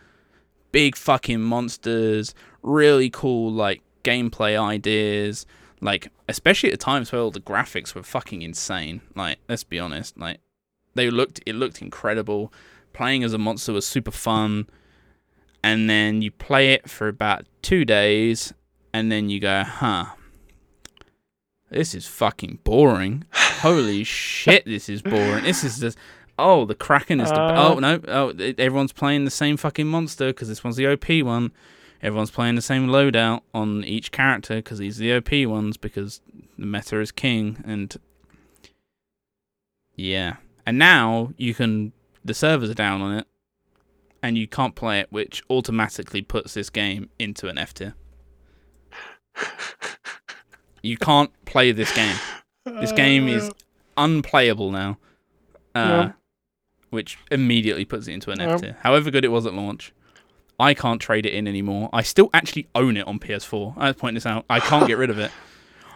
Big 0.71 0.95
fucking 0.95 1.41
monsters, 1.41 2.33
really 2.61 3.09
cool 3.09 3.51
like 3.51 3.81
gameplay 4.03 4.59
ideas. 4.61 5.45
Like, 5.81 6.11
especially 6.27 6.71
at 6.71 6.77
the 6.79 6.83
times 6.83 7.11
where 7.11 7.21
all 7.21 7.31
the 7.31 7.39
graphics 7.39 7.95
were 7.95 8.03
fucking 8.03 8.41
insane. 8.41 9.01
Like, 9.15 9.39
let's 9.47 9.63
be 9.63 9.79
honest. 9.79 10.17
Like, 10.17 10.39
they 10.93 11.09
looked, 11.09 11.39
it 11.45 11.55
looked 11.55 11.81
incredible. 11.81 12.51
Playing 12.91 13.23
as 13.23 13.33
a 13.33 13.37
monster 13.37 13.71
was 13.71 13.87
super 13.87 14.11
fun. 14.11 14.67
And 15.63 15.89
then 15.89 16.21
you 16.21 16.31
play 16.31 16.73
it 16.73 16.89
for 16.89 17.07
about 17.07 17.45
two 17.61 17.85
days, 17.85 18.53
and 18.93 19.11
then 19.11 19.29
you 19.29 19.39
go, 19.39 19.63
huh, 19.63 20.05
this 21.69 21.93
is 21.93 22.07
fucking 22.07 22.59
boring. 22.63 23.25
Holy 23.33 24.03
shit, 24.03 24.65
this 24.65 24.89
is 24.89 25.01
boring. 25.01 25.43
This 25.43 25.63
is 25.63 25.79
just. 25.79 25.97
Oh, 26.37 26.65
the 26.65 26.75
Kraken 26.75 27.19
is 27.19 27.29
the. 27.29 27.39
Uh. 27.39 27.73
oh, 27.75 27.79
no. 27.79 27.99
Oh, 28.07 28.29
everyone's 28.57 28.93
playing 28.93 29.25
the 29.25 29.31
same 29.31 29.57
fucking 29.57 29.87
monster 29.87 30.27
because 30.27 30.47
this 30.47 30.63
one's 30.63 30.77
the 30.77 30.87
OP 30.87 31.25
one. 31.25 31.51
Everyone's 32.01 32.31
playing 32.31 32.55
the 32.55 32.61
same 32.61 32.87
loadout 32.87 33.41
on 33.53 33.83
each 33.83 34.11
character 34.11 34.55
because 34.55 34.79
these 34.79 35.01
are 35.01 35.03
the 35.03 35.45
OP 35.45 35.49
ones 35.49 35.75
because 35.75 36.21
the 36.57 36.65
meta 36.65 36.99
is 37.01 37.11
king 37.11 37.61
and 37.65 37.97
yeah. 39.95 40.37
And 40.65 40.77
now 40.77 41.33
you 41.35 41.53
can 41.53 41.91
the 42.23 42.33
servers 42.33 42.69
are 42.69 42.75
down 42.75 43.01
on 43.01 43.17
it 43.17 43.27
and 44.23 44.37
you 44.37 44.47
can't 44.47 44.75
play 44.75 44.99
it, 45.01 45.07
which 45.11 45.43
automatically 45.49 46.21
puts 46.21 46.53
this 46.53 46.69
game 46.69 47.09
into 47.19 47.47
an 47.49 47.57
F 47.57 47.73
tier. 47.73 47.95
You 50.81 50.97
can't 50.97 51.31
play 51.45 51.71
this 51.71 51.93
game. 51.93 52.15
This 52.65 52.91
game 52.91 53.27
is 53.27 53.51
unplayable 53.97 54.71
now. 54.71 54.97
Uh, 55.75 55.79
Yeah. 55.79 56.11
which 56.89 57.17
immediately 57.29 57.85
puts 57.85 58.07
it 58.07 58.13
into 58.13 58.31
an. 58.31 58.41
F 58.41 58.61
tier. 58.61 58.77
However 58.81 59.11
good 59.11 59.23
it 59.23 59.27
was 59.31 59.45
at 59.45 59.53
launch, 59.53 59.91
I 60.59 60.73
can't 60.73 60.99
trade 60.99 61.25
it 61.25 61.33
in 61.33 61.47
anymore. 61.47 61.89
I 61.93 62.01
still 62.01 62.29
actually 62.33 62.67
own 62.73 62.97
it 62.97 63.05
on 63.07 63.19
PS4. 63.19 63.75
I 63.77 63.91
point 63.91 64.15
this 64.15 64.25
out. 64.25 64.45
I 64.49 64.59
can't 64.59 64.87
get 64.87 64.97
rid 64.97 65.09
of 65.11 65.19
it. 65.19 65.31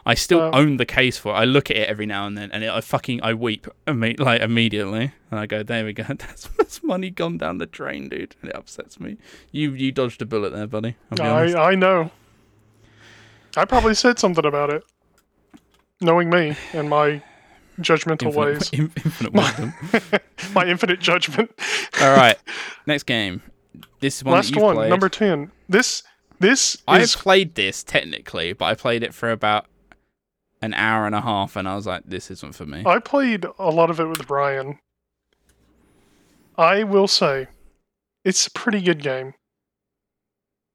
I 0.05 0.13
still 0.15 0.41
Uh, 0.41 0.51
own 0.53 0.77
the 0.77 0.85
case 0.85 1.17
for 1.17 1.29
it. 1.33 1.37
I 1.37 1.45
look 1.45 1.71
at 1.71 1.77
it 1.77 1.87
every 1.89 2.05
now 2.05 2.27
and 2.27 2.37
then, 2.37 2.51
and 2.51 2.63
it, 2.63 2.69
I 2.69 2.81
fucking 2.81 3.23
I 3.23 3.33
weep 3.33 3.67
imme- 3.87 4.19
like 4.19 4.41
immediately, 4.41 5.13
and 5.31 5.39
I 5.39 5.45
go, 5.45 5.63
"There 5.63 5.85
we 5.85 5.93
go. 5.93 6.03
That's, 6.09 6.49
that's 6.57 6.83
money 6.83 7.09
gone 7.09 7.37
down 7.37 7.57
the 7.59 7.65
drain, 7.65 8.09
dude." 8.09 8.35
And 8.41 8.49
it 8.51 8.55
upsets 8.55 8.99
me. 8.99 9.15
You 9.51 9.71
you 9.71 9.91
dodged 9.93 10.21
a 10.21 10.25
bullet 10.25 10.51
there, 10.51 10.67
buddy. 10.67 10.95
I'll 11.09 11.17
be 11.17 11.23
honest. 11.23 11.55
I, 11.55 11.71
I 11.71 11.75
know. 11.75 12.11
I 13.55 13.65
probably 13.65 13.93
said 13.93 14.19
something 14.19 14.45
about 14.45 14.69
it. 14.71 14.83
Knowing 16.01 16.29
me 16.29 16.55
and 16.73 16.89
my 16.89 17.21
judgmental 17.79 18.33
ways. 18.33 18.69
In- 18.71 18.91
infinite 19.05 19.33
wisdom. 19.33 19.73
my 20.53 20.65
infinite 20.65 20.99
judgment. 20.99 21.51
All 22.01 22.15
right, 22.15 22.37
next 22.85 23.03
game. 23.03 23.41
This 23.99 24.23
one 24.23 24.31
that 24.33 24.37
Last 24.37 24.55
one, 24.55 24.75
played. 24.75 24.89
number 24.89 25.09
10. 25.09 25.51
This 25.69 26.03
this 26.39 26.77
I 26.87 26.99
is 26.99 27.15
played 27.15 27.55
this 27.55 27.83
technically, 27.83 28.53
but 28.53 28.65
I 28.65 28.73
played 28.75 29.01
it 29.03 29.13
for 29.13 29.31
about 29.31 29.65
an 30.61 30.73
hour 30.73 31.05
and 31.05 31.15
a 31.15 31.21
half, 31.21 31.55
and 31.55 31.67
I 31.69 31.75
was 31.75 31.87
like, 31.87 32.03
"This 32.05 32.29
isn't 32.31 32.53
for 32.55 32.65
me." 32.65 32.83
I 32.85 32.99
played 32.99 33.45
a 33.57 33.69
lot 33.69 33.89
of 33.89 33.99
it 33.99 34.05
with 34.05 34.27
Brian. 34.27 34.79
I 36.57 36.83
will 36.83 37.07
say 37.07 37.47
it's 38.25 38.45
a 38.47 38.51
pretty 38.51 38.81
good 38.81 39.01
game. 39.01 39.33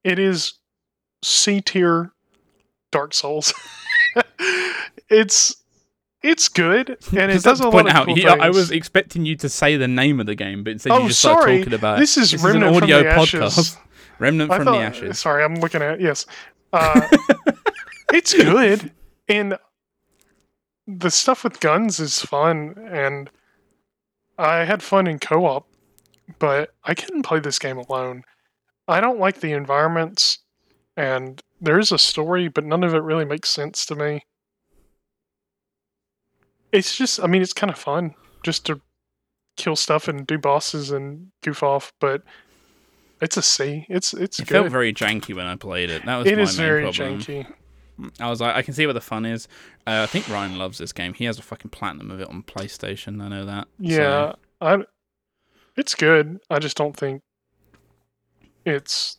It 0.05 0.19
is 0.19 0.55
C 1.23 1.61
tier 1.61 2.13
Dark 2.91 3.15
Souls. 3.15 3.53
it's 5.11 5.57
it's 6.23 6.49
good 6.49 6.91
and 7.17 7.31
it 7.31 7.43
does 7.43 7.61
a 7.61 7.65
lot 7.65 7.73
point 7.73 7.89
of 7.89 7.95
out, 7.95 8.07
cool 8.07 8.15
he- 8.17 8.27
I 8.27 8.51
was 8.51 8.71
expecting 8.71 9.25
you 9.25 9.37
to 9.37 9.49
say 9.49 9.77
the 9.77 9.89
name 9.89 10.19
of 10.21 10.27
the 10.27 10.35
game, 10.35 10.65
but 10.65 10.71
instead 10.73 10.93
Oh, 10.93 11.03
you 11.03 11.09
just 11.09 11.21
started 11.21 11.59
talking 11.59 11.75
about 11.75 11.99
This 11.99 12.17
is 12.17 12.35
it. 12.35 12.43
Remnant 12.43 12.65
an 12.65 12.75
from 12.75 12.83
audio 12.85 13.03
the 13.03 13.09
podcast. 13.11 13.43
Ashes. 13.59 13.77
Remnant 14.19 14.51
I 14.51 14.57
from 14.57 14.65
thought- 14.65 14.79
the 14.79 14.85
Ashes. 14.85 15.19
Sorry, 15.21 15.45
I'm 15.45 15.57
looking 15.57 15.83
at 15.83 16.01
yes. 16.01 16.27
Uh, 16.73 17.01
it's 18.13 18.35
good, 18.35 18.91
and 19.29 19.57
the 20.87 21.11
stuff 21.11 21.45
with 21.45 21.61
guns 21.61 21.99
is 22.01 22.21
fun, 22.21 22.75
and 22.91 23.31
I 24.39 24.65
had 24.65 24.83
fun 24.83 25.07
in 25.07 25.19
co-op, 25.19 25.67
but 26.39 26.75
I 26.85 26.95
couldn't 26.95 27.23
play 27.23 27.41
this 27.41 27.59
game 27.59 27.79
alone. 27.79 28.25
I 28.87 29.01
don't 29.01 29.19
like 29.21 29.41
the 29.41 29.53
environments, 29.53 30.39
and 30.97 31.41
there 31.61 31.79
is 31.79 31.93
a 31.93 31.99
story, 31.99 32.49
but 32.49 32.65
none 32.65 32.85
of 32.85 32.95
it 32.95 33.03
really 33.03 33.25
makes 33.25 33.49
sense 33.51 33.85
to 33.87 33.95
me. 33.95 34.23
It's 36.73 36.97
just, 36.97 37.21
I 37.23 37.27
mean, 37.27 37.43
it's 37.43 37.53
kind 37.53 37.71
of 37.73 37.79
fun 37.79 38.15
just 38.43 38.67
to 38.67 38.81
kill 39.57 39.75
stuff 39.77 40.07
and 40.09 40.27
do 40.27 40.39
bosses 40.39 40.91
and 40.91 41.29
goof 41.43 41.63
off, 41.63 41.93
but 42.01 42.23
it's 43.21 43.37
a 43.37 43.43
C. 43.43 43.87
It's 43.89 44.13
it's 44.15 44.39
It 44.39 44.47
good. 44.49 44.55
felt 44.55 44.71
very 44.71 44.93
janky 44.93 45.35
when 45.35 45.47
I 45.47 45.57
played 45.57 45.91
it. 45.91 46.05
That 46.05 46.17
was 46.19 46.27
It 46.27 46.37
my 46.37 46.43
is 46.43 46.59
main 46.59 46.67
very 46.67 46.83
problem. 46.83 47.21
janky. 47.21 47.53
I 48.21 48.31
was 48.31 48.41
like, 48.41 48.55
I 48.55 48.63
can 48.63 48.75
see 48.75 48.87
where 48.87 48.93
the 48.93 49.01
fun 49.01 49.25
is. 49.27 49.49
Uh, 49.85 50.03
I 50.03 50.07
think 50.07 50.29
Ryan 50.29 50.57
loves 50.57 50.79
this 50.79 50.93
game. 50.93 51.15
He 51.15 51.25
has 51.25 51.37
a 51.39 51.43
fucking 51.43 51.73
platinum 51.73 52.13
of 52.13 52.21
it 52.21 52.29
on 52.29 52.45
PlayStation. 52.45 53.21
I 53.21 53.29
know 53.29 53.45
that. 53.45 53.65
So- 53.65 53.69
Yeah, 53.81 54.33
I. 54.61 54.85
It's 55.77 55.95
good. 55.95 56.39
I 56.51 56.59
just 56.61 56.77
don't 56.77 56.97
think 56.97 57.23
it's 58.65 59.19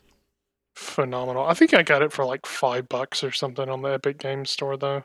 phenomenal. 0.80 1.46
I 1.46 1.54
think 1.54 1.74
I 1.74 1.84
got 1.84 2.02
it 2.02 2.12
for 2.12 2.26
like 2.26 2.46
five 2.46 2.90
bucks 2.90 3.24
or 3.24 3.32
something 3.32 3.70
on 3.70 3.82
the 3.82 3.90
Epic 3.90 4.18
Games 4.18 4.50
Store 4.50 4.78
though, 4.78 5.04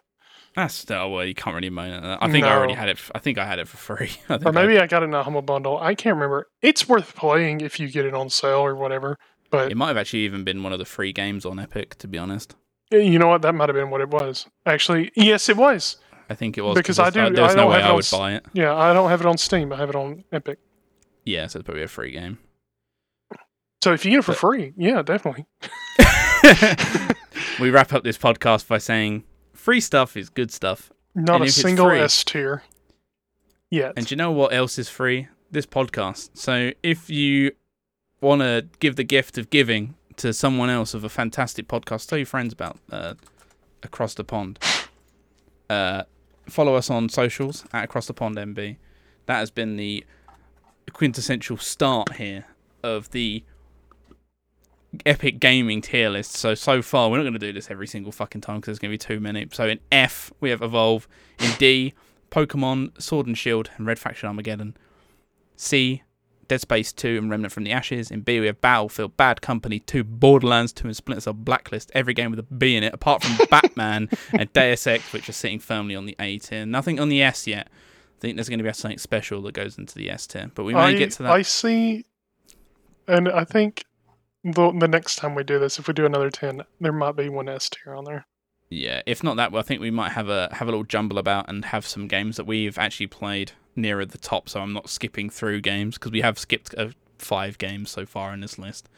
that's 0.55 0.75
still 0.75 1.01
uh, 1.03 1.09
well. 1.09 1.25
You 1.25 1.35
can't 1.35 1.55
really 1.55 1.71
moan 1.71 1.91
at 1.91 2.03
that. 2.03 2.19
I 2.23 2.31
think 2.31 2.47
I 2.47 2.55
already 2.55 2.75
had 2.75 2.89
it. 2.89 2.99
I 3.15 3.19
think 3.19 3.39
I 3.39 3.45
had 3.45 3.59
it 3.59 3.67
for 3.69 3.77
free. 3.77 4.13
I 4.29 4.39
or 4.45 4.53
maybe 4.53 4.79
I 4.79 4.87
got 4.87 5.03
it 5.03 5.07
in 5.07 5.15
a 5.15 5.23
humble 5.23 5.43
bundle. 5.43 5.79
I 5.79 5.95
can't 5.95 6.15
remember. 6.15 6.47
It's 6.63 6.89
worth 6.89 7.17
playing 7.17 7.61
if 7.61 7.81
you 7.81 7.89
get 7.91 8.05
it 8.07 8.15
on 8.15 8.31
sale 8.31 8.61
or 8.61 8.75
whatever. 8.77 9.19
But 9.51 9.71
it 9.73 9.77
might 9.77 9.89
have 9.89 9.97
actually 9.97 10.21
even 10.21 10.45
been 10.45 10.63
one 10.63 10.73
of 10.73 10.79
the 10.79 10.85
free 10.85 11.13
games 11.13 11.45
on 11.45 11.59
Epic. 11.59 11.97
To 11.99 12.09
be 12.09 12.19
honest, 12.19 12.55
you 12.93 13.19
know 13.19 13.27
what? 13.29 13.43
That 13.43 13.55
might 13.55 13.69
have 13.69 13.75
been 13.77 13.91
what 13.91 14.01
it 14.01 14.11
was. 14.11 14.47
Actually, 14.65 15.11
yes, 15.17 15.49
it 15.49 15.57
was. 15.57 15.97
I 16.31 16.35
think 16.35 16.57
it 16.57 16.63
was 16.63 16.75
Because 16.75 16.99
I 16.99 17.11
do- 17.11 17.31
There's 17.31 17.53
I 17.53 17.57
no 17.57 17.67
way 17.67 17.83
I 17.83 17.93
would 17.93 18.05
s- 18.05 18.11
buy 18.11 18.33
it. 18.35 18.47
Yeah, 18.55 18.75
I 18.75 18.95
don't 18.95 19.11
have 19.11 19.21
it 19.21 19.27
on 19.27 19.37
Steam. 19.37 19.73
I 19.73 19.77
have 19.77 19.91
it 19.91 19.97
on 19.97 20.25
Epic. 20.33 20.59
Yeah, 21.25 21.47
so 21.49 21.59
it's 21.59 21.67
probably 21.67 21.83
a 21.83 21.89
free 21.89 22.13
game. 22.13 22.39
So 23.85 23.93
if 23.93 24.03
you 24.07 24.13
get 24.13 24.21
it 24.21 24.23
for 24.23 24.33
But- 24.33 24.39
free, 24.39 24.73
yeah, 24.79 25.03
definitely. 25.03 25.45
we 27.61 27.69
wrap 27.69 27.93
up 27.93 28.03
this 28.03 28.17
podcast 28.17 28.67
by 28.67 28.79
saying 28.79 29.25
free 29.53 29.79
stuff 29.79 30.17
is 30.17 30.31
good 30.31 30.51
stuff. 30.51 30.91
Not 31.15 31.43
And 31.43 31.45
a 31.45 31.53
single 31.53 31.91
free- 31.91 32.01
S 32.01 32.25
tier 32.25 32.63
yet. 33.71 33.93
And 33.95 34.11
you 34.11 34.17
know 34.17 34.31
what 34.33 34.55
else 34.55 34.79
is 34.79 34.89
free? 34.89 35.29
This 35.51 35.67
podcast. 35.67 36.31
So 36.33 36.71
if 36.83 37.11
you 37.11 37.53
want 38.23 38.41
to 38.41 38.67
give 38.81 38.97
the 38.97 39.05
gift 39.05 39.37
of 39.37 39.51
giving 39.51 39.97
to 40.17 40.33
someone 40.33 40.71
else 40.71 40.95
of 40.95 41.05
a 41.05 41.11
fantastic 41.11 41.69
podcast, 41.69 42.09
tell 42.09 42.17
your 42.17 42.25
friends 42.25 42.55
about 42.55 42.79
uh, 42.91 43.13
Across 43.83 44.15
the 44.15 44.25
Pond. 44.25 44.59
Uh, 45.69 46.05
follow 46.49 46.75
us 46.75 46.89
on 46.89 47.11
socials 47.11 47.67
at 47.75 47.85
Across 47.85 48.07
the 48.07 48.15
Pond 48.15 48.37
MB. 48.39 48.79
That 49.27 49.41
has 49.41 49.51
been 49.51 49.77
the 49.77 50.07
quintessential 50.95 51.59
start 51.59 52.15
here 52.15 52.47
of 52.83 53.11
the 53.11 53.45
epic 55.07 55.41
gaming 55.41 55.81
tier 55.81 56.11
list. 56.11 56.33
So 56.33 56.55
so 56.55 56.83
far, 56.83 57.11
we're 57.11 57.19
not 57.19 57.25
going 57.25 57.35
to 57.35 57.39
do 57.39 57.53
this 57.53 57.71
every 57.71 57.87
single 57.87 58.13
fucking 58.13 58.41
time 58.41 58.57
because 58.57 58.67
there's 58.67 58.79
going 58.79 58.91
to 58.91 58.95
be 58.95 59.15
too 59.15 59.21
many. 59.21 59.47
So 59.53 59.69
in 59.69 59.81
F, 59.91 60.33
we 60.41 60.51
have 60.51 60.63
Evolve. 60.63 61.09
In 61.39 61.51
D, 61.59 61.95
Pokemon 62.31 63.01
Sword 63.01 63.27
and 63.27 63.37
Shield 63.37 63.71
and 63.77 63.87
Red 63.87 63.99
Faction 63.99 64.29
Armageddon. 64.29 64.77
C, 65.57 66.03
Dead 66.49 66.61
Space 66.61 66.93
2 66.93 67.19
and 67.19 67.31
Remnant 67.31 67.53
from 67.53 67.65
the 67.65 67.73
Ashes. 67.73 68.11
In 68.11 68.21
B, 68.21 68.41
we 68.41 68.47
have 68.47 68.61
Battlefield, 68.61 69.17
Bad 69.17 69.41
Company 69.41 69.81
2, 69.81 70.05
Borderlands 70.05 70.73
2, 70.73 70.89
and 70.89 70.97
Splinter 70.97 71.21
Cell 71.23 71.33
Blacklist. 71.33 71.91
Every 71.95 72.15
game 72.15 72.31
with 72.31 72.41
a 72.41 72.43
B 72.43 72.77
in 72.77 72.83
it, 72.83 72.93
apart 72.93 73.23
from 73.23 73.47
Batman 73.51 74.09
and 74.33 74.53
Deus 74.53 74.87
Ex, 74.87 75.13
which 75.13 75.29
are 75.29 75.33
sitting 75.33 75.59
firmly 75.59 75.95
on 75.95 76.07
the 76.07 76.17
A 76.19 76.39
tier. 76.39 76.67
Nothing 76.67 77.01
on 77.01 77.09
the 77.09 77.23
S 77.23 77.47
yet. 77.47 77.69
I 77.69 78.21
think 78.21 78.37
there's 78.37 78.49
going 78.49 78.59
to 78.59 78.65
be 78.65 78.73
something 78.73 78.99
special 78.99 79.43
that 79.43 79.55
goes 79.55 79.79
into 79.79 79.97
the 79.97 80.11
S 80.11 80.27
tier, 80.27 80.51
but 80.55 80.65
we 80.65 80.75
may 80.75 80.81
I, 80.81 80.93
get 80.95 81.13
to 81.13 81.25
that. 81.25 81.33
I 81.33 81.43
see, 81.43 82.05
and 83.07 83.29
I 83.29 83.45
think 83.45 83.85
the 84.45 84.73
the 84.79 84.89
next 84.89 85.17
time 85.17 85.35
we 85.35 85.43
do 85.43 85.59
this, 85.59 85.79
if 85.79 85.89
we 85.89 85.95
do 85.95 86.07
another 86.07 86.31
ten, 86.31 86.63
there 86.81 86.93
might 86.93 87.17
be 87.17 87.29
one 87.29 87.49
S 87.49 87.71
tier 87.71 87.95
on 87.95 88.05
there. 88.05 88.27
Yeah, 88.71 89.03
if 89.07 89.23
not 89.23 89.37
that, 89.37 89.53
well, 89.53 89.61
I 89.61 89.63
think 89.63 89.81
we 89.81 89.91
might 89.91 90.13
have 90.13 90.29
a 90.29 90.49
have 90.53 90.69
a 90.69 90.71
little 90.71 90.85
jumble 90.85 91.19
about 91.19 91.49
and 91.49 91.65
have 91.67 91.87
some 91.87 92.09
games 92.09 92.37
that 92.37 92.47
we've 92.47 92.79
actually 92.79 93.07
played 93.07 93.53
nearer 93.77 94.05
the 94.05 94.19
top. 94.19 94.49
So 94.49 94.61
I'm 94.61 94.73
not 94.73 94.89
skipping 94.89 95.31
through 95.31 95.61
games 95.61 95.97
because 95.97 96.13
we 96.13 96.21
have 96.21 96.39
skipped 96.39 96.75
uh, 96.77 96.89
five 97.19 97.59
games 97.59 97.91
so 97.91 98.07
far 98.07 98.33
in 98.33 98.41
this 98.41 98.59
list. 98.59 98.89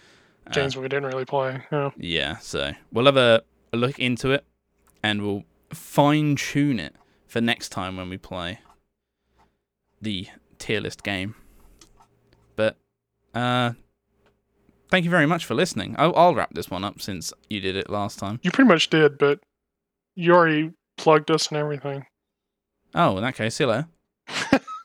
Uh, 0.47 0.53
Games 0.53 0.77
we 0.77 0.89
didn't 0.89 1.07
really 1.07 1.25
play. 1.25 1.63
Yeah. 1.73 1.91
yeah, 1.97 2.37
so 2.39 2.73
we'll 2.93 3.07
have 3.07 3.17
a, 3.17 3.43
a 3.73 3.77
look 3.77 3.99
into 3.99 4.31
it 4.31 4.45
and 5.03 5.23
we'll 5.23 5.45
fine 5.73 6.37
tune 6.37 6.79
it 6.79 6.95
for 7.27 7.41
next 7.41 7.71
time 7.71 7.97
when 7.97 8.09
we 8.09 8.17
play 8.17 8.61
the 10.01 10.29
tier 10.59 10.81
list 10.81 11.03
game. 11.03 11.35
But 12.55 12.77
uh, 13.35 13.73
thank 14.91 15.05
you 15.05 15.11
very 15.11 15.27
much 15.27 15.45
for 15.45 15.55
listening. 15.55 15.95
I'll, 15.99 16.15
I'll 16.17 16.35
wrap 16.35 16.55
this 16.55 16.71
one 16.71 16.85
up 16.85 17.01
since 17.01 17.33
you 17.49 17.61
did 17.61 17.77
it 17.77 17.91
last 17.91 18.19
time. 18.19 18.41
You 18.43 18.51
pretty 18.51 18.69
much 18.69 18.91
did, 18.91 19.19
but 19.19 19.41
you 20.15 20.33
already 20.33 20.73
plugged 20.97 21.31
us 21.31 21.49
and 21.49 21.59
everything. 21.59 22.07
Oh, 22.95 23.17
in 23.17 23.23
that 23.23 23.35
case, 23.35 23.57
see 23.57 23.65
you 23.65 23.71
later. 23.71 23.89